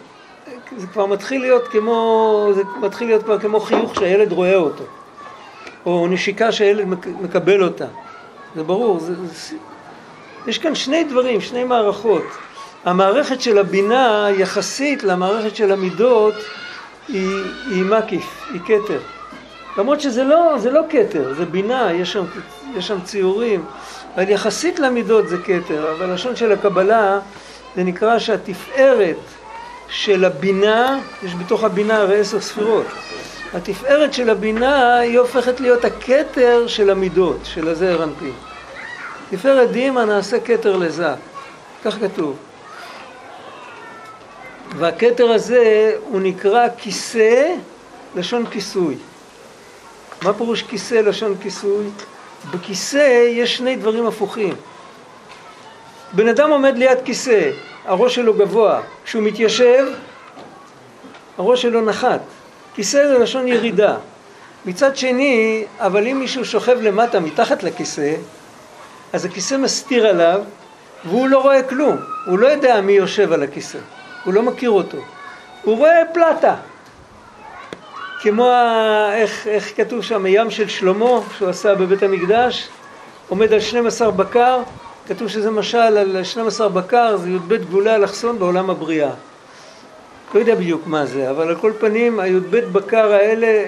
זה 0.77 0.87
כבר 0.87 1.07
מתחיל 1.07 1.41
להיות 1.41 1.69
כמו, 1.69 2.49
זה 2.55 2.63
מתחיל 2.81 3.07
להיות 3.09 3.23
כבר 3.23 3.39
כמו 3.39 3.61
חיוך 3.61 3.95
שהילד 3.95 4.33
רואה 4.33 4.57
אותו, 4.57 4.85
או 5.87 6.07
נשיקה 6.07 6.53
שהילד 6.53 6.87
מקבל 7.21 7.63
אותה, 7.63 7.87
זה 8.57 8.63
ברור, 8.63 9.01
זה, 9.01 9.15
זה, 9.27 9.57
יש 10.47 10.59
כאן 10.59 10.75
שני 10.75 11.05
דברים, 11.05 11.41
שני 11.41 11.65
מערכות. 11.65 12.25
המערכת 12.85 13.40
של 13.40 13.59
הבינה 13.59 14.29
יחסית 14.38 15.03
למערכת 15.03 15.57
של 15.57 15.73
המידות 15.73 16.35
היא, 17.09 17.45
היא 17.71 17.85
מקיף, 17.85 18.45
היא 18.53 18.61
כתר. 18.61 18.99
למרות 19.79 20.01
שזה 20.01 20.25
לא, 20.25 20.59
זה 20.59 20.71
לא 20.71 20.83
כתר, 20.90 21.35
זה 21.35 21.45
בינה, 21.45 21.92
יש 21.92 22.12
שם, 22.12 22.25
יש 22.77 22.88
שם 22.88 23.01
ציורים, 23.05 23.64
אבל 24.14 24.29
יחסית 24.29 24.79
למידות 24.79 25.29
זה 25.29 25.37
כתר, 25.38 25.92
אבל 25.92 26.14
לשון 26.14 26.37
של 26.37 26.53
הקבלה 26.53 27.18
זה 27.77 27.85
נקרא 27.85 28.18
שהתפארת 28.18 29.16
של 29.88 30.25
הבינה, 30.25 30.99
יש 31.23 31.35
בתוך 31.35 31.64
הבינה 31.64 31.97
הרי 31.97 32.21
עשר 32.21 32.40
ספירות, 32.40 32.87
התפארת 33.55 34.12
של 34.14 34.31
הבינה 34.31 34.99
היא 34.99 35.18
הופכת 35.18 35.61
להיות 35.61 35.85
הכתר 35.85 36.66
של 36.66 36.90
המידות, 36.90 37.38
של 37.45 37.68
הזעיר 37.68 38.03
אנפין. 38.03 38.33
תפארת 39.31 39.71
דימה 39.71 40.05
נעשה 40.05 40.40
כתר 40.40 40.77
לזה, 40.77 41.14
כך 41.85 41.99
כתוב. 42.01 42.37
והכתר 44.77 45.31
הזה 45.33 45.93
הוא 46.09 46.21
נקרא 46.21 46.67
כיסא 46.79 47.55
לשון 48.15 48.47
כיסוי. 48.51 48.97
מה 50.23 50.33
פירוש 50.33 50.63
כיסא 50.63 50.95
לשון 50.95 51.37
כיסוי? 51.43 51.87
בכיסא 52.51 53.27
יש 53.29 53.57
שני 53.57 53.77
דברים 53.77 54.07
הפוכים. 54.07 54.55
בן 56.13 56.29
אדם 56.29 56.51
עומד 56.51 56.79
ליד 56.79 56.99
כיסא, 57.05 57.51
הראש 57.85 58.15
שלו 58.15 58.35
גבוה, 58.35 58.81
כשהוא 59.05 59.23
מתיישב, 59.23 59.87
הראש 61.39 61.63
שלו 61.63 61.81
נחת. 61.81 62.21
כיסא 62.75 63.09
זה 63.09 63.19
לשון 63.19 63.49
ירידה. 63.49 63.97
מצד 64.67 64.97
שני, 64.97 65.65
אבל 65.79 66.07
אם 66.07 66.19
מישהו 66.19 66.45
שוכב 66.45 66.79
למטה 66.83 67.21
מתחת 67.21 67.63
לכיסא, 67.63 68.15
אז 69.13 69.25
הכיסא 69.25 69.55
מסתיר 69.55 70.07
עליו 70.07 70.41
והוא 71.05 71.29
לא 71.29 71.39
רואה 71.39 71.63
כלום, 71.63 71.97
הוא 72.27 72.39
לא 72.39 72.47
יודע 72.47 72.81
מי 72.81 72.93
יושב 72.93 73.33
על 73.33 73.43
הכיסא. 73.43 73.79
הוא 74.25 74.35
לא 74.35 74.43
מכיר 74.43 74.71
אותו. 74.71 74.99
הוא 75.63 75.77
רואה 75.77 76.03
פלטה. 76.13 76.55
כמו, 78.21 78.47
ה... 78.51 79.11
איך, 79.15 79.47
איך 79.47 79.77
כתוב 79.77 80.03
שם, 80.03 80.25
ים 80.27 80.51
של 80.51 80.69
שלמה 80.69 81.21
שהוא 81.37 81.49
עשה 81.49 81.75
בבית 81.75 82.03
המקדש, 82.03 82.69
עומד 83.29 83.53
על 83.53 83.61
12 83.61 84.11
בקר, 84.11 84.61
כתוב 85.09 85.29
שזה 85.29 85.51
משל 85.51 85.79
על 85.79 86.25
12 86.25 86.69
בקר, 86.69 87.17
זה 87.17 87.31
י"ב 87.31 87.55
גבולי 87.55 87.95
אלכסון 87.95 88.39
בעולם 88.39 88.71
הבריאה. 88.71 89.11
לא 90.35 90.41
יודע 90.41 90.55
בדיוק 90.55 90.87
מה 90.87 91.07
זה, 91.07 91.31
אבל 91.31 91.49
על 91.49 91.55
כל 91.55 91.73
פנים 91.81 92.21
הי"ב 92.21 92.57
בקר 92.57 93.13
האלה 93.13 93.65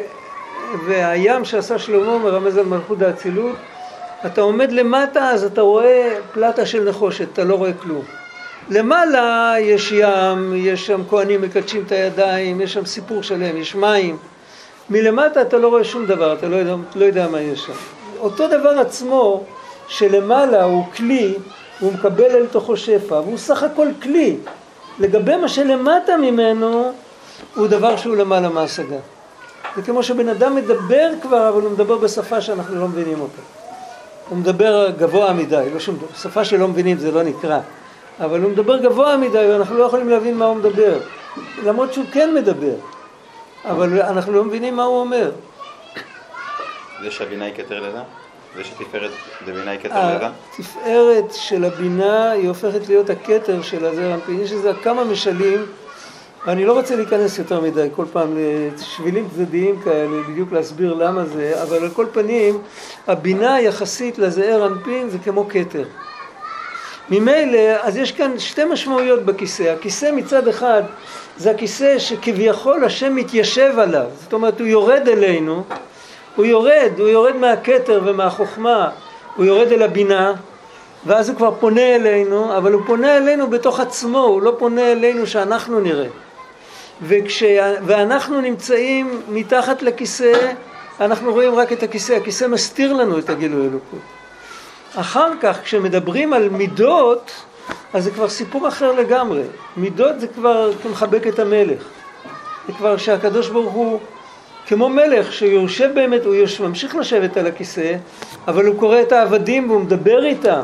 והים 0.87 1.45
שעשה 1.45 1.79
שלמה 1.79 2.19
מרמז 2.19 2.57
על 2.57 2.67
מלכות 2.67 3.03
האצילות, 3.03 3.57
אתה 4.27 4.40
עומד 4.40 4.73
למטה 4.73 5.31
אז 5.31 5.45
אתה 5.45 5.61
רואה 5.61 6.19
פלטה 6.33 6.67
של 6.67 6.88
נחושת, 6.88 7.33
אתה 7.33 7.45
לא 7.45 7.55
רואה 7.55 7.73
כלום. 7.73 8.05
למעלה 8.70 9.55
יש 9.61 9.92
ים, 9.92 10.53
יש 10.57 10.87
שם 10.87 11.03
כהנים 11.11 11.42
מקדשים 11.42 11.83
את 11.87 11.92
הידיים, 11.92 12.61
יש 12.61 12.72
שם 12.72 12.85
סיפור 12.85 13.22
שלם, 13.22 13.57
יש 13.57 13.74
מים. 13.74 14.16
מלמטה 14.90 15.42
אתה 15.42 15.59
לא 15.59 15.68
רואה 15.68 15.85
שום 15.85 16.07
דבר, 16.07 16.33
אתה 16.33 16.48
לא 16.48 16.57
יודע, 16.57 16.74
לא 16.94 17.05
יודע 17.05 17.29
מה 17.29 17.40
יש 17.40 17.61
שם. 17.61 17.72
אותו 18.18 18.48
דבר 18.48 18.68
עצמו, 18.68 19.44
שלמעלה 19.88 20.64
הוא 20.64 20.85
כלי, 20.96 21.35
הוא 21.81 21.92
מקבל 21.92 22.31
אל 22.31 22.46
תוכו 22.46 22.77
שפע, 22.77 23.14
והוא 23.14 23.38
סך 23.38 23.62
הכל 23.62 23.88
כלי. 24.03 24.37
לגבי 24.98 25.37
מה 25.37 25.48
שלמטה 25.48 26.16
ממנו, 26.16 26.92
הוא 27.55 27.66
דבר 27.66 27.96
שהוא 27.96 28.16
למעלה 28.16 28.48
מהשגה. 28.48 28.96
זה 29.77 29.83
כמו 29.83 30.03
שבן 30.03 30.29
אדם 30.29 30.55
מדבר 30.55 31.09
כבר, 31.22 31.48
אבל 31.48 31.62
הוא 31.62 31.70
מדבר 31.70 31.98
בשפה 31.98 32.40
שאנחנו 32.40 32.81
לא 32.81 32.88
מבינים 32.88 33.20
אותה. 33.20 33.42
הוא 34.29 34.38
מדבר 34.38 34.90
גבוה 34.98 35.33
מדי, 35.33 35.68
לא 35.74 35.81
שום. 35.81 35.98
שפה 36.22 36.44
שלא 36.44 36.68
מבינים 36.68 36.98
זה 36.98 37.11
לא 37.11 37.22
נקרא. 37.22 37.59
אבל 38.20 38.42
הוא 38.42 38.50
מדבר 38.50 38.77
גבוה 38.77 39.16
מדי 39.16 39.46
ואנחנו 39.50 39.79
לא 39.79 39.85
יכולים 39.85 40.09
להבין 40.09 40.37
מה 40.37 40.44
הוא 40.44 40.57
מדבר. 40.57 40.98
למרות 41.64 41.92
שהוא 41.92 42.05
כן 42.12 42.35
מדבר, 42.35 42.74
אבל 43.64 44.03
אנחנו 44.03 44.33
לא 44.33 44.44
מבינים 44.44 44.77
מה 44.77 44.85
הוא 44.85 45.00
אומר. 45.00 45.31
זה 47.03 47.11
שהבינה 47.11 47.44
היא 47.44 47.55
כתר 47.55 47.81
לידה? 47.81 48.03
זה 48.57 48.64
שתפארת 48.64 49.11
דבינה 49.46 49.70
היא 49.70 49.81
כתר 49.81 50.12
לידה? 50.12 50.31
התפארת 50.59 51.33
של 51.33 51.64
הבינה 51.64 52.31
היא 52.31 52.48
הופכת 52.48 52.88
להיות 52.88 53.11
הכתר 53.11 53.62
של 53.62 53.85
אנפין. 53.85 54.40
יש 54.40 54.53
לזה 54.53 54.72
כמה 54.83 55.05
משלים, 55.05 55.66
ואני 56.46 56.64
לא 56.64 56.72
רוצה 56.72 56.96
להיכנס 56.96 57.38
יותר 57.38 57.61
מדי 57.61 57.88
כל 57.96 58.05
פעם 58.12 58.37
לשבילים 58.37 59.29
צדדיים 59.35 59.81
כאלה, 59.81 60.22
בדיוק 60.29 60.53
להסביר 60.53 60.94
למה 60.94 61.24
זה, 61.24 61.62
אבל 61.62 61.77
על 61.77 61.90
כל 61.90 62.07
פנים, 62.12 62.59
הבינה 63.07 63.61
יחסית 63.61 64.18
לזעיר 64.18 64.66
אנפין 64.66 65.09
זה 65.09 65.18
כמו 65.24 65.46
כתר. 65.48 65.85
ממילא, 67.11 67.77
אז 67.83 67.97
יש 67.97 68.12
כאן 68.12 68.38
שתי 68.38 68.64
משמעויות 68.64 69.23
בכיסא. 69.23 69.62
הכיסא 69.62 70.11
מצד 70.12 70.49
אחד 70.49 70.83
זה 71.37 71.51
הכיסא 71.51 71.99
שכביכול 71.99 72.85
השם 72.85 73.17
מתיישב 73.17 73.79
עליו, 73.79 74.07
זאת 74.23 74.33
אומרת 74.33 74.61
הוא 74.61 74.69
יורד 74.69 75.09
אלינו, 75.09 75.62
הוא 76.37 76.45
יורד, 76.45 76.93
הוא 76.99 77.09
יורד 77.09 77.37
מהכתר 77.37 78.01
ומהחוכמה, 78.05 78.90
הוא 79.37 79.45
יורד 79.45 79.73
אל 79.73 79.83
הבינה, 79.83 80.33
ואז 81.07 81.29
הוא 81.29 81.37
כבר 81.37 81.51
פונה 81.61 81.95
אלינו, 81.95 82.57
אבל 82.57 82.73
הוא 82.73 82.83
פונה 82.87 83.17
אלינו 83.17 83.51
בתוך 83.51 83.81
עצמו, 83.81 84.19
הוא 84.19 84.43
לא 84.43 84.55
פונה 84.59 84.93
אלינו 84.93 85.27
שאנחנו 85.27 85.81
נראה. 85.81 86.09
וכש... 87.03 87.43
ואנחנו 87.87 88.40
נמצאים 88.40 89.21
מתחת 89.29 89.83
לכיסא, 89.83 90.53
אנחנו 91.01 91.33
רואים 91.33 91.55
רק 91.55 91.73
את 91.73 91.83
הכיסא, 91.83 92.12
הכיסא 92.12 92.45
מסתיר 92.45 92.93
לנו 92.93 93.19
את 93.19 93.31
הגילוי 93.31 93.62
אלוקות. 93.62 94.01
אחר 94.96 95.30
כך 95.40 95.62
כשמדברים 95.62 96.33
על 96.33 96.48
מידות, 96.48 97.30
אז 97.92 98.04
זה 98.04 98.11
כבר 98.11 98.28
סיפור 98.28 98.68
אחר 98.68 98.92
לגמרי. 98.92 99.42
מידות 99.76 100.20
זה 100.20 100.26
כבר 100.26 100.70
כמחבק 100.83 101.26
את 101.26 101.38
המלך. 101.38 101.83
זה 102.66 102.72
כבר 102.72 102.96
שהקדוש 102.96 103.48
ברוך 103.48 103.72
הוא 103.72 104.00
כמו 104.66 104.88
מלך 104.88 105.33
שיושב 105.33 105.90
באמת, 105.94 106.24
הוא 106.24 106.35
יושב, 106.35 106.66
ממשיך 106.66 106.96
לשבת 106.96 107.37
על 107.37 107.46
הכיסא, 107.46 107.96
אבל 108.48 108.66
הוא 108.66 108.80
קורא 108.80 109.00
את 109.00 109.12
העבדים 109.12 109.70
והוא 109.70 109.80
מדבר 109.80 110.24
איתם. 110.24 110.62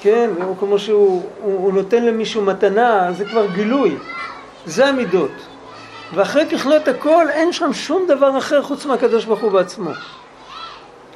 כן, 0.00 0.30
הוא 0.44 0.56
כמו 0.60 0.78
שהוא 0.78 1.22
הוא, 1.42 1.58
הוא 1.58 1.72
נותן 1.72 2.04
למישהו 2.04 2.42
מתנה, 2.42 3.12
זה 3.12 3.24
כבר 3.24 3.46
גילוי. 3.46 3.96
זה 4.66 4.86
המידות. 4.86 5.30
ואחרי 6.14 6.46
ככלות 6.46 6.88
הכל 6.88 7.26
אין 7.30 7.52
שם 7.52 7.72
שום 7.72 8.06
דבר 8.08 8.38
אחר 8.38 8.62
חוץ 8.62 8.86
מהקדוש 8.86 9.24
ברוך 9.24 9.40
הוא 9.40 9.50
בעצמו. 9.50 9.90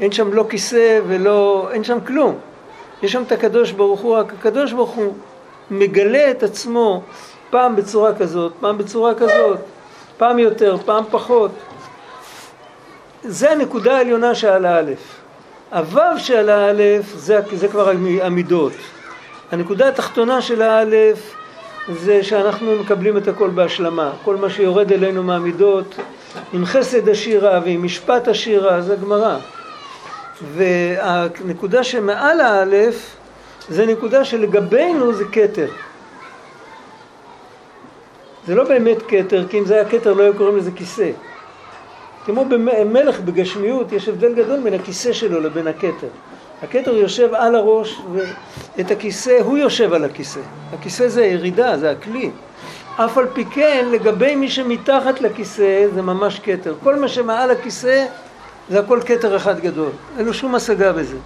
אין 0.00 0.12
שם 0.12 0.32
לא 0.32 0.44
כיסא 0.48 1.00
ולא, 1.06 1.68
אין 1.72 1.84
שם 1.84 1.98
כלום. 2.06 2.38
יש 3.02 3.12
שם 3.12 3.22
את 3.22 3.32
הקדוש 3.32 3.72
ברוך 3.72 4.00
הוא, 4.00 4.16
רק 4.16 4.32
הקדוש 4.38 4.72
ברוך 4.72 4.90
הוא 4.90 5.14
מגלה 5.70 6.30
את 6.30 6.42
עצמו 6.42 7.02
פעם 7.50 7.76
בצורה 7.76 8.14
כזאת, 8.14 8.52
פעם 8.60 8.78
בצורה 8.78 9.14
כזאת, 9.14 9.58
פעם 10.16 10.38
יותר, 10.38 10.76
פעם 10.84 11.04
פחות. 11.10 11.50
זה 13.24 13.50
הנקודה 13.50 13.96
העליונה 13.96 14.34
שעל 14.34 14.66
האלף. 14.66 15.22
הוו 15.72 16.18
שעל 16.18 16.50
האלף 16.50 17.14
זה, 17.14 17.40
זה 17.52 17.68
כבר 17.68 17.90
המידות. 18.22 18.72
הנקודה 19.52 19.88
התחתונה 19.88 20.40
של 20.42 20.62
האלף 20.62 21.34
זה 21.88 22.22
שאנחנו 22.22 22.76
מקבלים 22.76 23.16
את 23.16 23.28
הכל 23.28 23.50
בהשלמה. 23.50 24.12
כל 24.24 24.36
מה 24.36 24.50
שיורד 24.50 24.92
אלינו 24.92 25.22
מהמידות, 25.22 25.94
עם 26.52 26.64
חסד 26.66 27.08
השירה 27.08 27.60
ועם 27.64 27.82
משפט 27.82 28.28
השירה, 28.28 28.80
זה 28.80 28.96
גמרא. 28.96 29.38
והנקודה 30.54 31.84
שמעל 31.84 32.40
האלף 32.40 33.16
זה 33.68 33.86
נקודה 33.86 34.24
שלגבינו 34.24 35.12
זה 35.12 35.24
כתר. 35.32 35.68
זה 38.46 38.54
לא 38.54 38.64
באמת 38.64 38.98
כתר, 39.08 39.48
כי 39.48 39.58
אם 39.58 39.64
זה 39.64 39.74
היה 39.74 39.84
כתר 39.84 40.12
לא 40.12 40.22
היו 40.22 40.34
קוראים 40.34 40.56
לזה 40.56 40.70
כיסא. 40.74 41.10
כמו 42.26 42.44
במלך 42.44 43.20
בגשמיות, 43.20 43.92
יש 43.92 44.08
הבדל 44.08 44.34
גדול 44.34 44.60
בין 44.60 44.74
הכיסא 44.74 45.12
שלו 45.12 45.40
לבין 45.40 45.66
הכתר. 45.66 46.08
הכתר 46.62 46.96
יושב 46.96 47.34
על 47.34 47.54
הראש, 47.54 48.00
ואת 48.12 48.90
הכיסא, 48.90 49.38
הוא 49.44 49.58
יושב 49.58 49.92
על 49.92 50.04
הכיסא. 50.04 50.40
הכיסא 50.72 51.08
זה 51.08 51.22
הירידה, 51.22 51.78
זה 51.78 51.90
הכלי. 51.90 52.30
אף 52.96 53.18
על 53.18 53.26
פי 53.32 53.44
כן, 53.44 53.88
לגבי 53.90 54.36
מי 54.36 54.48
שמתחת 54.48 55.20
לכיסא, 55.20 55.86
זה 55.94 56.02
ממש 56.02 56.40
כתר. 56.44 56.74
כל 56.82 56.96
מה 56.96 57.08
שמעל 57.08 57.50
הכיסא, 57.50 58.06
זה 58.70 58.80
הכל 58.80 59.00
כתר 59.06 59.36
אחד 59.36 59.60
גדול. 59.60 59.90
אין 60.18 60.26
לו 60.26 60.34
שום 60.34 60.54
השגה 60.54 60.92
בזה. 60.92 61.16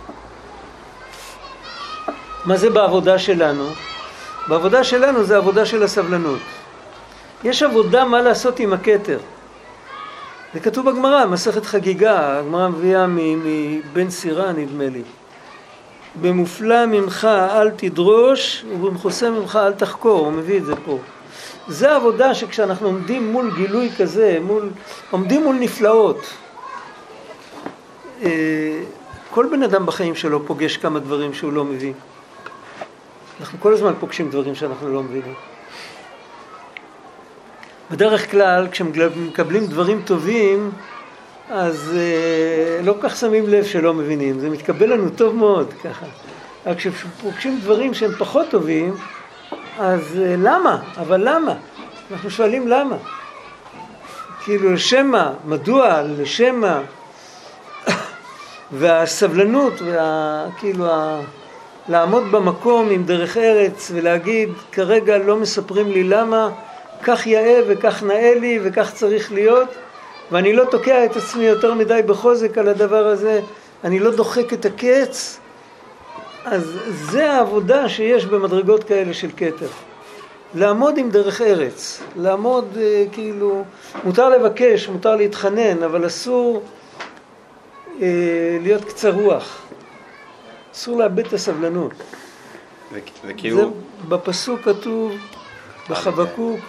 מה 2.44 2.56
זה 2.56 2.70
בעבודה 2.70 3.18
שלנו? 3.18 3.68
בעבודה 4.48 4.84
שלנו 4.84 5.24
זה 5.24 5.36
עבודה 5.36 5.66
של 5.66 5.82
הסבלנות. 5.82 6.38
יש 7.44 7.62
עבודה 7.62 8.04
מה 8.04 8.22
לעשות 8.22 8.60
עם 8.60 8.72
הכתר. 8.72 9.18
זה 10.54 10.60
כתוב 10.60 10.90
בגמרא, 10.90 11.26
מסכת 11.26 11.66
חגיגה, 11.66 12.38
הגמרא 12.38 12.68
מביאה 12.68 13.06
מבן 13.08 14.10
סירה 14.10 14.52
נדמה 14.52 14.84
לי. 14.84 15.02
במופלא 16.20 16.86
ממך 16.86 17.24
אל 17.24 17.70
תדרוש 17.70 18.64
ובמכוסה 18.72 19.30
ממך 19.30 19.58
אל 19.62 19.72
תחקור, 19.72 20.18
הוא 20.18 20.32
מביא 20.32 20.58
את 20.58 20.64
זה 20.64 20.72
פה. 20.84 20.98
זה 21.68 21.96
עבודה 21.96 22.34
שכשאנחנו 22.34 22.86
עומדים 22.86 23.32
מול 23.32 23.50
גילוי 23.56 23.90
כזה, 23.98 24.38
מול, 24.42 24.70
עומדים 25.10 25.44
מול 25.44 25.56
נפלאות. 25.56 26.26
אה, 28.22 28.80
כל 29.30 29.46
בן 29.50 29.62
אדם 29.62 29.86
בחיים 29.86 30.14
שלו 30.14 30.46
פוגש 30.46 30.76
כמה 30.76 30.98
דברים 30.98 31.34
שהוא 31.34 31.52
לא 31.52 31.64
מבין. 31.64 31.92
אנחנו 33.40 33.60
כל 33.60 33.72
הזמן 33.72 33.92
פוגשים 34.00 34.30
דברים 34.30 34.54
שאנחנו 34.54 34.92
לא 34.92 35.02
מבינים. 35.02 35.34
בדרך 37.90 38.30
כלל 38.30 38.68
כשמקבלים 38.70 39.66
דברים 39.66 40.02
טובים 40.04 40.70
אז 41.50 41.96
אה, 41.96 42.82
לא 42.82 42.92
כל 42.92 43.08
כך 43.08 43.16
שמים 43.16 43.48
לב 43.48 43.64
שלא 43.64 43.94
מבינים, 43.94 44.40
זה 44.40 44.50
מתקבל 44.50 44.92
לנו 44.92 45.10
טוב 45.10 45.34
מאוד 45.34 45.72
ככה. 45.84 46.06
אבל 46.66 46.74
כשפוגשים 46.74 47.60
דברים 47.62 47.94
שהם 47.94 48.12
פחות 48.18 48.46
טובים 48.50 48.94
אז 49.78 50.18
אה, 50.18 50.34
למה? 50.38 50.82
אבל 50.96 51.28
למה? 51.28 51.54
אנחנו 52.12 52.30
שואלים 52.30 52.68
למה. 52.68 52.96
כאילו 54.44 54.72
לשם 54.72 55.06
מה? 55.06 55.32
מדוע? 55.44 56.02
לשם 56.02 56.60
מה? 56.60 56.80
והסבלנות, 58.72 59.72
וה, 59.82 60.46
כאילו, 60.58 60.86
ה, 60.90 61.20
לעמוד 61.88 62.24
במקום 62.30 62.90
עם 62.90 63.04
דרך 63.04 63.36
ארץ 63.36 63.90
ולהגיד 63.94 64.48
כרגע 64.72 65.18
לא 65.18 65.36
מספרים 65.36 65.92
לי 65.92 66.04
למה, 66.04 66.50
כך 67.02 67.26
יאה 67.26 67.60
וכך 67.68 68.02
נאה 68.02 68.34
לי 68.34 68.58
וכך 68.62 68.92
צריך 68.94 69.32
להיות 69.32 69.68
ואני 70.30 70.52
לא 70.52 70.64
תוקע 70.70 71.04
את 71.04 71.16
עצמי 71.16 71.44
יותר 71.44 71.74
מדי 71.74 72.00
בחוזק 72.06 72.58
על 72.58 72.68
הדבר 72.68 73.06
הזה, 73.06 73.40
אני 73.84 73.98
לא 73.98 74.10
דוחק 74.10 74.52
את 74.52 74.64
הקץ, 74.64 75.40
אז 76.44 76.78
זה 76.90 77.32
העבודה 77.32 77.88
שיש 77.88 78.26
במדרגות 78.26 78.84
כאלה 78.84 79.14
של 79.14 79.28
כתר. 79.36 79.66
לעמוד 80.54 80.98
עם 80.98 81.10
דרך 81.10 81.40
ארץ, 81.40 82.02
לעמוד 82.16 82.64
אה, 82.80 83.04
כאילו, 83.12 83.64
מותר 84.04 84.28
לבקש, 84.28 84.88
מותר 84.88 85.16
להתחנן, 85.16 85.82
אבל 85.82 86.06
אסור 86.06 86.62
להיות 88.60 88.84
קצר 88.84 89.10
רוח. 89.10 89.62
אסור 90.74 90.98
לאבד 90.98 91.26
את 91.26 91.32
הסבלנות. 91.32 91.92
וכאילו... 93.24 93.58
זה 93.58 93.64
בפסוק 94.08 94.60
כתוב, 94.64 95.16
בחבקוק, 95.90 96.60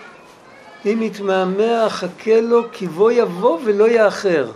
אם 0.86 1.02
יתמהמה 1.02 1.90
חכה 1.90 2.42
לו 2.42 2.64
כי 2.72 2.88
בוא 2.88 3.12
יבוא 3.12 3.60
ולא 3.64 3.90
יאחר. 3.90 4.52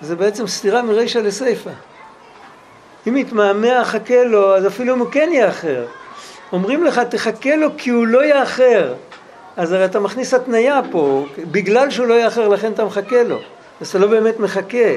זה 0.00 0.16
בעצם 0.16 0.46
סתירה 0.46 0.82
מרישא 0.82 1.18
לסיפא. 1.18 1.70
אם 3.08 3.16
יתמהמה 3.16 3.84
חכה 3.84 4.24
לו, 4.24 4.56
אז 4.56 4.66
אפילו 4.66 4.94
אם 4.94 4.98
הוא 4.98 5.08
כן 5.10 5.30
יאחר. 5.32 5.86
אומרים 6.52 6.84
לך 6.84 6.98
תחכה 6.98 7.56
לו 7.56 7.68
כי 7.78 7.90
הוא 7.90 8.06
לא 8.06 8.24
יאחר. 8.24 8.94
אז 9.56 9.72
הרי 9.72 9.84
אתה 9.84 10.00
מכניס 10.00 10.34
התניה 10.34 10.80
פה, 10.90 11.26
בגלל 11.38 11.90
שהוא 11.90 12.06
לא 12.06 12.14
יאחר 12.14 12.48
לכן 12.48 12.72
אתה 12.72 12.84
מחכה 12.84 13.22
לו. 13.22 13.38
אז 13.80 13.88
אתה 13.88 13.98
לא 13.98 14.06
באמת 14.06 14.40
מחכה. 14.40 14.88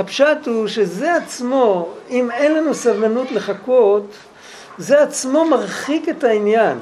הפשט 0.00 0.46
הוא 0.46 0.68
שזה 0.68 1.14
עצמו, 1.14 1.88
אם 2.10 2.30
אין 2.30 2.54
לנו 2.54 2.74
סבלנות 2.74 3.32
לחכות, 3.32 4.04
זה 4.78 5.02
עצמו 5.02 5.44
מרחיק 5.44 6.08
את 6.08 6.24
העניין. 6.24 6.78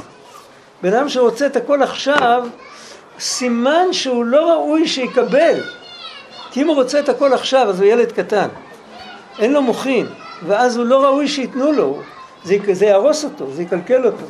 בן 0.83 0.95
אדם 0.95 1.09
שרוצה 1.09 1.47
את 1.47 1.57
הכל 1.57 1.83
עכשיו, 1.83 2.47
סימן 3.19 3.93
שהוא 3.93 4.25
לא 4.25 4.51
ראוי 4.51 4.89
שיקבל. 4.89 5.61
כי 6.51 6.63
אם 6.63 6.69
הוא 6.69 6.77
רוצה 6.77 7.01
את 7.01 7.09
הכל 7.09 7.33
עכשיו, 7.33 7.69
אז 7.69 7.81
הוא 7.81 7.89
ילד 7.89 8.13
קטן. 8.13 8.49
אין 9.39 9.53
לו 9.53 9.63
מוחין, 9.63 10.07
ואז 10.47 10.77
הוא 10.77 10.87
לא 10.87 11.05
ראוי 11.05 11.29
שייתנו 11.29 11.73
לו. 11.73 11.99
זה, 12.45 12.57
זה 12.73 12.87
יהרוס 12.87 13.25
אותו, 13.25 13.47
זה 13.53 13.63
יקלקל 13.63 14.07
אותו. 14.07 14.25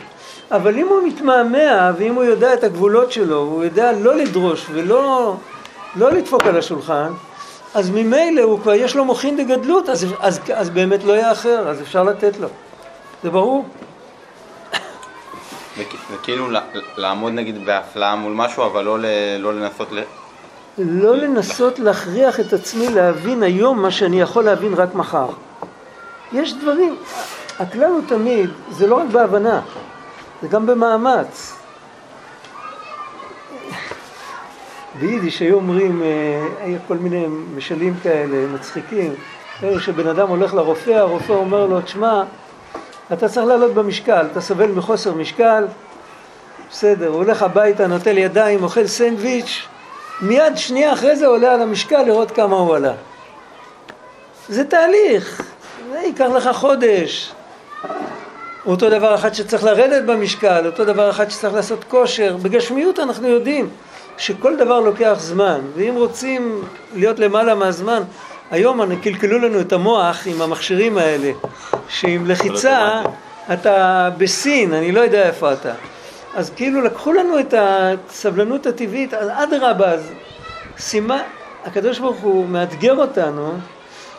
אבל 0.51 0.79
אם 0.79 0.89
הוא 0.89 1.03
מתמהמה, 1.09 1.93
ואם 1.99 2.15
הוא 2.15 2.25
יודע 2.25 2.55
את 2.55 2.65
הגבולות 2.65 3.13
שלו, 3.13 3.39
הוא 3.39 3.65
יודע 3.65 3.93
לא 3.93 4.17
לדרוש 4.17 4.67
ולא 4.73 5.37
לא 5.97 6.13
לדפוק 6.13 6.43
על 6.43 6.59
השולחן, 6.59 7.13
אז 7.79 7.91
ממילא 7.91 8.43
הוא 8.43 8.61
כבר 8.61 8.75
יש 8.75 8.97
לו 8.97 9.05
מוחין 9.05 9.37
דגדלות, 9.37 9.89
אז, 9.89 10.07
אז, 10.21 10.41
אז 10.55 10.71
באמת 10.71 11.05
לא 11.05 11.13
יאחר, 11.13 11.69
אז 11.69 11.81
אפשר 11.81 12.05
לתת 12.05 12.37
לו. 12.41 12.49
זה 13.23 13.31
ברור. 13.31 13.65
וכאילו 16.13 16.49
לעמוד 16.97 17.33
נגיד 17.33 17.65
בהפלאה 17.65 18.17
מול 18.17 18.33
משהו, 18.33 18.67
אבל 18.67 18.85
לא, 18.85 18.99
לא 19.39 19.55
לנסות 19.55 19.93
ל... 19.93 20.03
לא 20.79 21.17
לנסות 21.17 21.79
להכריח 21.79 22.41
את 22.41 22.53
עצמי 22.53 22.89
להבין 22.89 23.43
היום 23.43 23.83
מה 23.83 23.91
שאני 23.91 24.21
יכול 24.21 24.45
להבין 24.45 24.75
רק 24.75 24.95
מחר. 24.95 25.29
יש 26.33 26.55
דברים, 26.55 26.97
הכלל 27.59 27.91
הוא 27.91 28.01
תמיד, 28.09 28.51
זה 28.71 28.87
לא 28.87 28.95
רק 28.95 29.07
בהבנה, 29.13 29.61
זה 30.43 30.49
גם 30.49 30.67
במאמץ. 30.67 31.55
ביידיש 34.99 35.41
היו 35.41 35.57
אומרים, 35.57 36.03
אה, 36.03 36.47
היה 36.61 36.79
כל 36.89 36.97
מיני 36.97 37.27
משלים 37.57 37.95
כאלה, 38.03 38.47
מצחיקים, 38.55 39.15
שבן 39.79 40.07
אדם 40.07 40.29
הולך 40.29 40.55
לרופא, 40.55 40.91
הרופא 40.91 41.33
אומר 41.33 41.67
לו, 41.67 41.81
תשמע, 41.81 42.23
אתה 43.13 43.29
צריך 43.29 43.47
לעלות 43.47 43.75
במשקל, 43.75 44.27
אתה 44.33 44.41
סובל 44.41 44.71
מחוסר 44.71 45.15
משקל, 45.15 45.67
בסדר, 46.71 47.09
הוא 47.09 47.17
הולך 47.17 47.43
הביתה, 47.43 47.87
נוטל 47.87 48.19
ידיים, 48.19 48.63
אוכל 48.63 48.87
סנדוויץ', 48.87 49.67
מיד 50.21 50.57
שנייה 50.57 50.93
אחרי 50.93 51.17
זה 51.17 51.27
עולה 51.27 51.55
על 51.55 51.63
המשקל 51.63 52.03
לראות 52.03 52.31
כמה 52.31 52.57
הוא 52.57 52.77
עלה. 52.77 52.93
זה 54.49 54.65
תהליך, 54.65 55.43
זה 55.93 55.99
ייקח 55.99 56.27
לך 56.37 56.49
חודש. 56.53 57.33
אותו 58.67 58.91
דבר 58.91 59.15
אחד 59.15 59.35
שצריך 59.35 59.65
לרדת 59.65 60.05
במשקל, 60.05 60.67
אותו 60.67 60.85
דבר 60.85 61.11
אחד 61.11 61.31
שצריך 61.31 61.55
לעשות 61.55 61.85
כושר. 61.85 62.37
בגשמיות 62.43 62.99
אנחנו 62.99 63.29
יודעים 63.29 63.71
שכל 64.19 64.57
דבר 64.57 64.81
לוקח 64.81 65.17
זמן, 65.19 65.61
ואם 65.77 65.95
רוצים 65.97 66.65
להיות 66.95 67.19
למעלה 67.19 67.55
מהזמן, 67.55 68.03
היום 68.51 68.95
קלקלו 69.03 69.39
לנו 69.39 69.61
את 69.61 69.73
המוח 69.73 70.27
עם 70.27 70.43
המכשירים 70.43 70.99
האלה, 70.99 71.33
שעם 71.89 72.27
לחיצה 72.27 73.03
אתה 73.53 74.09
בסין, 74.19 74.75
אני 74.75 74.93
לא 74.93 75.01
יודע 75.01 75.27
איפה 75.27 75.53
אתה. 75.53 75.73
אז 76.35 76.51
כאילו 76.57 76.83
לקחו 76.83 77.13
לנו 77.13 77.41
את 77.41 77.55
הסבלנות 77.59 78.67
הטבעית, 78.67 79.15
אז 79.15 79.29
אדרבה, 79.33 79.91
אז 79.93 80.11
סימן, 80.79 81.23
הקדוש 81.65 81.99
ברוך 81.99 82.21
הוא 82.21 82.49
מאתגר 82.49 82.97
אותנו 82.97 83.53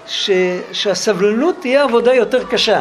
ש, 0.08 0.30
שהסבלנות 0.72 1.56
תהיה 1.60 1.84
עבודה 1.84 2.14
יותר 2.14 2.44
קשה. 2.44 2.80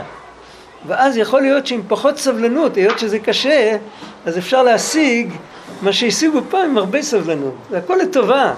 ואז 0.86 1.16
יכול 1.16 1.40
להיות 1.40 1.66
שעם 1.66 1.80
פחות 1.88 2.18
סבלנות, 2.18 2.76
היות 2.76 2.98
שזה 2.98 3.18
קשה, 3.18 3.76
אז 4.26 4.38
אפשר 4.38 4.62
להשיג 4.62 5.32
מה 5.82 5.92
שהשיגו 5.92 6.40
פעם 6.50 6.70
עם 6.70 6.78
הרבה 6.78 7.02
סבלנות. 7.02 7.54
זה 7.70 7.78
הכל 7.78 7.96
לטובה. 8.02 8.54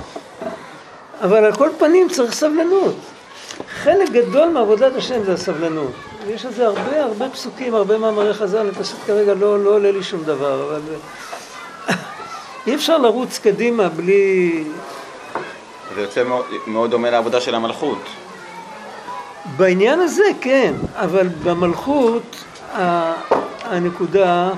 אבל 1.23 1.45
על 1.45 1.55
כל 1.55 1.69
פנים 1.79 2.09
צריך 2.09 2.33
סבלנות. 2.33 2.97
חלק 3.83 4.11
גדול 4.11 4.49
מעבודת 4.49 4.97
השם 4.97 5.25
זה 5.25 5.33
הסבלנות. 5.33 5.93
יש 6.29 6.47
על 6.47 6.53
זה 6.53 6.67
הרבה 6.67 7.03
הרבה 7.03 7.29
פסוקים, 7.29 7.75
הרבה 7.75 7.99
מאמרי 7.99 8.35
חז"ל, 8.35 8.59
אני 8.59 8.73
פשוט 8.73 8.99
כרגע 9.07 9.35
לא, 9.35 9.65
לא 9.65 9.71
עולה 9.71 9.93
לי 9.93 10.03
שום 10.03 10.23
דבר, 10.23 10.63
אבל 10.63 10.81
אי 12.67 12.75
אפשר 12.75 12.99
לרוץ 12.99 13.39
קדימה 13.39 13.89
בלי... 13.89 14.65
זה 15.95 16.01
יוצא 16.01 16.25
מאוד, 16.25 16.45
מאוד 16.67 16.91
דומה 16.91 17.11
לעבודה 17.11 17.41
של 17.41 17.55
המלכות. 17.55 17.99
בעניין 19.57 20.01
הזה 20.01 20.25
כן, 20.41 20.75
אבל 20.95 21.29
במלכות 21.29 22.45
הנקודה 23.65 24.51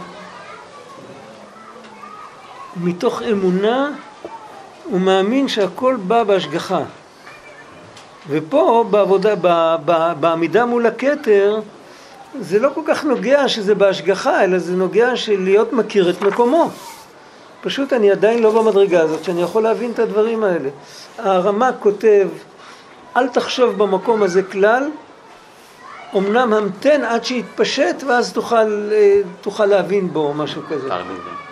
מתוך 2.77 3.23
אמונה 3.23 3.91
הוא 4.85 5.01
מאמין 5.01 5.49
שהכל 5.49 5.97
בא 6.07 6.25
בהשגחה. 6.25 6.83
ופה 8.29 8.85
בעבודה, 8.91 9.35
ב, 9.41 9.77
ב, 9.85 10.12
בעמידה 10.20 10.66
מול 10.66 10.87
הכתר 10.87 11.61
זה 12.41 12.59
לא 12.59 12.70
כל 12.75 12.81
כך 12.87 13.05
נוגע 13.05 13.49
שזה 13.49 13.75
בהשגחה, 13.75 14.45
אלא 14.45 14.59
זה 14.59 14.73
נוגע 14.73 15.16
של 15.16 15.41
להיות 15.41 15.73
מכיר 15.73 16.11
את 16.11 16.23
מקומו. 16.23 16.70
פשוט 17.61 17.93
אני 17.93 18.11
עדיין 18.11 18.43
לא 18.43 18.51
במדרגה 18.51 19.01
הזאת 19.01 19.25
שאני 19.25 19.43
יכול 19.43 19.62
להבין 19.62 19.91
את 19.91 19.99
הדברים 19.99 20.45
האלה. 20.45 20.68
הרמ"א 21.18 21.70
כותב, 21.81 22.29
אל 23.16 23.29
תחשוב 23.29 23.79
במקום 23.79 24.23
הזה 24.23 24.43
כלל, 24.43 24.91
אמנם 26.17 26.53
המתן 26.53 27.05
עד 27.05 27.25
שיתפשט 27.25 28.03
ואז 28.09 28.33
תוכל, 28.33 28.91
אה, 28.93 29.21
תוכל 29.41 29.67
להבין 29.67 30.13
בו 30.13 30.21
או 30.21 30.35
משהו 30.35 30.63
כזה. 30.71 30.89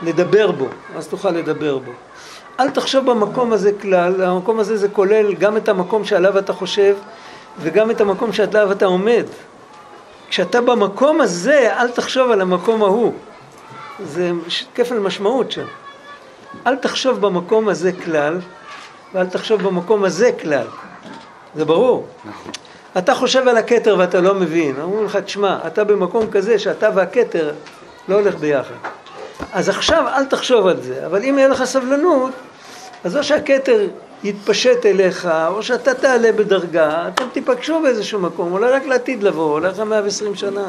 לדבר 0.02 0.50
בו, 0.52 0.66
אז 0.96 1.08
תוכל 1.08 1.30
לדבר 1.30 1.78
בו. 1.78 1.90
אל 2.60 2.70
תחשוב 2.70 3.10
במקום 3.10 3.52
הזה 3.52 3.72
כלל, 3.80 4.22
המקום 4.22 4.60
הזה 4.60 4.76
זה 4.76 4.88
כולל 4.88 5.34
גם 5.34 5.56
את 5.56 5.68
המקום 5.68 6.04
שעליו 6.04 6.38
אתה 6.38 6.52
חושב 6.52 6.96
וגם 7.58 7.90
את 7.90 8.00
המקום 8.00 8.32
שעליו 8.32 8.72
אתה 8.72 8.86
עומד. 8.86 9.24
כשאתה 10.28 10.60
במקום 10.60 11.20
הזה, 11.20 11.74
אל 11.76 11.90
תחשוב 11.90 12.30
על 12.30 12.40
המקום 12.40 12.82
ההוא. 12.82 13.12
זה 14.04 14.30
כפל 14.74 14.98
משמעות 14.98 15.52
שם. 15.52 15.66
אל 16.66 16.76
תחשוב 16.76 17.20
במקום 17.20 17.68
הזה 17.68 17.92
כלל, 17.92 18.40
ואל 19.14 19.26
תחשוב 19.26 19.62
במקום 19.62 20.04
הזה 20.04 20.30
כלל. 20.42 20.66
זה 21.54 21.64
ברור. 21.64 22.06
נכון. 22.24 22.52
אתה 22.98 23.14
חושב 23.14 23.48
על 23.48 23.56
הכתר 23.56 23.96
ואתה 23.98 24.20
לא 24.20 24.34
מבין. 24.34 24.80
אמרו 24.80 25.04
לך, 25.04 25.16
תשמע, 25.16 25.58
אתה 25.66 25.84
במקום 25.84 26.30
כזה 26.30 26.58
שאתה 26.58 26.88
והכתר 26.94 27.52
לא 28.08 28.14
הולך 28.14 28.34
ביחד. 28.34 28.74
אז 29.52 29.68
עכשיו 29.68 30.04
אל 30.16 30.24
תחשוב 30.24 30.66
על 30.66 30.80
זה. 30.80 31.06
אבל 31.06 31.22
אם 31.22 31.38
יהיה 31.38 31.48
לך 31.48 31.64
סבלנות, 31.64 32.30
אז 33.04 33.16
או 33.16 33.24
שהכתר 33.24 33.88
יתפשט 34.24 34.86
אליך, 34.86 35.28
או 35.48 35.62
שאתה 35.62 35.94
תעלה 35.94 36.32
בדרגה, 36.32 37.08
אתם 37.08 37.24
תיפגשו 37.32 37.80
באיזשהו 37.82 38.20
מקום, 38.20 38.52
אולי 38.52 38.70
רק 38.70 38.86
לעתיד 38.86 39.22
לבוא, 39.22 39.52
אולי 39.52 39.70
אחרי 39.70 39.84
120 39.84 40.34
שנה, 40.34 40.64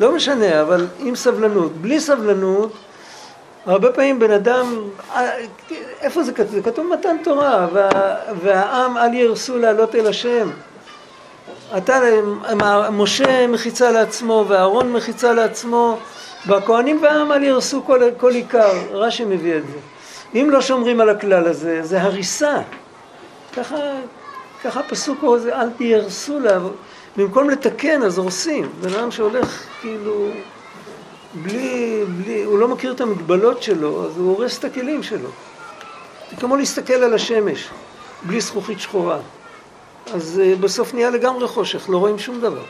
לא 0.00 0.12
משנה, 0.12 0.62
אבל 0.62 0.86
עם 0.98 1.16
סבלנות. 1.16 1.72
בלי 1.72 2.00
סבלנות, 2.00 2.72
הרבה 3.66 3.92
פעמים 3.92 4.18
בן 4.18 4.30
אדם, 4.30 4.74
איפה 6.00 6.22
זה 6.22 6.32
כתוב? 6.32 6.50
זה 6.50 6.62
כתוב 6.62 6.86
מתן 6.86 7.16
תורה, 7.24 7.66
וה, 7.72 7.88
והעם 8.42 8.98
אל 8.98 9.14
ירסו 9.14 9.58
לעלות 9.58 9.94
אל 9.94 10.06
השם. 10.06 10.50
אתה, 11.76 12.00
משה 12.92 13.46
מחיצה 13.46 13.90
לעצמו, 13.90 14.44
ואהרון 14.48 14.92
מחיצה 14.92 15.32
לעצמו, 15.32 15.98
והכהנים 16.46 17.02
והעם 17.02 17.32
אל 17.32 17.42
ירסו 17.42 17.84
כל, 17.84 18.00
כל 18.16 18.34
עיקר, 18.34 18.72
רש"י 18.92 19.24
מביא 19.24 19.56
את 19.56 19.62
זה. 19.66 19.78
אם 20.34 20.48
לא 20.50 20.60
שומרים 20.60 21.00
על 21.00 21.08
הכלל 21.08 21.46
הזה, 21.46 21.82
זה 21.82 22.02
הריסה. 22.02 22.56
ככה, 23.56 23.76
ככה 24.64 24.80
הפסוק 24.80 25.24
הזה, 25.24 25.56
אל 25.56 25.70
תיהרסו 25.70 26.40
לה, 26.40 26.58
במקום 27.16 27.50
לתקן 27.50 28.02
אז 28.02 28.18
הורסים. 28.18 28.68
בן 28.80 28.94
אדם 28.94 29.10
שהולך 29.10 29.62
כאילו 29.80 30.28
בלי, 31.34 32.04
בלי, 32.08 32.42
הוא 32.42 32.58
לא 32.58 32.68
מכיר 32.68 32.92
את 32.92 33.00
המגבלות 33.00 33.62
שלו, 33.62 34.06
אז 34.06 34.18
הוא 34.18 34.36
הורס 34.36 34.58
את 34.58 34.64
הכלים 34.64 35.02
שלו. 35.02 35.28
זה 36.30 36.36
כמו 36.36 36.56
להסתכל 36.56 36.92
על 36.92 37.14
השמש, 37.14 37.68
בלי 38.22 38.40
זכוכית 38.40 38.80
שחורה. 38.80 39.18
אז 40.14 40.40
uh, 40.44 40.58
בסוף 40.60 40.94
נהיה 40.94 41.10
לגמרי 41.10 41.48
חושך, 41.48 41.88
לא 41.88 41.98
רואים 41.98 42.18
שום 42.18 42.40
דבר. 42.40 42.64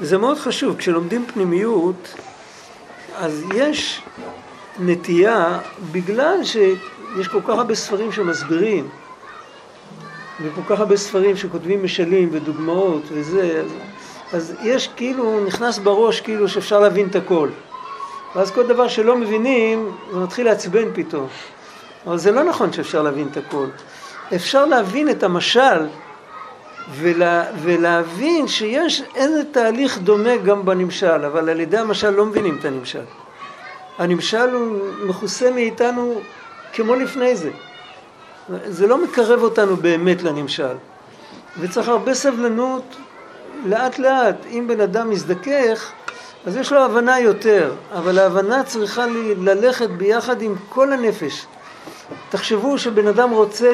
זה 0.00 0.18
מאוד 0.18 0.38
חשוב, 0.38 0.76
כשלומדים 0.76 1.26
פנימיות, 1.26 2.14
אז 3.16 3.44
יש 3.54 4.02
נטייה, 4.78 5.58
בגלל 5.92 6.44
שיש 6.44 7.28
כל 7.28 7.40
כך 7.40 7.48
הרבה 7.48 7.74
ספרים 7.74 8.12
שמסבירים, 8.12 8.88
וכל 10.42 10.60
כך 10.68 10.80
הרבה 10.80 10.96
ספרים 10.96 11.36
שכותבים 11.36 11.84
משלים 11.84 12.28
ודוגמאות 12.32 13.02
וזה, 13.12 13.62
אז, 13.64 13.72
אז 14.32 14.54
יש 14.62 14.88
כאילו, 14.96 15.44
נכנס 15.44 15.78
בראש 15.78 16.20
כאילו 16.20 16.48
שאפשר 16.48 16.80
להבין 16.80 17.08
את 17.08 17.16
הכל. 17.16 17.48
ואז 18.34 18.50
כל 18.50 18.66
דבר 18.66 18.88
שלא 18.88 19.16
מבינים, 19.16 19.92
זה 20.12 20.18
מתחיל 20.18 20.46
לעצבן 20.46 20.88
פתאום. 20.94 21.26
אבל 22.06 22.18
זה 22.18 22.32
לא 22.32 22.42
נכון 22.42 22.72
שאפשר 22.72 23.02
להבין 23.02 23.28
את 23.32 23.36
הכל. 23.36 23.66
אפשר 24.34 24.64
להבין 24.64 25.10
את 25.10 25.22
המשל 25.22 25.86
ולה, 26.94 27.44
ולהבין 27.62 28.48
שיש 28.48 29.02
איזה 29.14 29.42
תהליך 29.52 29.98
דומה 29.98 30.36
גם 30.36 30.64
בנמשל, 30.64 31.24
אבל 31.24 31.48
על 31.48 31.60
ידי 31.60 31.78
המשל 31.78 32.10
לא 32.10 32.26
מבינים 32.26 32.56
את 32.60 32.64
הנמשל. 32.64 33.02
הנמשל 33.98 34.50
הוא 34.50 34.78
מכוסה 35.06 35.50
מאיתנו 35.50 36.20
כמו 36.72 36.94
לפני 36.94 37.36
זה. 37.36 37.50
זה 38.66 38.86
לא 38.86 39.04
מקרב 39.04 39.42
אותנו 39.42 39.76
באמת 39.76 40.22
לנמשל. 40.22 40.74
וצריך 41.60 41.88
הרבה 41.88 42.14
סבלנות 42.14 42.96
לאט 43.64 43.98
לאט. 43.98 44.46
אם 44.50 44.64
בן 44.68 44.80
אדם 44.80 45.10
מזדכך, 45.10 45.92
אז 46.46 46.56
יש 46.56 46.72
לו 46.72 46.84
הבנה 46.84 47.20
יותר, 47.20 47.74
אבל 47.92 48.18
ההבנה 48.18 48.64
צריכה 48.64 49.06
ללכת 49.38 49.90
ביחד 49.90 50.42
עם 50.42 50.54
כל 50.68 50.92
הנפש. 50.92 51.46
תחשבו 52.30 52.78
שבן 52.78 53.06
אדם 53.06 53.30
רוצה 53.30 53.72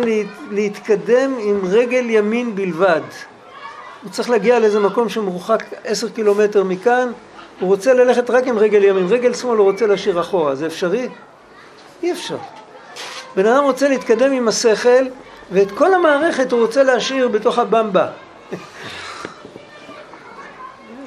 להתקדם 0.50 1.34
עם 1.40 1.60
רגל 1.64 2.04
ימין 2.10 2.54
בלבד. 2.54 3.00
הוא 4.02 4.10
צריך 4.10 4.30
להגיע 4.30 4.58
לאיזה 4.58 4.80
מקום 4.80 5.08
שמרוחק 5.08 5.64
עשר 5.84 6.08
קילומטר 6.08 6.64
מכאן, 6.64 7.12
הוא 7.60 7.68
רוצה 7.68 7.94
ללכת 7.94 8.30
רק 8.30 8.46
עם 8.46 8.58
רגל 8.58 8.84
ימין, 8.84 9.06
רגל 9.06 9.34
שמאל 9.34 9.58
הוא 9.58 9.70
רוצה 9.70 9.86
להשאיר 9.86 10.20
אחורה, 10.20 10.54
זה 10.54 10.66
אפשרי? 10.66 11.08
אי 12.02 12.12
אפשר. 12.12 12.36
בן 13.36 13.46
אדם 13.46 13.64
רוצה 13.64 13.88
להתקדם 13.88 14.32
עם 14.32 14.48
השכל, 14.48 15.04
ואת 15.50 15.70
כל 15.70 15.94
המערכת 15.94 16.52
הוא 16.52 16.60
רוצה 16.60 16.82
להשאיר 16.82 17.28
בתוך 17.28 17.58
הבמבה. 17.58 18.06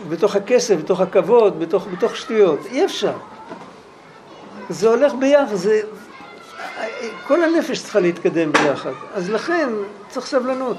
בתוך 0.09 0.35
הכסף, 0.35 0.75
בתוך 0.75 1.01
הכבוד, 1.01 1.59
בתוך, 1.59 1.87
בתוך 1.87 2.15
שטויות. 2.15 2.59
אי 2.65 2.85
אפשר. 2.85 3.13
זה 4.69 4.89
הולך 4.89 5.13
ביחד, 5.13 5.55
זה... 5.55 5.81
כל 7.27 7.43
הנפש 7.43 7.81
צריכה 7.81 7.99
להתקדם 7.99 8.51
ביחד. 8.51 8.91
אז 9.13 9.29
לכן 9.29 9.69
צריך 10.09 10.25
סבלנות. 10.25 10.77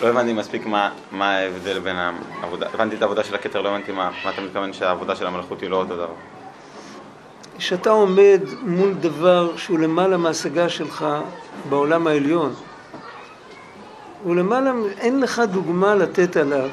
לא 0.00 0.08
הבנתי 0.08 0.32
מספיק 0.32 0.66
מה, 0.66 0.90
מה 1.12 1.36
ההבדל 1.36 1.78
בין 1.78 1.96
העבודה, 1.96 2.66
הבנתי 2.74 2.96
את 2.96 3.02
העבודה 3.02 3.24
של 3.24 3.34
הכתר, 3.34 3.60
לא 3.60 3.68
הבנתי 3.68 3.92
מה, 3.92 4.10
מה 4.24 4.30
אתה 4.30 4.40
מתכוון 4.40 4.72
שהעבודה 4.72 5.16
של 5.16 5.26
המלכות 5.26 5.60
היא 5.60 5.70
לא 5.70 5.76
אותו 5.76 5.96
דבר. 5.96 6.14
כשאתה 7.58 7.90
עומד 7.90 8.40
מול 8.62 8.94
דבר 8.94 9.56
שהוא 9.56 9.78
למעלה 9.78 10.16
מההשגה 10.16 10.68
שלך 10.68 11.06
בעולם 11.68 12.06
העליון, 12.06 12.54
הוא 14.22 14.36
למעלה, 14.36 14.72
אין 14.98 15.20
לך 15.20 15.42
דוגמה 15.50 15.94
לתת 15.94 16.36
עליו, 16.36 16.68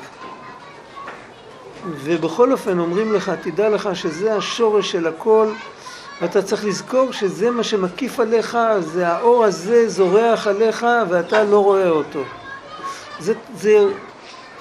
ובכל 2.03 2.51
אופן 2.51 2.79
אומרים 2.79 3.13
לך, 3.13 3.31
תדע 3.41 3.69
לך 3.69 3.89
שזה 3.93 4.35
השורש 4.35 4.91
של 4.91 5.07
הכל, 5.07 5.47
ואתה 6.21 6.41
צריך 6.41 6.65
לזכור 6.65 7.11
שזה 7.11 7.51
מה 7.51 7.63
שמקיף 7.63 8.19
עליך, 8.19 8.57
זה 8.79 9.07
האור 9.07 9.45
הזה 9.45 9.89
זורח 9.89 10.47
עליך 10.47 10.85
ואתה 11.09 11.43
לא 11.43 11.63
רואה 11.63 11.89
אותו. 11.89 12.19
זה, 13.19 13.33
זה, 13.55 13.85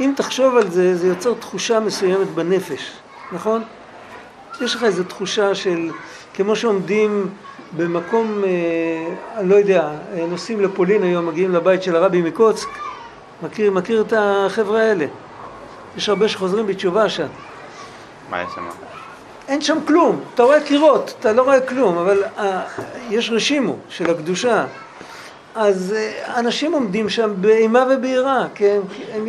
אם 0.00 0.12
תחשוב 0.16 0.56
על 0.56 0.70
זה, 0.70 0.96
זה 0.96 1.08
יוצר 1.08 1.34
תחושה 1.34 1.80
מסוימת 1.80 2.28
בנפש, 2.28 2.92
נכון? 3.32 3.62
יש 4.60 4.74
לך 4.74 4.84
איזו 4.84 5.04
תחושה 5.04 5.54
של, 5.54 5.90
כמו 6.34 6.56
שעומדים 6.56 7.28
במקום, 7.76 8.44
אה, 8.44 9.14
אני 9.36 9.48
לא 9.48 9.54
יודע, 9.54 9.90
נוסעים 10.28 10.60
לפולין 10.60 11.02
היום, 11.02 11.26
מגיעים 11.26 11.52
לבית 11.52 11.82
של 11.82 11.96
הרבי 11.96 12.22
מקוצק, 12.22 12.68
מכיר, 13.42 13.70
מכיר 13.70 14.00
את 14.00 14.12
החבר'ה 14.16 14.80
האלה? 14.80 15.06
יש 15.96 16.08
הרבה 16.08 16.28
שחוזרים 16.28 16.66
בתשובה 16.66 17.08
שם. 17.08 17.26
מה 18.30 18.42
יש 18.42 18.48
שם? 18.54 18.68
אין 19.48 19.60
שם 19.60 19.78
כלום, 19.86 20.20
אתה 20.34 20.42
רואה 20.42 20.60
קירות, 20.60 21.14
אתה 21.20 21.32
לא 21.32 21.42
רואה 21.42 21.60
כלום, 21.60 21.98
אבל 21.98 22.24
אה, 22.38 22.60
יש 23.10 23.30
רשימו 23.30 23.76
של 23.88 24.10
הקדושה. 24.10 24.64
אז 25.54 25.94
אה, 25.96 26.38
אנשים 26.38 26.72
עומדים 26.72 27.08
שם 27.08 27.32
באימה 27.36 27.84
וביראה, 27.90 28.46
כן? 28.54 28.80
הם, 29.12 29.26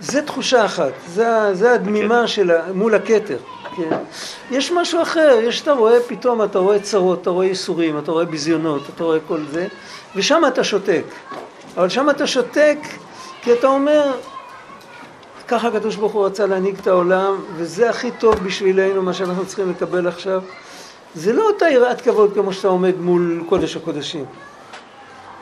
זה 0.00 0.22
תחושה 0.22 0.64
אחת, 0.64 0.92
זה, 1.08 1.54
זה 1.54 1.72
הדמימה. 1.72 2.26
של 2.26 2.50
מול 2.74 2.94
הכתר. 2.94 3.38
כן? 3.76 3.96
יש 4.50 4.72
משהו 4.72 5.02
אחר, 5.02 5.38
יש, 5.42 5.62
אתה 5.62 5.72
רואה 5.72 6.00
פתאום, 6.06 6.42
אתה 6.42 6.58
רואה 6.58 6.78
צרות, 6.78 7.22
אתה 7.22 7.30
רואה 7.30 7.46
ייסורים, 7.46 7.98
אתה 7.98 8.12
רואה 8.12 8.24
ביזיונות, 8.24 8.82
אתה 8.94 9.04
רואה 9.04 9.18
כל 9.28 9.40
זה, 9.52 9.66
ושם 10.16 10.42
אתה 10.48 10.64
שותק. 10.64 11.04
אבל 11.76 11.88
שם 11.88 12.10
אתה 12.10 12.26
שותק 12.26 12.78
כי 13.42 13.52
אתה 13.52 13.66
אומר, 13.66 14.12
ככה 15.48 15.68
הקדוש 15.68 15.96
ברוך 15.96 16.12
הוא 16.12 16.26
רצה 16.26 16.46
להנהיג 16.46 16.78
את 16.78 16.86
העולם, 16.86 17.36
וזה 17.56 17.90
הכי 17.90 18.10
טוב 18.10 18.34
בשבילנו, 18.34 19.02
מה 19.02 19.12
שאנחנו 19.12 19.46
צריכים 19.46 19.70
לקבל 19.70 20.08
עכשיו. 20.08 20.42
זה 21.14 21.32
לא 21.32 21.46
אותה 21.46 21.70
יראת 21.70 22.00
כבוד 22.00 22.34
כמו 22.34 22.52
שאתה 22.52 22.68
עומד 22.68 23.00
מול 23.00 23.44
קודש 23.48 23.76
הקודשים. 23.76 24.24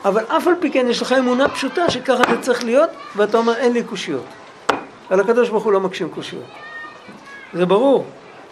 אבל 0.05 0.23
אף 0.23 0.47
על 0.47 0.53
פי 0.59 0.71
כן 0.71 0.85
יש 0.89 1.01
לך 1.01 1.11
אמונה 1.11 1.49
פשוטה 1.49 1.89
שככה 1.89 2.23
זה 2.29 2.41
צריך 2.41 2.63
להיות, 2.63 2.89
ואתה 3.15 3.37
אומר 3.37 3.55
אין 3.55 3.73
לי 3.73 3.83
קושיות. 3.83 4.25
על 5.09 5.19
הקדוש 5.19 5.49
ברוך 5.49 5.63
הוא 5.63 5.73
לא 5.73 5.79
מקשים 5.79 6.09
קושיות. 6.09 6.43
זה 7.53 7.65
ברור. 7.65 8.05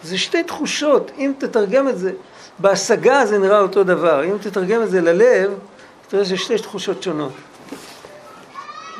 זה 0.03 0.17
שתי 0.17 0.43
תחושות, 0.43 1.11
אם 1.17 1.31
תתרגם 1.37 1.89
את 1.89 1.97
זה, 1.97 2.11
בהשגה 2.59 3.25
זה 3.25 3.37
נראה 3.39 3.59
אותו 3.59 3.83
דבר, 3.83 4.25
אם 4.25 4.37
תתרגם 4.41 4.81
את 4.81 4.89
זה 4.89 5.01
ללב, 5.01 5.51
תראה 6.07 6.25
שזה 6.25 6.37
שתי 6.37 6.57
תחושות 6.57 7.03
שונות. 7.03 7.31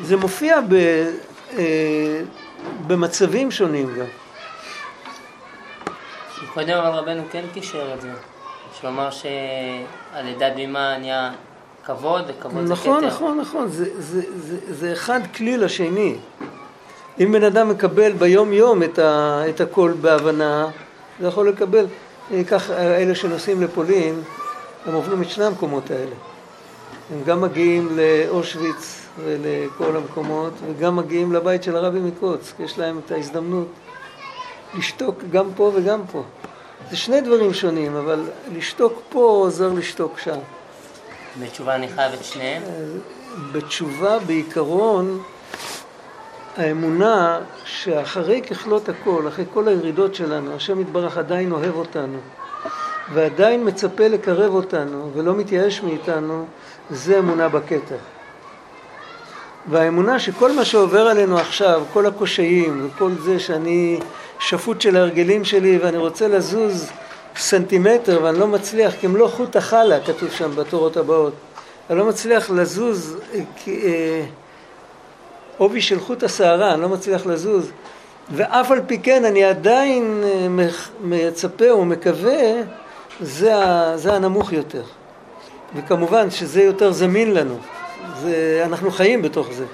זה 0.04 0.18
מופיע 0.18 0.60
ב, 0.70 0.76
במצבים 2.88 3.52
שונים 3.52 3.93
גם. 3.99 4.06
קודם 6.54 6.78
אבל 6.78 6.89
רבנו 6.89 7.24
כן 7.32 7.43
קישר 7.54 7.93
את 7.93 8.02
זה. 8.02 8.12
שלומר 8.82 9.10
שעל 9.12 10.28
ידי 10.28 10.49
בימה 10.56 10.97
נהיה 10.97 11.32
כבוד, 11.86 12.24
וכבוד 12.28 12.66
זה 12.66 12.76
כתר. 12.76 12.89
נכון, 12.89 13.06
נכון, 13.06 13.39
נכון, 13.39 13.68
זה, 13.68 13.86
זה, 14.02 14.22
זה, 14.36 14.58
זה 14.70 14.93
אחד 14.93 15.20
כלי 15.36 15.58
לשני. 15.58 16.16
אם 17.20 17.32
בן 17.32 17.43
אדם 17.43 17.70
מקבל 17.70 18.12
ביום 18.12 18.54
יום 18.54 18.84
את, 18.84 18.99
ה, 18.99 19.41
את 19.49 19.62
הכל 19.62 19.93
בהבנה, 20.02 20.68
זה 21.20 21.28
יכול 21.28 21.49
לקבל, 21.49 21.86
כך 22.47 22.70
אלה 22.70 23.16
שנוסעים 23.16 23.62
לפולין, 23.62 24.22
הם 24.86 24.93
עוברים 24.93 25.22
את 25.22 25.30
שני 25.30 25.45
המקומות 25.45 25.91
האלה. 25.91 26.16
הם 27.14 27.24
גם 27.26 27.41
מגיעים 27.41 27.97
לאושוויץ 27.97 29.01
ולכל 29.20 29.97
המקומות, 29.97 30.53
וגם 30.68 30.95
מגיעים 30.95 31.34
לבית 31.34 31.64
של 31.64 31.76
הרבי 31.76 31.99
מקוצק, 31.99 32.59
יש 32.59 32.80
להם 32.80 32.99
את 33.05 33.12
ההזדמנות 33.12 33.68
לשתוק 34.78 35.16
גם 35.32 35.45
פה 35.55 35.72
וגם 35.76 36.01
פה. 36.12 36.24
זה 36.89 36.97
שני 36.97 37.22
דברים 37.22 37.53
שונים, 37.53 37.95
אבל 37.95 38.24
לשתוק 38.53 39.01
פה 39.09 39.20
עוזר 39.20 39.74
לשתוק 39.74 40.20
שם. 40.20 40.38
בתשובה 41.41 41.76
אני 41.76 41.88
חייב 41.88 42.14
את 42.14 42.24
שניהם? 42.24 42.62
בתשובה 43.51 44.20
בעיקרון 44.20 45.22
האמונה 46.57 47.39
שאחרי 47.66 48.41
ככלות 48.41 48.89
הכל, 48.89 49.28
אחרי 49.28 49.45
כל 49.53 49.68
הירידות 49.68 50.16
שלנו, 50.16 50.55
השם 50.55 50.82
יתברך 50.82 51.18
עדיין 51.18 51.51
אוהב 51.51 51.76
אותנו 51.76 52.18
ועדיין 53.14 53.68
מצפה 53.68 54.07
לקרב 54.07 54.53
אותנו 54.53 55.12
ולא 55.14 55.36
מתייאש 55.36 55.82
מאיתנו, 55.82 56.45
זה 56.89 57.20
אמונה 57.20 57.49
בכתר. 57.49 57.97
והאמונה 59.70 60.20
שכל 60.20 60.51
מה 60.51 60.66
שעובר 60.66 61.07
עלינו 61.07 61.38
עכשיו, 61.38 61.84
כל 61.93 62.05
הקושיים 62.05 62.88
וכל 62.88 63.12
זה 63.24 63.39
שאני 63.39 63.99
שפוט 64.39 64.82
של 64.82 64.97
ההרגלים 64.97 65.45
שלי 65.45 65.78
ואני 65.78 65.97
רוצה 65.97 66.28
לזוז 66.28 66.89
סנטימטר 67.36 68.20
ואני 68.24 68.39
לא 68.39 68.47
מצליח, 68.47 68.93
לא 69.03 69.28
חוט 69.28 69.55
החלה, 69.55 69.99
כתוב 69.99 70.32
שם 70.32 70.55
בתורות 70.55 70.97
הבאות. 70.97 71.34
אני 71.89 71.97
לא 71.97 72.05
מצליח 72.05 72.49
לזוז 72.49 73.18
אה, 73.68 74.26
עובי 75.57 75.82
של 75.82 75.99
חוט 75.99 76.24
השערה, 76.24 76.74
אני 76.74 76.82
לא 76.82 76.89
מצליח 76.89 77.26
לזוז. 77.26 77.72
ואף 78.32 78.72
על 78.72 78.82
פי 78.88 78.99
כן 78.99 79.26
אני 79.26 79.43
עדיין 79.43 80.24
אה, 80.24 80.68
מצפה 81.03 81.74
ומקווה, 81.74 82.41
זה, 83.22 83.53
זה 83.95 84.14
הנמוך 84.14 84.53
יותר. 84.53 84.84
וכמובן 85.76 86.30
שזה 86.30 86.64
יותר 86.64 86.91
זמין 86.91 87.34
לנו, 87.34 87.57
זה, 88.22 88.63
אנחנו 88.65 88.91
חיים 88.91 89.22
בתוך 89.22 89.47
זה. 89.51 89.65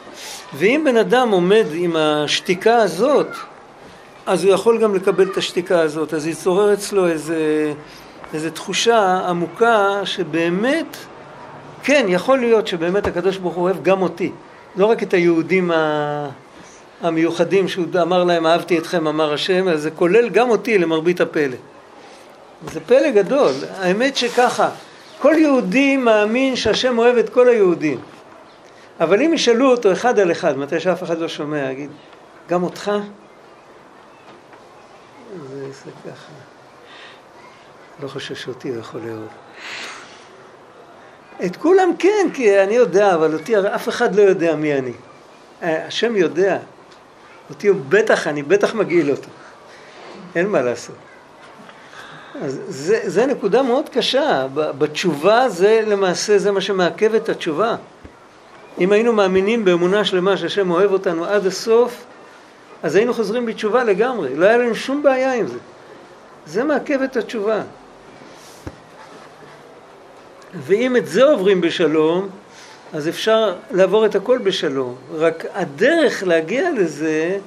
ואם 0.53 0.81
בן 0.85 0.97
אדם 0.97 1.29
עומד 1.29 1.65
עם 1.73 1.95
השתיקה 1.95 2.75
הזאת, 2.75 3.27
אז 4.25 4.43
הוא 4.43 4.53
יכול 4.53 4.81
גם 4.81 4.95
לקבל 4.95 5.27
את 5.31 5.37
השתיקה 5.37 5.79
הזאת, 5.79 6.13
אז 6.13 6.27
יתעורר 6.27 6.73
אצלו 6.73 7.07
איזה, 7.07 7.73
איזה 8.33 8.51
תחושה 8.51 9.21
עמוקה 9.27 10.01
שבאמת, 10.03 10.97
כן, 11.83 12.05
יכול 12.09 12.39
להיות 12.39 12.67
שבאמת 12.67 13.07
הקדוש 13.07 13.37
ברוך 13.37 13.55
הוא 13.55 13.63
אוהב 13.63 13.83
גם 13.83 14.01
אותי, 14.01 14.31
לא 14.75 14.85
רק 14.85 15.03
את 15.03 15.13
היהודים 15.13 15.71
המיוחדים 17.01 17.67
שהוא 17.67 17.85
אמר 18.01 18.23
להם 18.23 18.45
אהבתי 18.45 18.77
אתכם 18.77 19.07
אמר 19.07 19.33
השם, 19.33 19.67
אז 19.67 19.81
זה 19.81 19.91
כולל 19.91 20.29
גם 20.29 20.49
אותי 20.49 20.77
למרבית 20.77 21.21
הפלא. 21.21 21.55
זה 22.71 22.79
פלא 22.79 23.11
גדול, 23.11 23.51
האמת 23.79 24.17
שככה, 24.17 24.69
כל 25.21 25.33
יהודי 25.37 25.97
מאמין 25.97 26.55
שהשם 26.55 26.97
אוהב 26.97 27.17
את 27.17 27.29
כל 27.29 27.47
היהודים, 27.47 27.97
אבל 28.99 29.21
אם 29.21 29.33
ישאלו 29.33 29.71
אותו 29.71 29.91
אחד 29.91 30.19
על 30.19 30.31
אחד, 30.31 30.57
מתי 30.57 30.79
שאף 30.79 31.03
אחד 31.03 31.17
לא 31.17 31.27
שומע, 31.27 31.71
יגיד, 31.71 31.89
גם 32.49 32.63
אותך? 32.63 32.91
זה 35.49 35.65
יעשה 35.67 35.89
ככה. 36.05 36.31
לא 38.03 38.07
חושב 38.07 38.35
שאותי 38.35 38.69
הוא 38.69 38.79
יכול 38.79 39.01
לאהוב. 39.05 39.27
את 41.45 41.55
כולם 41.55 41.89
כן, 41.99 42.27
כי 42.33 42.59
אני 42.63 42.73
יודע, 42.73 43.15
אבל 43.15 43.33
אותי 43.33 43.59
אף 43.75 43.89
אחד 43.89 44.15
לא 44.15 44.21
יודע 44.21 44.55
מי 44.55 44.73
אני. 44.73 44.93
השם 45.61 46.15
יודע. 46.15 46.57
אותי 47.49 47.67
הוא 47.67 47.77
בטח, 47.89 48.27
אני 48.27 48.43
בטח 48.43 48.73
מגעיל 48.73 49.11
אותו. 49.11 49.29
אין 50.35 50.47
מה 50.47 50.61
לעשות. 50.61 50.95
אז 52.41 52.59
זה, 52.67 53.01
זה 53.03 53.25
נקודה 53.25 53.61
מאוד 53.61 53.89
קשה. 53.89 54.47
בתשובה 54.53 55.49
זה 55.49 55.81
למעשה, 55.87 56.37
זה 56.37 56.51
מה 56.51 56.61
שמעכב 56.61 57.15
את 57.15 57.29
התשובה. 57.29 57.75
אם 58.79 58.91
היינו 58.91 59.13
מאמינים 59.13 59.65
באמונה 59.65 60.05
שלמה 60.05 60.37
שהשם 60.37 60.71
אוהב 60.71 60.91
אותנו 60.91 61.25
עד 61.25 61.45
הסוף, 61.45 62.05
אז 62.83 62.95
היינו 62.95 63.13
חוזרים 63.13 63.45
בתשובה 63.45 63.83
לגמרי, 63.83 64.35
לא 64.35 64.45
היה 64.45 64.57
לנו 64.57 64.75
שום 64.75 65.03
בעיה 65.03 65.33
עם 65.33 65.47
זה. 65.47 65.57
זה 66.45 66.63
מעכב 66.63 67.01
את 67.01 67.17
התשובה. 67.17 67.61
ואם 70.53 70.95
את 70.97 71.07
זה 71.07 71.23
עוברים 71.23 71.61
בשלום, 71.61 72.29
אז 72.93 73.07
אפשר 73.07 73.55
לעבור 73.71 74.05
את 74.05 74.15
הכל 74.15 74.37
בשלום. 74.37 74.95
רק 75.15 75.45
הדרך 75.53 76.23
להגיע 76.23 76.71
לזה, 76.71 77.37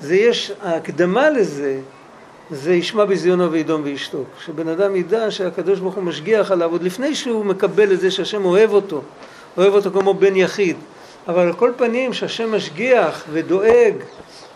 זה 0.00 0.16
יש, 0.16 0.52
ההקדמה 0.62 1.30
לזה, 1.30 1.80
זה 2.50 2.74
ישמע 2.74 3.04
בזיונו 3.04 3.52
וידום 3.52 3.80
וישתוק. 3.84 4.28
שבן 4.44 4.68
אדם 4.68 4.96
ידע 4.96 5.30
שהקדוש 5.30 5.80
ברוך 5.80 5.94
הוא 5.94 6.04
משגיח 6.04 6.50
עליו 6.50 6.70
עוד 6.70 6.82
לפני 6.82 7.14
שהוא 7.14 7.44
מקבל 7.44 7.92
את 7.92 8.00
זה 8.00 8.10
שהשם 8.10 8.44
אוהב 8.44 8.72
אותו, 8.72 9.02
אוהב 9.56 9.74
אותו 9.74 9.90
כמו 9.90 10.14
בן 10.14 10.36
יחיד. 10.36 10.76
אבל 11.28 11.46
על 11.46 11.52
כל 11.52 11.72
פנים 11.76 12.12
שהשם 12.12 12.54
משגיח 12.54 13.24
ודואג 13.32 13.94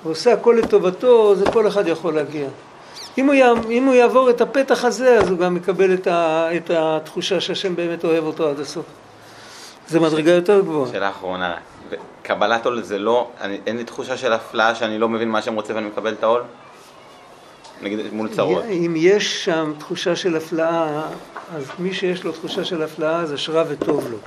ועושה 0.05 0.33
הכל 0.33 0.59
לטובתו, 0.63 1.35
זה 1.35 1.45
כל 1.53 1.69
אחד 1.69 1.87
יכול 1.87 2.15
להגיע. 2.15 2.49
אם 3.19 3.27
הוא, 3.27 3.35
אם 3.71 3.85
הוא 3.85 3.95
יעבור 3.95 4.31
את 4.31 4.41
הפתח 4.41 4.85
הזה, 4.85 5.19
אז 5.19 5.31
הוא 5.31 5.39
גם 5.39 5.57
יקבל 5.57 5.95
את, 5.95 6.07
ה, 6.07 6.49
את 6.57 6.71
התחושה 6.75 7.41
שהשם 7.41 7.77
באמת 7.77 8.05
אוהב 8.05 8.25
אותו 8.25 8.49
עד 8.49 8.61
הסוף. 8.61 8.85
זה 9.89 10.01
מדרגה 10.01 10.33
יותר 10.33 10.61
גבוהה. 10.61 10.93
שאלה 10.93 11.11
אחרונה, 11.11 11.55
קבלת 12.23 12.67
עול 12.67 12.83
זה 12.83 12.99
לא, 12.99 13.29
אני, 13.41 13.61
אין 13.67 13.77
לי 13.77 13.85
תחושה 13.85 14.17
של 14.17 14.33
הפלאה 14.33 14.75
שאני 14.75 14.99
לא 14.99 15.09
מבין 15.09 15.31
מה 15.31 15.43
שהם 15.43 15.55
רוצים 15.55 15.77
ואני 15.77 15.87
מקבל 15.87 16.13
את 16.13 16.23
העול? 16.23 16.43
נגיד 17.83 18.13
מול 18.13 18.29
צרות. 18.29 18.65
אם 18.65 18.95
יש 18.97 19.45
שם 19.45 19.73
תחושה 19.79 20.17
של 20.17 20.37
הפלאה, 20.37 21.03
אז 21.57 21.65
מי 21.79 21.95
שיש 21.95 22.25
לו 22.25 22.33
תחושה 22.33 22.65
של 22.65 22.83
הפלאה 22.83 23.27
זה 23.27 23.35
אשרה 23.35 23.65
וטוב 23.69 24.09
לו. 24.11 24.19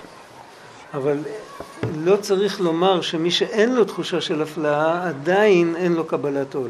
אבל 0.93 1.17
לא 1.97 2.15
צריך 2.15 2.61
לומר 2.61 3.01
שמי 3.01 3.31
שאין 3.31 3.75
לו 3.75 3.85
תחושה 3.85 4.21
של 4.21 4.41
הפלאה, 4.41 5.07
עדיין 5.07 5.75
אין 5.75 5.93
לו 5.93 6.05
קבלת 6.05 6.55
עול. 6.55 6.69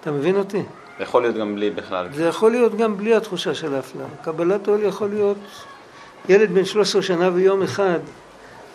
אתה 0.00 0.10
מבין 0.10 0.36
אותי? 0.36 0.62
זה 0.98 1.02
יכול 1.02 1.22
להיות 1.22 1.36
גם 1.36 1.54
בלי 1.54 1.70
בכלל. 1.70 2.08
זה 2.12 2.26
יכול 2.26 2.50
להיות 2.50 2.76
גם 2.76 2.96
בלי 2.96 3.14
התחושה 3.14 3.54
של 3.54 3.74
ההפלאה. 3.74 4.06
קבלת 4.22 4.68
עול 4.68 4.82
יכול 4.82 5.08
להיות 5.08 5.36
ילד 6.28 6.50
בן 6.50 6.64
13 6.64 7.02
שנה 7.02 7.30
ויום 7.34 7.62
אחד. 7.62 7.98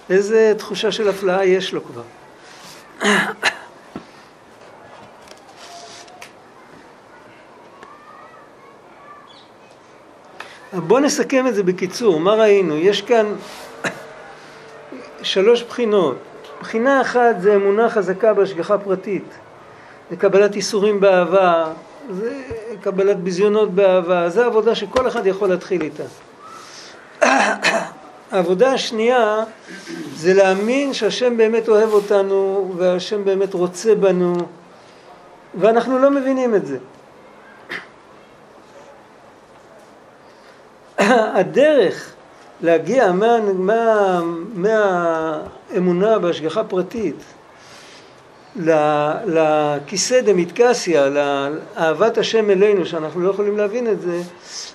איזה 0.10 0.54
תחושה 0.58 0.92
של 0.92 1.10
הפלאה 1.10 1.46
יש 1.46 1.74
לו 1.74 1.82
כבר? 1.84 2.04
בואו 10.88 11.00
נסכם 11.00 11.48
את 11.48 11.56
זה 11.56 11.64
בקיצור, 11.64 12.20
מה 12.20 12.34
ראינו? 12.34 12.78
יש 12.78 13.02
כאן 13.02 13.26
שלוש 15.24 15.64
בחינות. 15.64 16.18
בחינה 16.62 17.02
אחת 17.02 17.36
זה 17.40 17.56
אמונה 17.56 17.90
חזקה 17.90 18.34
בהשגחה 18.34 18.78
פרטית. 18.78 19.24
זה 20.10 20.16
קבלת 20.16 20.56
איסורים 20.56 21.00
באהבה, 21.00 21.66
זה 22.10 22.44
קבלת 22.82 23.18
ביזיונות 23.18 23.72
באהבה, 23.72 24.30
זה 24.30 24.46
עבודה 24.46 24.76
שכל 24.76 25.08
אחד 25.08 25.26
יכול 25.26 25.50
להתחיל 25.50 25.82
איתה. 25.82 26.04
העבודה 28.32 28.74
השנייה 28.74 29.44
זה 30.16 30.34
להאמין 30.34 30.94
שהשם 30.94 31.38
באמת 31.38 31.70
אוהב 31.70 31.90
אותנו 31.90 32.72
והשם 32.78 33.26
באמת 33.26 33.54
רוצה 33.54 33.96
בנו 33.96 34.36
ואנחנו 35.56 36.00
לא 36.00 36.12
מבינים 36.12 36.56
את 36.56 36.66
זה. 36.66 36.78
הדרך 41.40 42.14
להגיע 42.62 43.12
מהאמונה 43.12 44.22
מה, 44.54 45.40
מה 45.80 46.20
בהשגחה 46.20 46.64
פרטית 46.64 47.24
לכיסא 49.26 50.22
דמתקסיה, 50.22 51.10
לאהבת 51.10 52.18
השם 52.18 52.50
אלינו, 52.50 52.86
שאנחנו 52.86 53.22
לא 53.22 53.30
יכולים 53.30 53.58
להבין 53.58 53.88
את 53.88 54.02
זה, 54.02 54.22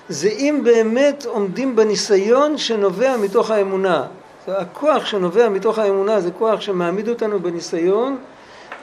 זה 0.09 0.27
אם 0.27 0.61
באמת 0.63 1.25
עומדים 1.25 1.75
בניסיון 1.75 2.57
שנובע 2.57 3.17
מתוך 3.17 3.51
האמונה. 3.51 4.03
הכוח 4.47 5.05
שנובע 5.05 5.49
מתוך 5.49 5.79
האמונה 5.79 6.21
זה 6.21 6.31
כוח 6.31 6.61
שמעמיד 6.61 7.09
אותנו 7.09 7.39
בניסיון 7.39 8.17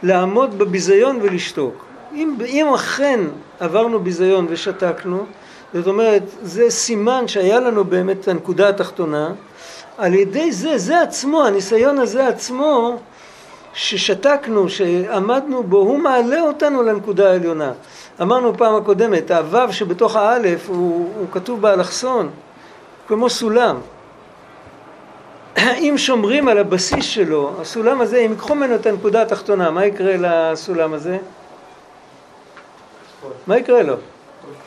לעמוד 0.03 0.59
בביזיון 0.59 1.19
ולשתוק. 1.23 1.85
אם, 2.15 2.35
אם 2.47 2.67
אכן 2.75 3.21
עברנו 3.61 4.01
ביזיון 4.01 4.47
ושתקנו, 4.51 5.25
זאת 5.75 5.87
אומרת, 5.87 6.23
זה 6.43 6.71
סימן 6.71 7.29
שהיה 7.29 7.61
לנו 7.61 7.85
באמת 7.85 8.21
את 8.21 8.29
הנקודה 8.29 8.69
התחתונה, 8.69 9.33
על 9.99 10.15
ידי 10.15 10.53
זה, 10.53 10.79
זה 10.79 11.01
עצמו, 11.01 11.45
הניסיון 11.45 11.99
הזה 11.99 12.29
עצמו, 12.29 12.97
ששתקנו, 13.75 14.69
שעמדנו 14.69 15.63
בו, 15.63 15.77
הוא 15.77 15.99
מעלה 15.99 16.41
אותנו 16.41 16.83
לנקודה 16.83 17.31
העליונה. 17.31 17.73
אמרנו 18.23 18.57
פעם 18.57 18.75
הקודמת, 18.75 19.31
הוו 19.31 19.73
שבתוך 19.73 20.17
האלף 20.17 20.69
הוא, 20.69 21.11
הוא 21.19 21.27
כתוב 21.33 21.61
באלכסון, 21.61 22.31
כמו 23.09 23.31
סולם. 23.31 23.77
אם 25.59 25.95
שומרים 25.97 26.49
על 26.49 26.59
הבסיס 26.59 27.05
שלו, 27.05 27.53
הסולם 27.61 28.01
הזה, 28.01 28.19
אם 28.19 28.31
ייקחו 28.31 28.55
ממנו 28.55 28.75
את 28.75 28.87
הנקודה 28.87 29.23
התחתונה, 29.23 29.71
מה 29.71 29.87
יקרה 29.87 30.15
לסולם 30.19 30.93
הזה? 30.93 31.19
מה 33.47 33.59
יקרה 33.59 33.83
לו? 33.83 33.95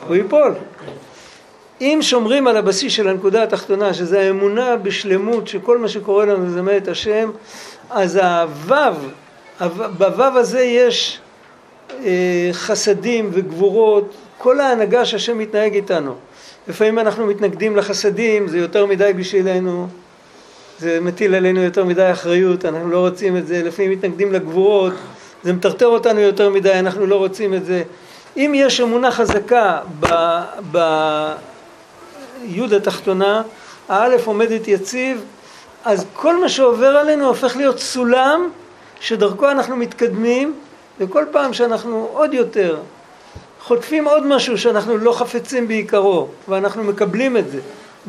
הוא 0.08 0.16
ייפול. 0.16 0.54
אם 1.80 1.98
שומרים 2.00 2.46
על 2.46 2.56
הבסיס 2.56 2.92
של 2.92 3.08
הנקודה 3.08 3.42
התחתונה, 3.42 3.94
שזה 3.94 4.20
האמונה 4.20 4.76
בשלמות 4.76 5.48
שכל 5.48 5.78
מה 5.78 5.88
שקורה 5.88 6.24
לנו 6.24 6.50
זה 6.50 6.62
מאת 6.62 6.88
השם, 6.88 7.30
אז 7.90 8.16
הוו, 8.16 8.94
בוו 9.98 10.38
הזה 10.38 10.60
יש 10.60 11.20
אה, 12.04 12.50
חסדים 12.52 13.30
וגבורות, 13.32 14.14
כל 14.38 14.60
ההנהגה 14.60 15.04
שהשם 15.04 15.38
מתנהג 15.38 15.74
איתנו. 15.74 16.14
לפעמים 16.68 16.98
אנחנו 16.98 17.26
מתנגדים 17.26 17.76
לחסדים, 17.76 18.48
זה 18.48 18.58
יותר 18.58 18.86
מדי 18.86 19.12
בשבילנו, 19.16 19.88
זה 20.78 20.98
מטיל 21.00 21.34
עלינו 21.34 21.62
יותר 21.62 21.84
מדי 21.84 22.12
אחריות, 22.12 22.64
אנחנו 22.64 22.90
לא 22.90 22.98
רוצים 22.98 23.36
את 23.36 23.46
זה, 23.46 23.62
לפעמים 23.64 23.90
מתנגדים 23.90 24.32
לגבורות, 24.32 24.92
זה 25.44 25.52
מטרטר 25.52 25.86
אותנו 25.86 26.20
יותר 26.20 26.50
מדי, 26.50 26.72
אנחנו 26.72 27.06
לא 27.06 27.16
רוצים 27.16 27.54
את 27.54 27.64
זה. 27.64 27.82
אם 28.38 28.52
יש 28.54 28.80
אמונה 28.80 29.10
חזקה 29.10 29.78
ביוד 30.70 32.72
התחתונה, 32.72 33.42
האלף 33.88 34.26
עומדת 34.26 34.68
יציב, 34.68 35.24
אז 35.84 36.04
כל 36.12 36.40
מה 36.40 36.48
שעובר 36.48 36.96
עלינו 36.96 37.26
הופך 37.26 37.56
להיות 37.56 37.78
סולם 37.78 38.48
שדרכו 39.00 39.50
אנחנו 39.50 39.76
מתקדמים, 39.76 40.54
וכל 41.00 41.24
פעם 41.30 41.52
שאנחנו 41.52 42.08
עוד 42.12 42.34
יותר 42.34 42.78
חוטפים 43.60 44.08
עוד 44.08 44.26
משהו 44.26 44.58
שאנחנו 44.58 44.98
לא 44.98 45.12
חפצים 45.12 45.68
בעיקרו, 45.68 46.28
ואנחנו 46.48 46.84
מקבלים 46.84 47.36
את 47.36 47.50
זה, 47.50 47.60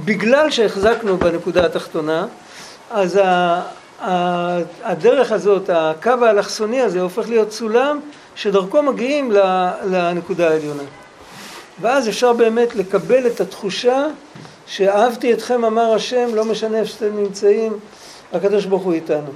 בגלל 0.06 0.52
שהחזקנו 0.52 1.18
בנקודה 1.18 1.66
התחתונה, 1.66 2.26
אז 2.92 3.20
הדרך 4.84 5.32
הזאת, 5.32 5.70
הקו 5.74 6.14
האלכסוני 6.22 6.82
הזה, 6.82 7.02
הופך 7.02 7.30
להיות 7.30 7.52
סולם 7.52 8.00
שדרכו 8.40 8.84
מגיעים 8.84 9.32
לנקודה 9.86 10.50
העליונה. 10.50 10.84
ואז 11.82 12.10
אפשר 12.10 12.34
באמת 12.34 12.76
לקבל 12.76 13.28
את 13.28 13.42
התחושה 13.42 14.08
שאהבתי 14.68 15.34
אתכם 15.34 15.66
אמר 15.66 15.94
השם, 15.94 16.36
לא 16.36 16.46
משנה 16.46 16.80
איפה 16.80 16.92
שאתם 16.92 17.18
נמצאים, 17.18 17.80
הקדוש 18.34 18.66
ברוך 18.66 18.84
הוא 18.84 18.94
איתנו. 18.94 19.32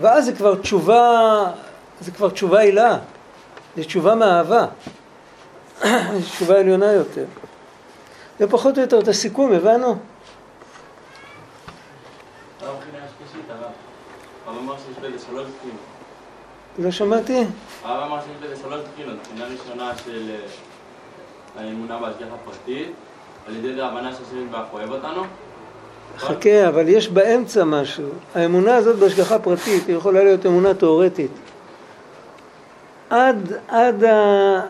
ואז 0.00 0.24
זה 0.24 0.32
כבר 0.32 0.54
תשובה, 0.54 1.44
זה 2.00 2.10
כבר 2.10 2.30
תשובה 2.30 2.58
הילה, 2.58 2.98
זה 3.76 3.84
תשובה 3.84 4.14
מאהבה, 4.14 4.66
זה 5.82 6.22
תשובה 6.30 6.58
עליונה 6.58 6.92
יותר. 6.92 7.24
זה 8.38 8.50
פחות 8.50 8.76
או 8.76 8.82
יותר 8.82 9.00
את 9.00 9.08
הסיכום, 9.08 9.52
הבנו? 9.52 9.98
לא 16.78 16.90
שמעתי. 16.90 17.44
הרב 17.84 18.02
אמר 18.02 18.20
שיש 18.20 18.50
בזה 18.50 18.62
שלוש 18.62 18.80
בחינות, 18.94 19.16
בחינה 19.22 19.44
ראשונה 19.44 19.92
של 20.04 20.30
אה, 20.30 21.62
האמונה 21.62 21.98
בהשגחה 21.98 22.36
פרטית, 22.44 22.92
על 23.48 23.56
ידי 23.56 23.74
זה 23.74 23.84
הבנה 23.84 24.12
שהשם 24.12 24.44
יתברך 24.44 24.66
אוהב 24.72 24.90
אותנו. 24.90 25.22
חכה, 26.18 26.68
אבל 26.68 26.88
יש 26.88 27.08
באמצע 27.08 27.64
משהו. 27.64 28.08
האמונה 28.34 28.76
הזאת 28.76 28.96
בהשגחה 28.96 29.38
פרטית 29.38 29.86
היא 29.86 29.96
יכולה 29.96 30.24
להיות 30.24 30.46
אמונה 30.46 30.74
תאורטית. 30.74 31.30
עד, 33.10 33.52
עד, 33.68 34.04
ה, 34.04 34.60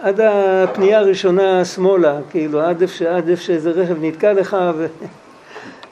עד 0.00 0.20
הפנייה 0.20 0.98
הראשונה 0.98 1.64
שמאלה, 1.64 2.18
כאילו, 2.30 2.60
עד 2.60 2.82
איפה 2.82 3.42
שאיזה 3.42 3.70
רכב 3.70 3.96
נתקע 4.00 4.32
לך 4.32 4.56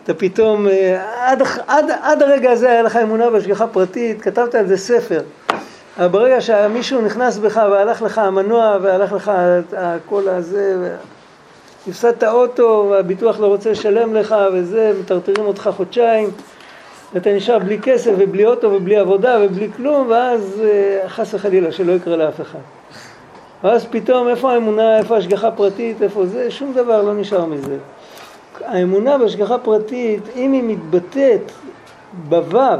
ואתה 0.01 0.15
פתאום, 0.15 0.69
אה, 0.69 1.31
עד, 1.31 1.43
עד, 1.67 1.91
עד 2.03 2.23
הרגע 2.23 2.51
הזה 2.51 2.71
היה 2.71 2.83
לך 2.83 2.97
אמונה 2.97 3.31
בהשגחה 3.31 3.67
פרטית, 3.67 4.23
כתבת 4.23 4.55
על 4.55 4.67
זה 4.67 4.77
ספר. 4.77 5.21
אבל 5.99 6.09
ברגע 6.09 6.41
שמישהו 6.41 7.01
נכנס 7.01 7.39
בך 7.39 7.57
והלך 7.71 8.03
לך 8.03 8.19
המנוע 8.19 8.79
והלך 8.83 9.13
לך 9.13 9.33
הקול 9.77 10.29
הזה, 10.29 10.95
הפסדת 11.89 12.25
אוטו 12.25 12.89
והביטוח 12.91 13.41
לא 13.41 13.47
רוצה 13.47 13.71
לשלם 13.71 14.15
לך 14.15 14.35
וזה, 14.53 14.93
מטרטרים 15.01 15.47
אותך 15.47 15.71
חודשיים 15.77 16.31
ואתה 17.15 17.33
נשאר 17.33 17.59
בלי 17.59 17.79
כסף 17.83 18.11
ובלי 18.19 18.47
אוטו 18.47 18.73
ובלי 18.73 18.97
עבודה 18.97 19.39
ובלי 19.43 19.69
כלום 19.77 20.07
ואז 20.11 20.63
אה, 20.65 21.09
חס 21.09 21.35
וחלילה 21.35 21.73
שלא 21.73 21.93
יקרה 21.93 22.17
לאף 22.17 22.41
אחד. 22.41 22.59
ואז 23.65 23.87
פתאום 23.91 24.29
איפה 24.29 24.53
האמונה, 24.53 24.99
איפה 24.99 25.15
ההשגחה 25.15 25.51
פרטית, 25.51 26.03
איפה 26.03 26.27
זה, 26.27 26.51
שום 26.51 26.73
דבר 26.73 27.03
לא 27.03 27.15
נשאר 27.15 27.45
מזה. 27.45 27.77
האמונה 28.65 29.19
בהשגחה 29.19 29.59
פרטית, 29.59 30.23
אם 30.37 30.53
היא 30.53 30.63
מתבטאת 30.63 31.53
בוו, 32.29 32.79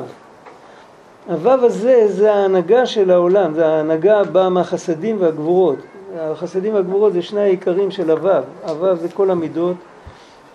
הוו 1.29 1.51
הזה 1.51 2.09
זה 2.09 2.35
ההנהגה 2.35 2.87
של 2.87 3.11
העולם, 3.11 3.55
זה 3.55 3.67
ההנהגה 3.67 4.25
באה 4.25 4.49
מהחסדים 4.49 5.17
והגבורות. 5.21 5.79
החסדים 6.19 6.75
והגבורות 6.75 7.13
זה 7.13 7.23
שני 7.23 7.41
העיקרים 7.41 7.91
של 7.91 8.11
הוו, 8.11 8.43
הוו 8.69 8.97
זה 8.97 9.09
כל 9.09 9.31
המידות, 9.31 9.77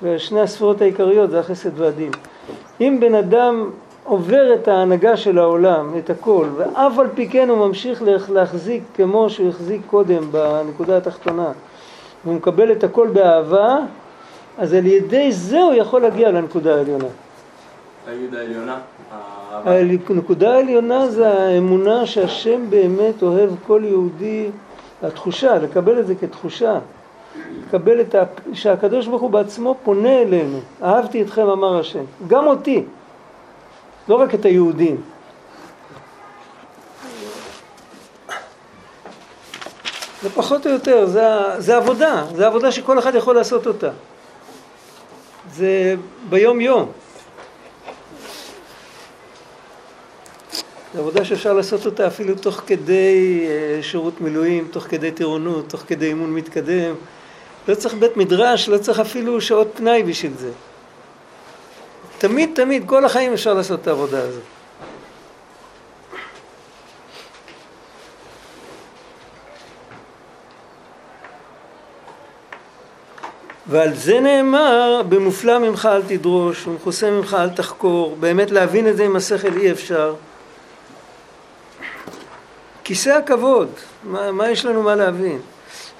ושני 0.04 0.42
הספרות 0.42 0.82
העיקריות 0.82 1.30
זה 1.30 1.40
החסד 1.40 1.80
והדין. 1.80 2.12
אם 2.82 2.98
בן 3.00 3.16
אדם 3.16 3.70
עובר 4.04 4.54
את 4.54 4.68
ההנהגה 4.68 5.18
של 5.18 5.38
העולם, 5.40 5.94
את 5.98 6.10
הכל, 6.10 6.46
ואף 6.56 7.00
על 7.00 7.08
פי 7.16 7.30
כן 7.30 7.50
הוא 7.50 7.68
ממשיך 7.68 8.04
להחזיק 8.30 8.84
כמו 8.94 9.30
שהוא 9.30 9.50
החזיק 9.50 9.82
קודם 9.88 10.32
בנקודה 10.32 10.98
התחתונה, 10.98 11.52
והוא 12.26 12.36
מקבל 12.36 12.72
את 12.72 12.84
הכל 12.84 13.08
באהבה, 13.08 13.78
אז 14.58 14.74
על 14.74 14.86
ידי 14.86 15.32
זה 15.32 15.62
הוא 15.62 15.74
יכול 15.74 16.02
להגיע 16.02 16.32
לנקודה 16.32 16.76
העליונה. 16.76 17.06
להגיד 18.08 18.36
העליונה? 18.36 18.80
הנקודה 20.10 20.56
העליונה 20.56 21.10
זה 21.10 21.28
האמונה 21.28 22.06
שהשם 22.06 22.70
באמת 22.70 23.24
אוהב 23.24 23.50
כל 23.68 23.82
יהודי, 23.86 24.50
התחושה, 25.04 25.58
לקבל 25.58 26.00
את 26.00 26.08
זה 26.08 26.16
כתחושה. 26.16 26.80
לקבל 27.68 28.02
את 28.02 28.16
ה... 28.16 28.24
שהקדוש 28.54 29.08
ברוך 29.08 29.22
הוא 29.22 29.30
בעצמו 29.30 29.76
פונה 29.84 30.22
אלינו, 30.22 30.60
אהבתי 30.84 31.22
אתכם 31.22 31.48
אמר 31.50 31.80
השם, 31.80 32.04
גם 32.28 32.48
אותי, 32.48 32.84
לא 34.08 34.16
רק 34.16 34.36
את 34.36 34.46
היהודים. 34.46 35.02
זה 40.22 40.30
פחות 40.30 40.68
או 40.68 40.72
יותר, 40.72 41.06
זה, 41.06 41.24
זה 41.58 41.78
עבודה, 41.78 42.24
זה 42.36 42.48
עבודה 42.48 42.72
שכל 42.72 43.00
אחד 43.00 43.16
יכול 43.16 43.36
לעשות 43.36 43.68
אותה. 43.68 43.90
זה 45.54 45.96
ביום 46.30 46.62
יום. 46.62 46.92
זו 50.94 51.00
עבודה 51.00 51.26
שאפשר 51.26 51.54
לעשות 51.54 51.86
אותה 51.86 52.08
אפילו 52.08 52.36
תוך 52.36 52.62
כדי 52.68 53.46
אה, 53.48 53.84
שירות 53.84 54.22
מילואים, 54.22 54.68
תוך 54.72 54.84
כדי 54.84 55.12
טירונות, 55.12 55.70
תוך 55.70 55.84
כדי 55.88 56.06
אימון 56.08 56.34
מתקדם. 56.34 56.96
לא 57.68 57.76
צריך 57.76 57.94
בית 57.94 58.18
מדרש, 58.18 58.70
לא 58.70 58.78
צריך 58.78 59.00
אפילו 59.00 59.42
שעות 59.42 59.68
פנאי 59.76 60.04
בשביל 60.04 60.32
זה. 60.38 60.52
תמיד 62.18 62.50
תמיד, 62.56 62.84
כל 62.86 63.06
החיים 63.06 63.34
אפשר 63.34 63.54
לעשות 63.54 63.82
את 63.82 63.88
העבודה 63.88 64.22
הזאת. 64.22 64.55
ועל 73.68 73.96
זה 73.96 74.20
נאמר, 74.20 75.02
במופלא 75.10 75.60
ממך 75.60 75.90
אל 75.92 76.02
תדרוש, 76.02 76.68
ומכוסה 76.68 77.12
ממך 77.12 77.38
אל 77.40 77.50
תחקור, 77.50 78.18
באמת 78.20 78.52
להבין 78.52 78.88
את 78.88 78.98
זה 78.98 79.04
עם 79.06 79.16
השכל 79.16 79.58
אי 79.58 79.72
אפשר. 79.72 80.16
כיסא 82.84 83.10
הכבוד, 83.10 83.70
מה, 84.04 84.32
מה 84.32 84.50
יש 84.50 84.66
לנו 84.66 84.84
מה 84.84 84.96
להבין? 84.96 85.40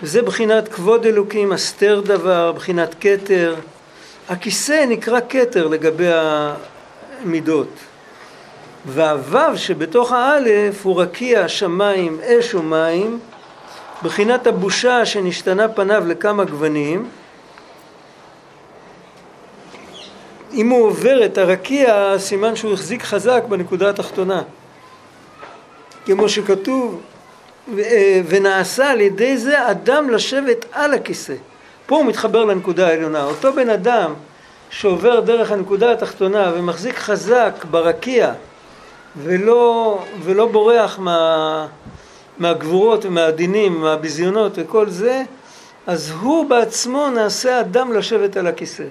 וזה 0.04 0.22
בחינת 0.22 0.68
כבוד 0.68 1.06
אלוקים, 1.06 1.52
הסתר 1.52 2.02
דבר, 2.06 2.52
בחינת 2.52 2.96
כתר. 3.02 3.56
הכיסא 4.30 4.86
נקרא 4.88 5.20
כתר 5.30 5.68
לגבי 5.68 6.10
המידות. 6.12 7.68
והוו 8.86 9.58
שבתוך 9.58 10.12
האלף 10.12 10.86
הוא 10.86 11.02
רקיע 11.02 11.48
שמיים, 11.48 12.20
אש 12.22 12.56
ומים, 12.56 13.20
בחינת 14.04 14.48
הבושה 14.48 15.06
שנשתנה 15.06 15.68
פניו 15.68 16.04
לכמה 16.08 16.44
גוונים. 16.44 17.10
אם 20.56 20.70
הוא 20.70 20.88
עובר 20.88 21.26
את 21.26 21.38
הרקיע, 21.38 22.14
סימן 22.18 22.56
שהוא 22.56 22.74
החזיק 22.74 23.04
חזק 23.04 23.44
בנקודה 23.50 23.90
התחתונה. 23.90 24.42
כמו 26.06 26.30
שכתוב, 26.30 27.02
אה, 27.80 28.22
ונעשה 28.28 28.92
על 28.92 29.02
ידי 29.02 29.38
זה 29.38 29.72
אדם 29.72 30.10
לשבת 30.10 30.66
על 30.72 30.94
הכיסא. 30.94 31.34
פה 31.86 31.96
הוא 31.96 32.06
מתחבר 32.06 32.46
לנקודה 32.46 32.88
העליונה. 32.88 33.24
אותו 33.24 33.54
בן 33.54 33.70
אדם 33.70 34.14
שעובר 34.70 35.20
דרך 35.20 35.52
הנקודה 35.52 35.92
התחתונה 35.92 36.52
ומחזיק 36.56 36.96
חזק 36.96 37.66
ברקיע 37.72 38.34
ולא, 39.18 40.00
ולא 40.24 40.46
בורח 40.48 41.00
מה, 41.00 41.68
מהגבורות 42.38 43.06
ומהדינים, 43.06 43.82
מהביזיונות 43.82 44.52
וכל 44.56 44.90
זה, 44.90 45.24
אז 45.88 46.12
הוא 46.22 46.50
בעצמו 46.50 47.10
נעשה 47.10 47.60
אדם 47.60 47.94
לשבת 47.94 48.38
על 48.38 48.48
הכיסא. 48.48 48.84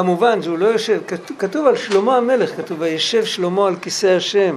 כמובן 0.00 0.42
שהוא 0.42 0.58
לא 0.58 0.66
יושב, 0.66 1.00
כתוב 1.38 1.66
על 1.66 1.76
שלמה 1.76 2.16
המלך, 2.16 2.56
כתוב 2.56 2.80
וישב 2.80 3.24
שלמה 3.24 3.66
על 3.66 3.76
כיסא 3.82 4.06
השם. 4.06 4.56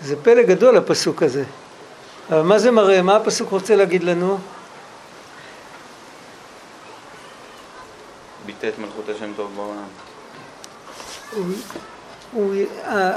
זה 0.00 0.16
פלא 0.22 0.42
גדול 0.42 0.76
הפסוק 0.76 1.22
הזה. 1.22 1.44
אבל 2.30 2.42
מה 2.42 2.58
זה 2.58 2.70
מראה? 2.70 3.02
מה 3.02 3.16
הפסוק 3.16 3.50
רוצה 3.50 3.76
להגיד 3.76 4.04
לנו? 4.04 4.38
ביטא 8.46 8.66
את 8.66 8.78
מלכות 8.78 9.08
השם 9.08 9.32
טוב 9.36 9.50
בעולם. 9.56 9.88
הוא, 11.32 11.44
הוא, 12.32 12.54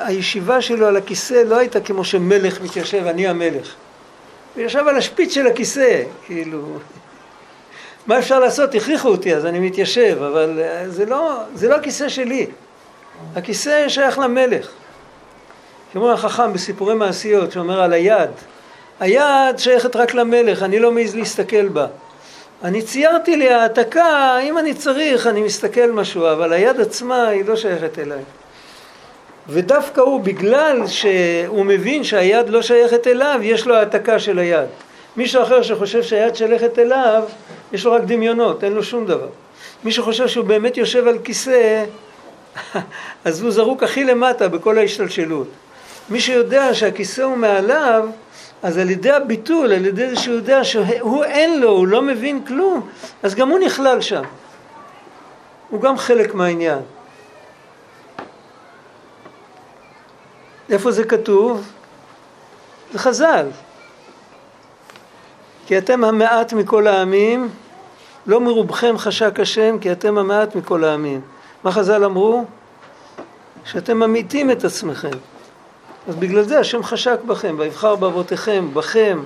הישיבה 0.05 0.61
שלו 0.61 0.87
על 0.87 0.97
הכיסא 0.97 1.33
לא 1.33 1.57
הייתה 1.57 1.81
כמו 1.81 2.03
שמלך 2.03 2.61
מתיישב, 2.61 3.05
אני 3.05 3.27
המלך. 3.27 3.73
הוא 4.55 4.63
ישב 4.63 4.87
על 4.87 4.97
השפיץ 4.97 5.33
של 5.33 5.47
הכיסא, 5.47 6.03
כאילו... 6.25 6.77
מה 8.07 8.19
אפשר 8.19 8.39
לעשות? 8.39 8.75
הכריחו 8.75 9.09
אותי 9.09 9.35
אז 9.35 9.45
אני 9.45 9.59
מתיישב, 9.59 10.17
אבל 10.23 10.61
זה 10.87 11.05
לא, 11.05 11.37
זה 11.55 11.69
לא 11.69 11.75
הכיסא 11.75 12.09
שלי. 12.09 12.47
הכיסא 13.35 13.89
שייך 13.89 14.19
למלך. 14.19 14.71
כמו 15.91 16.11
החכם 16.11 16.53
בסיפורי 16.53 16.95
מעשיות 16.95 17.51
שאומר 17.51 17.81
על 17.81 17.93
היד, 17.93 18.29
היד 18.99 19.57
שייכת 19.57 19.95
רק 19.95 20.13
למלך, 20.13 20.63
אני 20.63 20.79
לא 20.79 20.91
מעז 20.91 21.15
להסתכל 21.15 21.67
בה. 21.67 21.87
אני 22.63 22.81
ציירתי 22.81 23.35
לי 23.35 23.53
העתקה, 23.53 24.37
אם 24.43 24.57
אני 24.57 24.73
צריך 24.73 25.27
אני 25.27 25.41
מסתכל 25.41 25.91
משהו, 25.91 26.31
אבל 26.31 26.53
היד 26.53 26.81
עצמה 26.81 27.27
היא 27.27 27.45
לא 27.45 27.55
שייכת 27.55 27.99
אליי. 27.99 28.21
ודווקא 29.47 30.01
הוא, 30.01 30.21
בגלל 30.21 30.87
שהוא 30.87 31.65
מבין 31.65 32.03
שהיד 32.03 32.49
לא 32.49 32.61
שייכת 32.61 33.07
אליו, 33.07 33.39
יש 33.41 33.67
לו 33.67 33.75
העתקה 33.75 34.19
של 34.19 34.39
היד. 34.39 34.67
מישהו 35.17 35.43
אחר 35.43 35.61
שחושב 35.61 36.03
שהיד 36.03 36.35
שייכת 36.35 36.79
אליו, 36.79 37.23
יש 37.73 37.85
לו 37.85 37.91
רק 37.91 38.01
דמיונות, 38.01 38.63
אין 38.63 38.73
לו 38.73 38.83
שום 38.83 39.05
דבר. 39.05 39.27
מי 39.83 39.91
שחושב 39.91 40.27
שהוא 40.27 40.45
באמת 40.45 40.77
יושב 40.77 41.07
על 41.07 41.17
כיסא, 41.23 41.85
אז 43.25 43.41
הוא 43.41 43.51
זרוק 43.51 43.83
הכי 43.83 44.03
למטה 44.03 44.47
בכל 44.47 44.77
ההשתלשלות. 44.77 45.47
מי 46.09 46.19
שיודע 46.19 46.73
שהכיסא 46.73 47.21
הוא 47.21 47.37
מעליו, 47.37 48.09
אז 48.63 48.77
על 48.77 48.89
ידי 48.89 49.11
הביטול, 49.11 49.73
על 49.73 49.85
ידי 49.85 50.09
זה 50.09 50.15
שהוא 50.15 50.35
יודע 50.35 50.63
שהוא 50.63 51.23
אין 51.23 51.59
לו, 51.59 51.69
הוא 51.69 51.87
לא 51.87 52.01
מבין 52.01 52.45
כלום, 52.45 52.89
אז 53.23 53.35
גם 53.35 53.49
הוא 53.49 53.59
נכלל 53.59 54.01
שם. 54.01 54.23
הוא 55.69 55.81
גם 55.81 55.97
חלק 55.97 56.33
מהעניין. 56.33 56.79
איפה 60.69 60.91
זה 60.91 61.03
כתוב? 61.03 61.71
זה 62.91 62.99
חז"ל. 62.99 63.45
כי 65.67 65.77
אתם 65.77 66.03
המעט 66.03 66.53
מכל 66.53 66.87
העמים, 66.87 67.49
לא 68.25 68.41
מרובכם 68.41 68.97
חשק 68.97 69.39
השם, 69.39 69.77
כי 69.81 69.91
אתם 69.91 70.17
המעט 70.17 70.55
מכל 70.55 70.83
העמים. 70.83 71.21
מה 71.63 71.71
חז"ל 71.71 72.03
אמרו? 72.03 72.45
שאתם 73.65 73.97
ממיתים 73.97 74.51
את 74.51 74.63
עצמכם. 74.63 75.17
אז 76.07 76.15
בגלל 76.15 76.43
זה 76.43 76.59
השם 76.59 76.83
חשק 76.83 77.19
בכם, 77.25 77.55
ויבחר 77.59 77.95
באבותיכם, 77.95 78.73
בכם. 78.73 79.23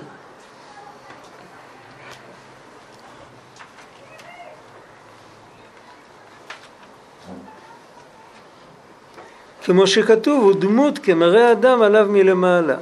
כמו 9.64 9.86
שכתוב, 9.86 10.42
הוא 10.42 10.54
דמות 10.60 10.98
כמראה 10.98 11.52
אדם 11.52 11.82
עליו 11.82 12.06
מלמעלה. 12.10 12.76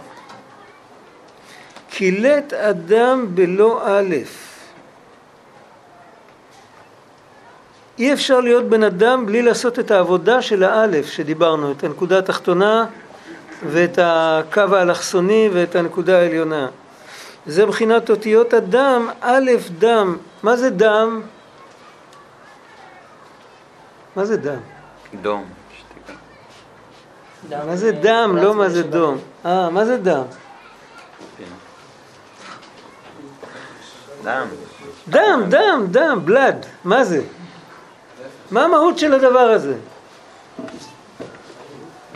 קילט 1.96 2.52
אדם 2.52 3.26
בלא 3.34 3.82
א'. 3.84 4.14
אי 7.98 8.12
אפשר 8.12 8.40
להיות 8.40 8.64
בן 8.64 8.82
אדם 8.82 9.26
בלי 9.26 9.42
לעשות 9.42 9.78
את 9.78 9.90
העבודה 9.90 10.42
של 10.42 10.62
האלף 10.62 11.06
שדיברנו, 11.06 11.72
את 11.72 11.84
הנקודה 11.84 12.18
התחתונה 12.18 12.86
ואת 13.66 13.98
הקו 14.02 14.60
האלכסוני 14.60 15.48
ואת 15.52 15.76
הנקודה 15.76 16.18
העליונה. 16.18 16.68
זה 17.46 17.66
מבחינת 17.66 18.10
אותיות 18.10 18.52
הדם, 18.52 19.08
א' 19.20 19.50
דם. 19.78 20.16
מה 20.42 20.56
זה 20.56 20.70
דם? 20.70 21.22
מה 24.16 24.24
זה 24.24 24.36
דם? 24.36 24.60
דום. 25.22 25.44
מה 27.50 27.76
זה 27.76 27.92
דם? 27.92 28.36
לא 28.42 28.54
מה 28.54 28.68
זה 28.68 28.82
דום. 28.82 29.18
אה, 29.46 29.70
מה 29.70 29.84
זה 29.84 29.96
דם? 29.96 30.24
דם. 34.24 34.46
דם, 35.08 35.42
דם, 35.48 35.86
דם, 35.90 36.20
בלד. 36.24 36.66
מה 36.84 37.04
זה? 37.04 37.22
מה 38.50 38.64
המהות 38.64 38.98
של 38.98 39.14
הדבר 39.14 39.38
הזה? 39.38 39.74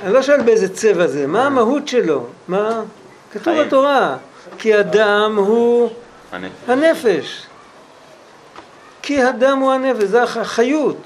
אני 0.02 0.12
לא 0.12 0.22
שואל 0.22 0.42
באיזה 0.42 0.74
צבע 0.74 1.06
זה, 1.06 1.26
מה 1.26 1.46
המהות 1.46 1.88
שלו? 1.88 2.26
מה? 2.48 2.82
כתוב 3.32 3.60
בתורה, 3.60 4.16
כי 4.58 4.74
הדם 4.74 5.34
הוא 5.36 5.90
הנפש. 6.68 7.42
כי 9.02 9.22
הדם 9.22 9.58
הוא 9.58 9.72
הנפש, 9.72 10.04
זה 10.04 10.22
החיות. 10.22 10.96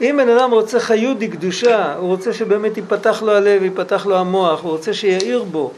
אם 0.00 0.18
בן 0.18 0.28
אדם 0.28 0.50
רוצה 0.50 0.80
חיות 0.80 1.18
דקדושה, 1.18 1.94
הוא 1.94 2.08
רוצה 2.08 2.32
שבאמת 2.32 2.76
ייפתח 2.76 3.22
לו 3.22 3.32
הלב, 3.32 3.62
ייפתח 3.62 4.06
לו 4.06 4.16
המוח, 4.16 4.62
הוא 4.62 4.70
רוצה 4.70 4.94
שיאיר 4.94 5.42
בו. 5.42 5.72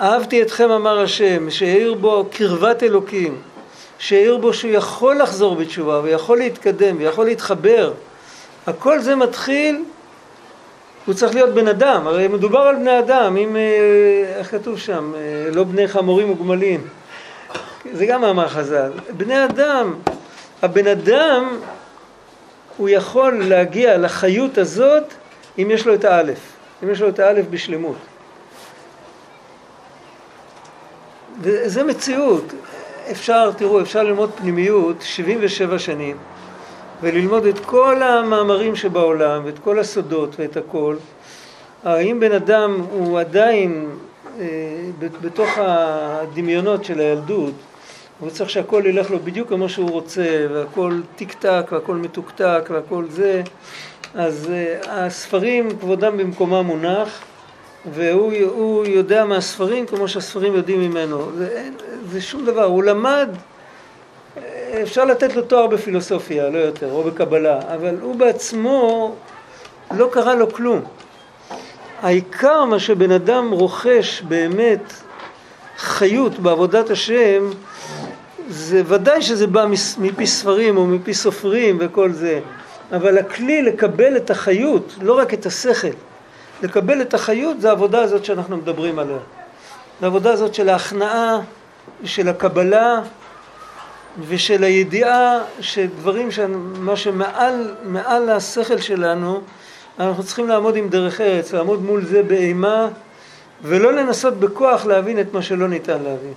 אהבתי 0.00 0.42
אתכם 0.42 0.70
אמר 0.70 1.00
השם, 1.00 1.50
שיאיר 1.50 1.94
בו 1.94 2.26
קרבת 2.32 2.82
אלוקים, 2.82 3.36
שיאיר 3.98 4.36
בו 4.36 4.54
שהוא 4.54 4.70
יכול 4.70 5.22
לחזור 5.22 5.56
בתשובה 5.56 6.00
ויכול 6.02 6.38
להתקדם 6.38 6.96
ויכול 6.98 7.24
להתחבר. 7.24 7.92
הכל 8.66 9.00
זה 9.00 9.16
מתחיל 9.16 9.84
הוא 11.06 11.14
צריך 11.14 11.34
להיות 11.34 11.54
בן 11.54 11.68
אדם, 11.68 12.06
הרי 12.06 12.28
מדובר 12.28 12.58
על 12.58 12.76
בני 12.76 12.98
אדם, 12.98 13.36
אם, 13.36 13.56
אה, 13.56 14.38
איך 14.38 14.50
כתוב 14.50 14.78
שם, 14.78 15.12
אה, 15.16 15.50
לא 15.54 15.64
בני 15.64 15.88
חמורים 15.88 16.30
וגמלים, 16.30 16.80
זה 17.92 18.06
גם 18.06 18.20
מאמר 18.20 18.48
חז"ל, 18.48 18.90
בני 19.16 19.44
אדם, 19.44 19.94
הבן 20.62 20.86
אדם 20.86 21.58
הוא 22.76 22.88
יכול 22.88 23.44
להגיע 23.44 23.98
לחיות 23.98 24.58
הזאת 24.58 25.04
אם 25.58 25.68
יש 25.70 25.86
לו 25.86 25.94
את 25.94 26.04
האלף, 26.04 26.38
אם 26.82 26.90
יש 26.90 27.00
לו 27.00 27.08
את 27.08 27.18
האלף 27.18 27.46
בשלמות. 27.50 28.09
וזה 31.40 31.84
מציאות, 31.84 32.44
אפשר, 33.10 33.52
תראו, 33.52 33.80
אפשר 33.80 34.02
ללמוד 34.02 34.30
פנימיות 34.36 34.96
77 35.02 35.78
שנים 35.78 36.16
וללמוד 37.02 37.46
את 37.46 37.58
כל 37.58 38.02
המאמרים 38.02 38.76
שבעולם 38.76 39.42
ואת 39.44 39.58
כל 39.58 39.78
הסודות 39.78 40.36
ואת 40.38 40.56
הכל, 40.56 40.96
האם 41.84 42.20
בן 42.20 42.32
אדם 42.32 42.80
הוא 42.90 43.20
עדיין 43.20 43.88
אה, 44.40 44.46
בתוך 45.20 45.48
הדמיונות 45.56 46.84
של 46.84 47.00
הילדות, 47.00 47.54
הוא 48.20 48.30
צריך 48.30 48.50
שהכל 48.50 48.82
ילך 48.86 49.10
לו 49.10 49.18
בדיוק 49.18 49.48
כמו 49.48 49.68
שהוא 49.68 49.90
רוצה 49.90 50.46
והכל 50.52 51.00
טיק 51.16 51.32
טק 51.32 51.68
והכל 51.72 51.94
מתוקתק 51.94 52.70
והכל 52.70 53.04
זה, 53.10 53.42
אז 54.14 54.50
אה, 54.50 55.06
הספרים 55.06 55.78
כבודם 55.78 56.16
במקומם 56.16 56.66
מונח 56.66 57.22
והוא 57.94 58.86
יודע 58.86 59.24
מהספרים 59.24 59.86
כמו 59.86 60.08
שהספרים 60.08 60.54
יודעים 60.54 60.80
ממנו, 60.80 61.32
זה, 61.36 61.68
זה 62.10 62.20
שום 62.20 62.46
דבר, 62.46 62.64
הוא 62.64 62.82
למד 62.82 63.28
אפשר 64.82 65.04
לתת 65.04 65.36
לו 65.36 65.42
תואר 65.42 65.66
בפילוסופיה, 65.66 66.48
לא 66.48 66.58
יותר, 66.58 66.92
או 66.92 67.02
בקבלה, 67.02 67.58
אבל 67.74 67.96
הוא 68.00 68.16
בעצמו 68.16 69.14
לא 69.96 70.08
קרה 70.12 70.34
לו 70.34 70.52
כלום. 70.52 70.80
העיקר 72.02 72.64
מה 72.64 72.78
שבן 72.78 73.10
אדם 73.10 73.50
רוכש 73.50 74.22
באמת 74.22 74.92
חיות 75.76 76.38
בעבודת 76.38 76.90
השם, 76.90 77.50
זה 78.48 78.82
ודאי 78.86 79.22
שזה 79.22 79.46
בא 79.46 79.66
מפי 79.98 80.26
ספרים 80.26 80.76
או 80.76 80.86
מפי 80.86 81.14
סופרים 81.14 81.76
וכל 81.80 82.12
זה, 82.12 82.40
אבל 82.92 83.18
הכלי 83.18 83.62
לקבל 83.62 84.16
את 84.16 84.30
החיות, 84.30 84.94
לא 85.02 85.18
רק 85.18 85.34
את 85.34 85.46
השכל, 85.46 85.88
לקבל 86.62 87.00
את 87.00 87.14
החיות 87.14 87.60
זה 87.60 87.68
העבודה 87.68 88.02
הזאת 88.02 88.24
שאנחנו 88.24 88.56
מדברים 88.56 88.98
עליה. 88.98 89.18
העבודה 90.02 90.32
הזאת 90.32 90.54
של 90.54 90.68
ההכנעה, 90.68 91.38
של 92.04 92.28
הקבלה, 92.28 93.00
ושל 94.28 94.64
הידיעה 94.64 95.38
שדברים, 95.60 96.28
מה 96.78 96.96
שמעל 96.96 97.74
מעל 97.84 98.30
השכל 98.30 98.78
שלנו, 98.78 99.40
אנחנו 100.00 100.22
צריכים 100.22 100.48
לעמוד 100.48 100.76
עם 100.76 100.88
דרך 100.88 101.20
ארץ, 101.20 101.52
לעמוד 101.52 101.82
מול 101.82 102.04
זה 102.04 102.22
באימה, 102.22 102.88
ולא 103.62 103.92
לנסות 103.92 104.34
בכוח 104.34 104.86
להבין 104.86 105.20
את 105.20 105.32
מה 105.32 105.42
שלא 105.42 105.68
ניתן 105.68 106.02
להבין. 106.02 106.34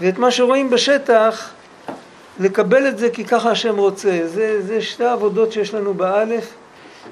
ואת 0.00 0.18
מה 0.18 0.30
שרואים 0.30 0.70
בשטח, 0.70 1.50
לקבל 2.40 2.88
את 2.88 2.98
זה 2.98 3.10
כי 3.10 3.24
ככה 3.24 3.50
השם 3.50 3.76
רוצה. 3.76 4.20
זה, 4.24 4.62
זה 4.62 4.82
שתי 4.82 5.04
העבודות 5.04 5.52
שיש 5.52 5.74
לנו 5.74 5.94
באלף, 5.94 6.54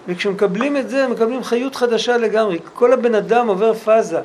וכשמקבלים 0.09 0.77
את 0.77 0.91
זה, 0.91 1.09
מקבלים 1.09 1.45
חיות 1.45 1.77
חדשה 1.77 2.17
לגמרי. 2.17 2.59
כל 2.75 2.93
הבן 2.93 3.15
אדם 3.15 3.49
עובר 3.49 3.75
פאזה. 3.75 4.21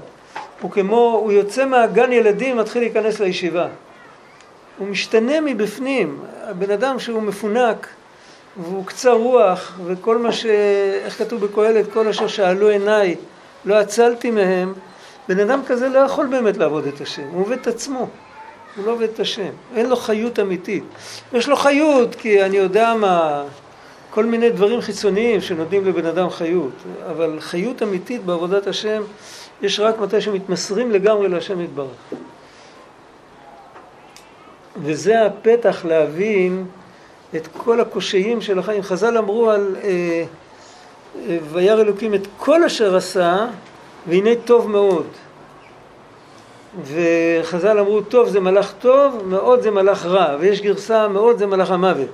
הוא 0.61 0.71
כמו, 0.71 1.19
הוא 1.23 1.31
יוצא 1.31 1.65
מהגן 1.65 2.11
ילדים, 2.11 2.57
מתחיל 2.57 2.81
להיכנס 2.81 3.19
לישיבה. 3.19 3.67
הוא 4.77 4.87
משתנה 4.87 5.41
מבפנים. 5.41 6.19
הבן 6.43 6.71
אדם 6.71 6.99
שהוא 6.99 7.21
מפונק, 7.21 7.87
והוא 8.57 8.85
קצר 8.85 9.13
רוח, 9.13 9.79
וכל 9.85 10.17
מה 10.17 10.31
ש... 10.31 10.45
איך 11.05 11.17
כתוב 11.17 11.45
בקהלת? 11.45 11.85
כל 11.93 12.07
אשר 12.07 12.27
שאלו 12.27 12.67
עיניי, 12.67 13.15
לא 13.65 13.75
עצלתי 13.75 14.31
מהם. 14.31 14.73
בן 15.27 15.39
אדם 15.39 15.61
כזה 15.67 15.89
לא 15.89 15.99
יכול 15.99 16.27
באמת 16.27 16.57
לעבוד 16.57 16.87
את 16.87 17.01
השם, 17.01 17.27
הוא 17.31 17.41
עובד 17.41 17.57
את 17.57 17.67
עצמו. 17.67 18.07
הוא 18.75 18.85
לא 18.85 18.91
עובד 18.91 19.09
את 19.13 19.19
השם, 19.19 19.49
אין 19.75 19.89
לו 19.89 19.95
חיות 19.95 20.39
אמיתית. 20.39 20.83
יש 21.33 21.47
לו 21.47 21.55
חיות, 21.55 22.15
כי 22.15 22.43
אני 22.43 22.57
יודע 22.57 22.93
מה, 22.93 23.43
כל 24.11 24.25
מיני 24.25 24.49
דברים 24.49 24.81
חיצוניים 24.81 25.41
שנותנים 25.41 25.85
לבן 25.85 26.05
אדם 26.05 26.29
חיות, 26.29 26.71
אבל 27.11 27.37
חיות 27.39 27.83
אמיתית 27.83 28.23
בעבודת 28.23 28.67
השם 28.67 29.01
יש 29.61 29.79
רק 29.79 29.99
מתי 29.99 30.21
שמתמסרים 30.21 30.91
לגמרי 30.91 31.27
להשם 31.27 31.61
יתברך. 31.61 32.13
וזה 34.83 35.25
הפתח 35.25 35.85
להבין 35.85 36.65
את 37.35 37.47
כל 37.57 37.79
הקושיים 37.79 38.41
של 38.41 38.59
החיים. 38.59 38.83
חז"ל 38.83 39.17
אמרו 39.17 39.49
על 39.49 39.75
אה, 39.83 40.23
אה, 41.29 41.37
וירא 41.51 41.81
אלוקים 41.81 42.13
את 42.13 42.27
כל 42.37 42.63
אשר 42.63 42.95
עשה 42.95 43.47
והנה 44.07 44.35
טוב 44.45 44.69
מאוד. 44.69 45.07
וחז"ל 46.83 47.79
אמרו 47.79 48.01
טוב 48.01 48.29
זה 48.29 48.39
מלאך 48.39 48.73
טוב, 48.79 49.23
מאוד 49.25 49.61
זה 49.61 49.71
מלאך 49.71 50.05
רע, 50.05 50.35
ויש 50.39 50.61
גרסה 50.61 51.07
מאוד 51.07 51.37
זה 51.37 51.45
מלאך 51.47 51.71
המוות. 51.71 52.09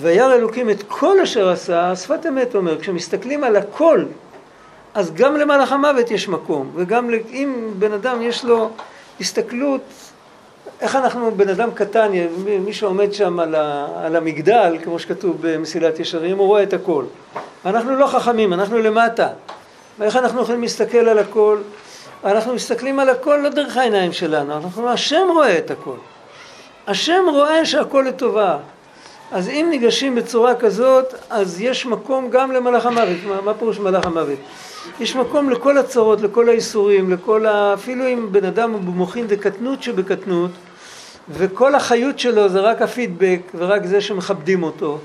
וירא 0.00 0.34
אלוקים 0.34 0.70
את 0.70 0.82
כל 0.88 1.20
אשר 1.20 1.48
עשה, 1.48 1.96
שפת 1.96 2.26
אמת 2.28 2.54
אומר, 2.54 2.80
כשמסתכלים 2.80 3.44
על 3.44 3.56
הכל, 3.56 4.04
אז 4.94 5.14
גם 5.14 5.36
למלאך 5.36 5.72
המוות 5.72 6.10
יש 6.10 6.28
מקום, 6.28 6.70
וגם 6.74 7.10
אם 7.30 7.70
בן 7.78 7.92
אדם 7.92 8.22
יש 8.22 8.44
לו 8.44 8.70
הסתכלות, 9.20 9.80
איך 10.80 10.96
אנחנו 10.96 11.30
בן 11.30 11.48
אדם 11.48 11.70
קטן, 11.74 12.10
מי 12.64 12.72
שעומד 12.72 13.12
שם 13.12 13.40
על, 13.40 13.54
ה, 13.54 13.86
על 14.04 14.16
המגדל, 14.16 14.76
כמו 14.84 14.98
שכתוב 14.98 15.36
במסילת 15.40 16.00
ישרים, 16.00 16.38
הוא 16.38 16.46
רואה 16.46 16.62
את 16.62 16.72
הכל. 16.72 17.04
אנחנו 17.66 17.96
לא 17.96 18.06
חכמים, 18.06 18.52
אנחנו 18.52 18.78
למטה. 18.78 19.28
ואיך 19.98 20.16
אנחנו 20.16 20.42
יכולים 20.42 20.62
להסתכל 20.62 21.08
על 21.08 21.18
הכל? 21.18 21.58
אנחנו 22.24 22.54
מסתכלים 22.54 22.98
על 22.98 23.08
הכל 23.08 23.40
לא 23.42 23.48
דרך 23.48 23.76
העיניים 23.76 24.12
שלנו, 24.12 24.56
אנחנו, 24.56 24.88
השם 24.88 25.26
רואה 25.32 25.58
את 25.58 25.70
הכל. 25.70 25.96
השם 26.86 27.24
רואה 27.32 27.64
שהכל 27.64 28.04
לטובה. 28.08 28.58
אז 29.32 29.48
אם 29.48 29.66
ניגשים 29.70 30.14
בצורה 30.14 30.54
כזאת, 30.54 31.14
אז 31.30 31.60
יש 31.60 31.86
מקום 31.86 32.30
גם 32.30 32.52
למלאך 32.52 32.86
המוות. 32.86 33.16
מה, 33.26 33.40
מה 33.40 33.54
פירוש 33.54 33.78
מלאך 33.78 34.06
המוות? 34.06 34.38
יש 35.00 35.16
מקום 35.16 35.50
לכל 35.50 35.78
הצרות, 35.78 36.20
לכל 36.20 36.48
האיסורים, 36.48 37.12
לכל 37.12 37.46
ה... 37.46 37.74
אפילו 37.74 38.08
אם 38.08 38.28
בן 38.32 38.44
אדם 38.44 38.72
הוא 38.72 38.80
במוחין 38.80 39.26
דקטנות 39.26 39.82
שבקטנות, 39.82 40.50
וכל 41.30 41.74
החיות 41.74 42.18
שלו 42.18 42.48
זה 42.48 42.60
רק 42.60 42.82
הפידבק 42.82 43.40
ורק 43.54 43.86
זה 43.86 44.00
שמכבדים 44.00 44.62
אותו. 44.62 44.98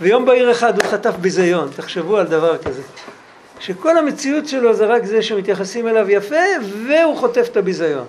ויום 0.00 0.24
בהיר 0.24 0.50
אחד 0.50 0.82
הוא 0.82 0.90
חטף 0.90 1.14
ביזיון, 1.20 1.68
תחשבו 1.76 2.16
על 2.16 2.26
דבר 2.26 2.58
כזה. 2.58 2.82
שכל 3.58 3.98
המציאות 3.98 4.48
שלו 4.48 4.74
זה 4.74 4.86
רק 4.86 5.04
זה 5.04 5.22
שמתייחסים 5.22 5.88
אליו 5.88 6.10
יפה, 6.10 6.36
והוא 6.86 7.16
חוטף 7.16 7.48
את 7.52 7.56
הביזיון. 7.56 8.04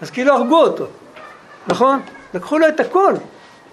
אז 0.00 0.10
כאילו 0.10 0.34
הרגו 0.34 0.60
אותו, 0.60 0.86
נכון? 1.68 2.00
לקחו 2.34 2.58
לו 2.58 2.68
את 2.68 2.80
הכל, 2.80 3.12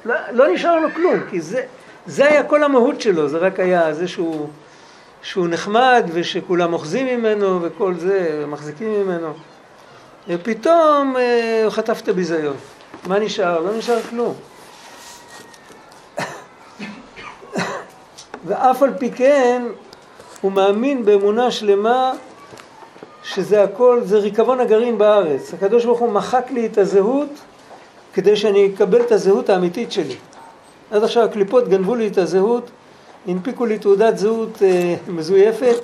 לא, 0.06 0.16
לא 0.32 0.48
נשאר 0.48 0.80
לו 0.80 0.88
כלום, 0.96 1.20
כי 1.30 1.42
זה, 1.42 1.64
זה 2.06 2.30
היה 2.30 2.44
כל 2.44 2.64
המהות 2.64 3.02
שלו, 3.02 3.28
זה 3.28 3.38
רק 3.38 3.60
היה 3.60 3.94
זה 3.94 4.08
שהוא, 4.08 4.48
שהוא 5.22 5.48
נחמד 5.48 6.10
ושכולם 6.14 6.74
אוחזים 6.74 7.08
ממנו 7.08 7.60
וכל 7.62 7.94
זה, 7.94 8.46
מחזיקים 8.48 8.94
ממנו. 9.02 9.34
ופתאום 10.28 11.18
אה, 11.18 11.66
חטף 11.70 12.02
את 12.04 12.08
הביזיון. 12.08 12.56
מה 13.08 13.20
נשאר? 13.20 13.60
לא 13.60 13.78
נשאר 13.78 14.02
כלום. 14.02 14.34
ואף 18.46 18.84
על 18.84 18.94
פי 19.00 19.12
כן 19.12 19.64
הוא 20.42 20.52
מאמין 20.52 21.06
באמונה 21.06 21.52
שלמה 21.52 22.12
שזה 23.24 23.64
הכל, 23.64 24.02
זה 24.04 24.18
ריקבון 24.18 24.60
הגרעין 24.60 24.98
בארץ. 24.98 25.54
הקדוש 25.54 25.86
ברוך 25.86 26.00
הוא 26.00 26.12
מחק 26.12 26.46
לי 26.52 26.66
את 26.66 26.78
הזהות 26.78 27.30
כדי 28.14 28.36
שאני 28.36 28.72
אקבל 28.76 29.02
את 29.02 29.12
הזהות 29.12 29.50
האמיתית 29.50 29.92
שלי. 29.92 30.16
עד 30.92 31.04
עכשיו 31.04 31.24
הקליפות 31.24 31.68
גנבו 31.68 31.96
לי 31.96 32.08
את 32.08 32.18
הזהות, 32.18 32.72
הנפיקו 33.28 33.66
לי 33.66 33.80
תעודת 33.80 34.18
זהות 34.18 34.62
אה, 34.62 34.96
מזויפת 35.08 35.76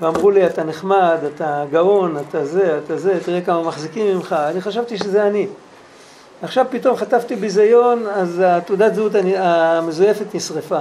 ואמרו 0.00 0.30
לי 0.30 0.46
אתה 0.46 0.64
נחמד, 0.64 1.18
אתה 1.34 1.64
גאון, 1.70 2.16
אתה 2.28 2.44
זה, 2.44 2.78
אתה 2.84 2.98
זה, 2.98 3.20
תראה 3.24 3.40
כמה 3.40 3.62
מחזיקים 3.62 4.16
ממך, 4.16 4.32
אני 4.32 4.60
חשבתי 4.60 4.98
שזה 4.98 5.26
אני. 5.26 5.46
עכשיו 6.42 6.66
פתאום 6.70 6.96
חטפתי 6.96 7.36
ביזיון, 7.36 8.06
אז 8.06 8.42
התעודת 8.44 8.94
זהות 8.94 9.12
המזויפת 9.36 10.34
נשרפה. 10.34 10.80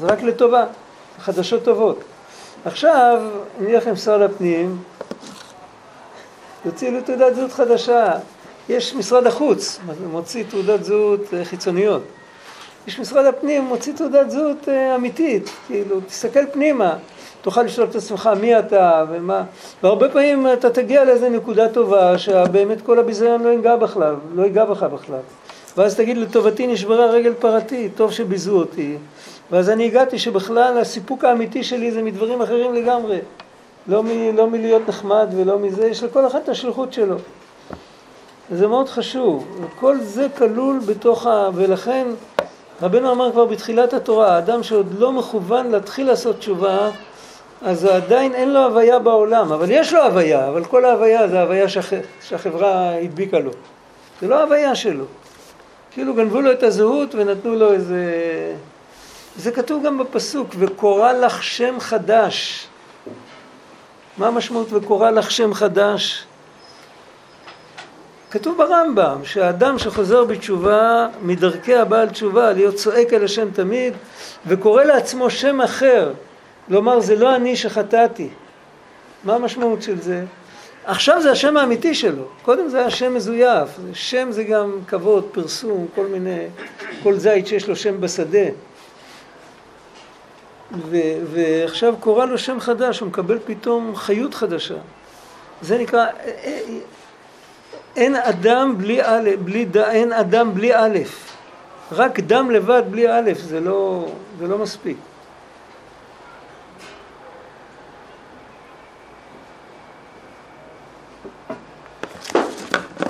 זה 0.00 0.06
רק 0.06 0.22
לטובה. 0.22 0.64
חדשות 1.20 1.64
טובות. 1.64 2.00
עכשיו, 2.64 3.22
אני 3.60 3.72
לכם 3.72 3.92
משרד 3.92 4.20
הפנים, 4.20 4.78
יוציא 6.64 6.90
לי 6.90 7.02
תעודת 7.02 7.34
זהות 7.34 7.52
חדשה. 7.52 8.12
יש 8.68 8.94
משרד 8.94 9.26
החוץ, 9.26 9.80
מוציא 10.10 10.44
תעודת 10.50 10.84
זהות 10.84 11.34
אה, 11.34 11.44
חיצוניות. 11.44 12.02
יש 12.86 13.00
משרד 13.00 13.26
הפנים, 13.26 13.64
מוציא 13.64 13.92
תעודת 13.92 14.30
זהות 14.30 14.68
אה, 14.68 14.94
אמיתית, 14.94 15.50
כאילו, 15.66 16.00
תסתכל 16.00 16.46
פנימה, 16.52 16.96
תוכל 17.42 17.62
לשאול 17.62 17.86
את 17.90 17.94
עצמך 17.94 18.30
מי 18.40 18.58
אתה 18.58 19.04
ומה, 19.10 19.44
והרבה 19.82 20.08
פעמים 20.08 20.46
אתה 20.52 20.70
תגיע 20.70 21.04
לאיזה 21.04 21.28
נקודה 21.28 21.68
טובה 21.68 22.18
שבאמת 22.18 22.80
כל 22.80 22.98
הביזיון 22.98 23.42
לא 23.42 23.48
ייגע 23.48 23.76
בכלל, 23.76 24.14
לא 24.34 24.42
ייגע 24.42 24.64
בך 24.64 24.82
בכלל. 24.82 25.20
ואז 25.76 25.96
תגיד 25.96 26.16
לטובתי 26.16 26.66
נשברה 26.66 27.06
רגל 27.06 27.34
פרתי, 27.34 27.88
טוב 27.96 28.12
שביזו 28.12 28.56
אותי, 28.56 28.96
ואז 29.50 29.70
אני 29.70 29.86
הגעתי 29.86 30.18
שבכלל 30.18 30.78
הסיפוק 30.78 31.24
האמיתי 31.24 31.64
שלי 31.64 31.92
זה 31.92 32.02
מדברים 32.02 32.42
אחרים 32.42 32.74
לגמרי. 32.74 33.18
לא, 33.86 34.02
מ, 34.02 34.36
לא 34.36 34.46
מלהיות 34.50 34.88
נחמד 34.88 35.28
ולא 35.36 35.58
מזה, 35.58 35.86
יש 35.86 36.02
לכל 36.02 36.26
אחד 36.26 36.38
את 36.44 36.48
השליחות 36.48 36.92
שלו. 36.92 37.16
זה 38.50 38.66
מאוד 38.66 38.88
חשוב. 38.88 39.46
כל 39.80 40.00
זה 40.00 40.26
כלול 40.36 40.78
בתוך 40.86 41.26
ה... 41.26 41.48
ולכן 41.54 42.06
רבנו 42.82 43.12
אמר 43.12 43.32
כבר 43.32 43.44
בתחילת 43.44 43.92
התורה, 43.92 44.34
האדם 44.34 44.62
שעוד 44.62 44.94
לא 44.98 45.12
מכוון 45.12 45.70
להתחיל 45.70 46.06
לעשות 46.06 46.38
תשובה, 46.38 46.90
אז 47.62 47.84
עדיין 47.84 48.34
אין 48.34 48.52
לו 48.52 48.60
הוויה 48.64 48.98
בעולם, 48.98 49.52
אבל 49.52 49.66
יש 49.70 49.92
לו 49.92 50.02
הוויה, 50.02 50.48
אבל 50.48 50.64
כל 50.64 50.84
ההוויה 50.84 51.28
זה 51.28 51.40
ההוויה 51.40 51.68
שהח... 51.68 51.92
שהחברה 52.22 52.94
הדביקה 52.94 53.38
לו. 53.38 53.50
זה 54.20 54.28
לא 54.28 54.34
ההוויה 54.40 54.74
שלו. 54.74 55.04
כאילו 55.90 56.14
גנבו 56.14 56.40
לו 56.40 56.52
את 56.52 56.62
הזהות 56.62 57.14
ונתנו 57.14 57.54
לו 57.54 57.72
איזה... 57.72 58.04
זה 59.36 59.52
כתוב 59.52 59.84
גם 59.84 59.98
בפסוק, 59.98 60.48
וקורא 60.58 61.12
לך 61.12 61.42
שם 61.42 61.80
חדש. 61.80 62.66
מה 64.18 64.26
המשמעות 64.26 64.72
וקורא 64.72 65.10
לך 65.10 65.30
שם 65.30 65.54
חדש? 65.54 66.27
כתוב 68.30 68.58
ברמב"ם 68.58 69.24
שהאדם 69.24 69.78
שחוזר 69.78 70.24
בתשובה 70.24 71.08
מדרכי 71.22 71.74
הבעל 71.74 72.08
תשובה 72.08 72.52
להיות 72.52 72.74
צועק 72.74 73.12
אל 73.12 73.24
השם 73.24 73.50
תמיד 73.50 73.94
וקורא 74.46 74.84
לעצמו 74.84 75.30
שם 75.30 75.60
אחר, 75.60 76.12
לומר 76.68 77.00
זה 77.00 77.16
לא 77.16 77.36
אני 77.36 77.56
שחטאתי. 77.56 78.28
מה 79.24 79.34
המשמעות 79.34 79.82
של 79.82 80.00
זה? 80.00 80.24
עכשיו 80.84 81.22
זה 81.22 81.30
השם 81.30 81.56
האמיתי 81.56 81.94
שלו, 81.94 82.24
קודם 82.42 82.68
זה 82.68 82.78
היה 82.78 82.90
שם 82.90 83.14
מזויף, 83.14 83.68
שם 83.92 84.32
זה 84.32 84.44
גם 84.44 84.78
כבוד, 84.86 85.24
פרסום, 85.32 85.86
כל 85.94 86.06
מיני, 86.06 86.46
כל 87.02 87.14
זית 87.14 87.46
שיש 87.46 87.68
לו 87.68 87.76
שם 87.76 88.00
בשדה. 88.00 88.46
ו- 90.90 90.96
ועכשיו 91.32 91.94
קורא 92.00 92.24
לו 92.24 92.38
שם 92.38 92.60
חדש, 92.60 93.00
הוא 93.00 93.08
מקבל 93.08 93.38
פתאום 93.46 93.96
חיות 93.96 94.34
חדשה. 94.34 94.74
זה 95.62 95.78
נקרא, 95.78 96.06
אין 97.98 98.16
אדם 98.16 98.78
בלי 98.78 99.02
א', 99.02 99.30
בלי 99.44 99.64
ד, 99.64 99.76
אין 99.76 100.12
אדם 100.12 100.54
בלי 100.54 100.74
א', 100.74 100.98
רק 101.92 102.20
דם 102.20 102.50
לבד 102.50 102.82
בלי 102.90 103.10
א', 103.10 103.30
זה 103.34 103.60
לא, 103.60 104.08
זה 104.38 104.46
לא 104.46 104.58
מספיק. 104.58 104.96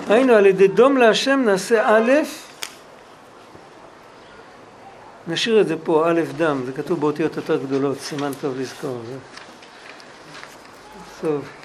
היינו 0.09 0.32
על 0.32 0.47
ידי 0.47 0.68
דום 0.68 0.97
להשם 0.97 1.43
נעשה 1.47 1.89
א', 1.89 2.12
נשאיר 5.28 5.61
את 5.61 5.68
זה 5.68 5.76
פה, 5.84 6.11
א' 6.11 6.20
דם, 6.36 6.62
זה 6.66 6.72
כתוב 6.72 7.01
באותיות 7.01 7.36
יותר 7.36 7.57
גדולות, 7.57 8.01
סימן 8.01 8.32
טוב 8.41 8.55
לזכור. 8.59 9.01
טוב. 11.20 11.57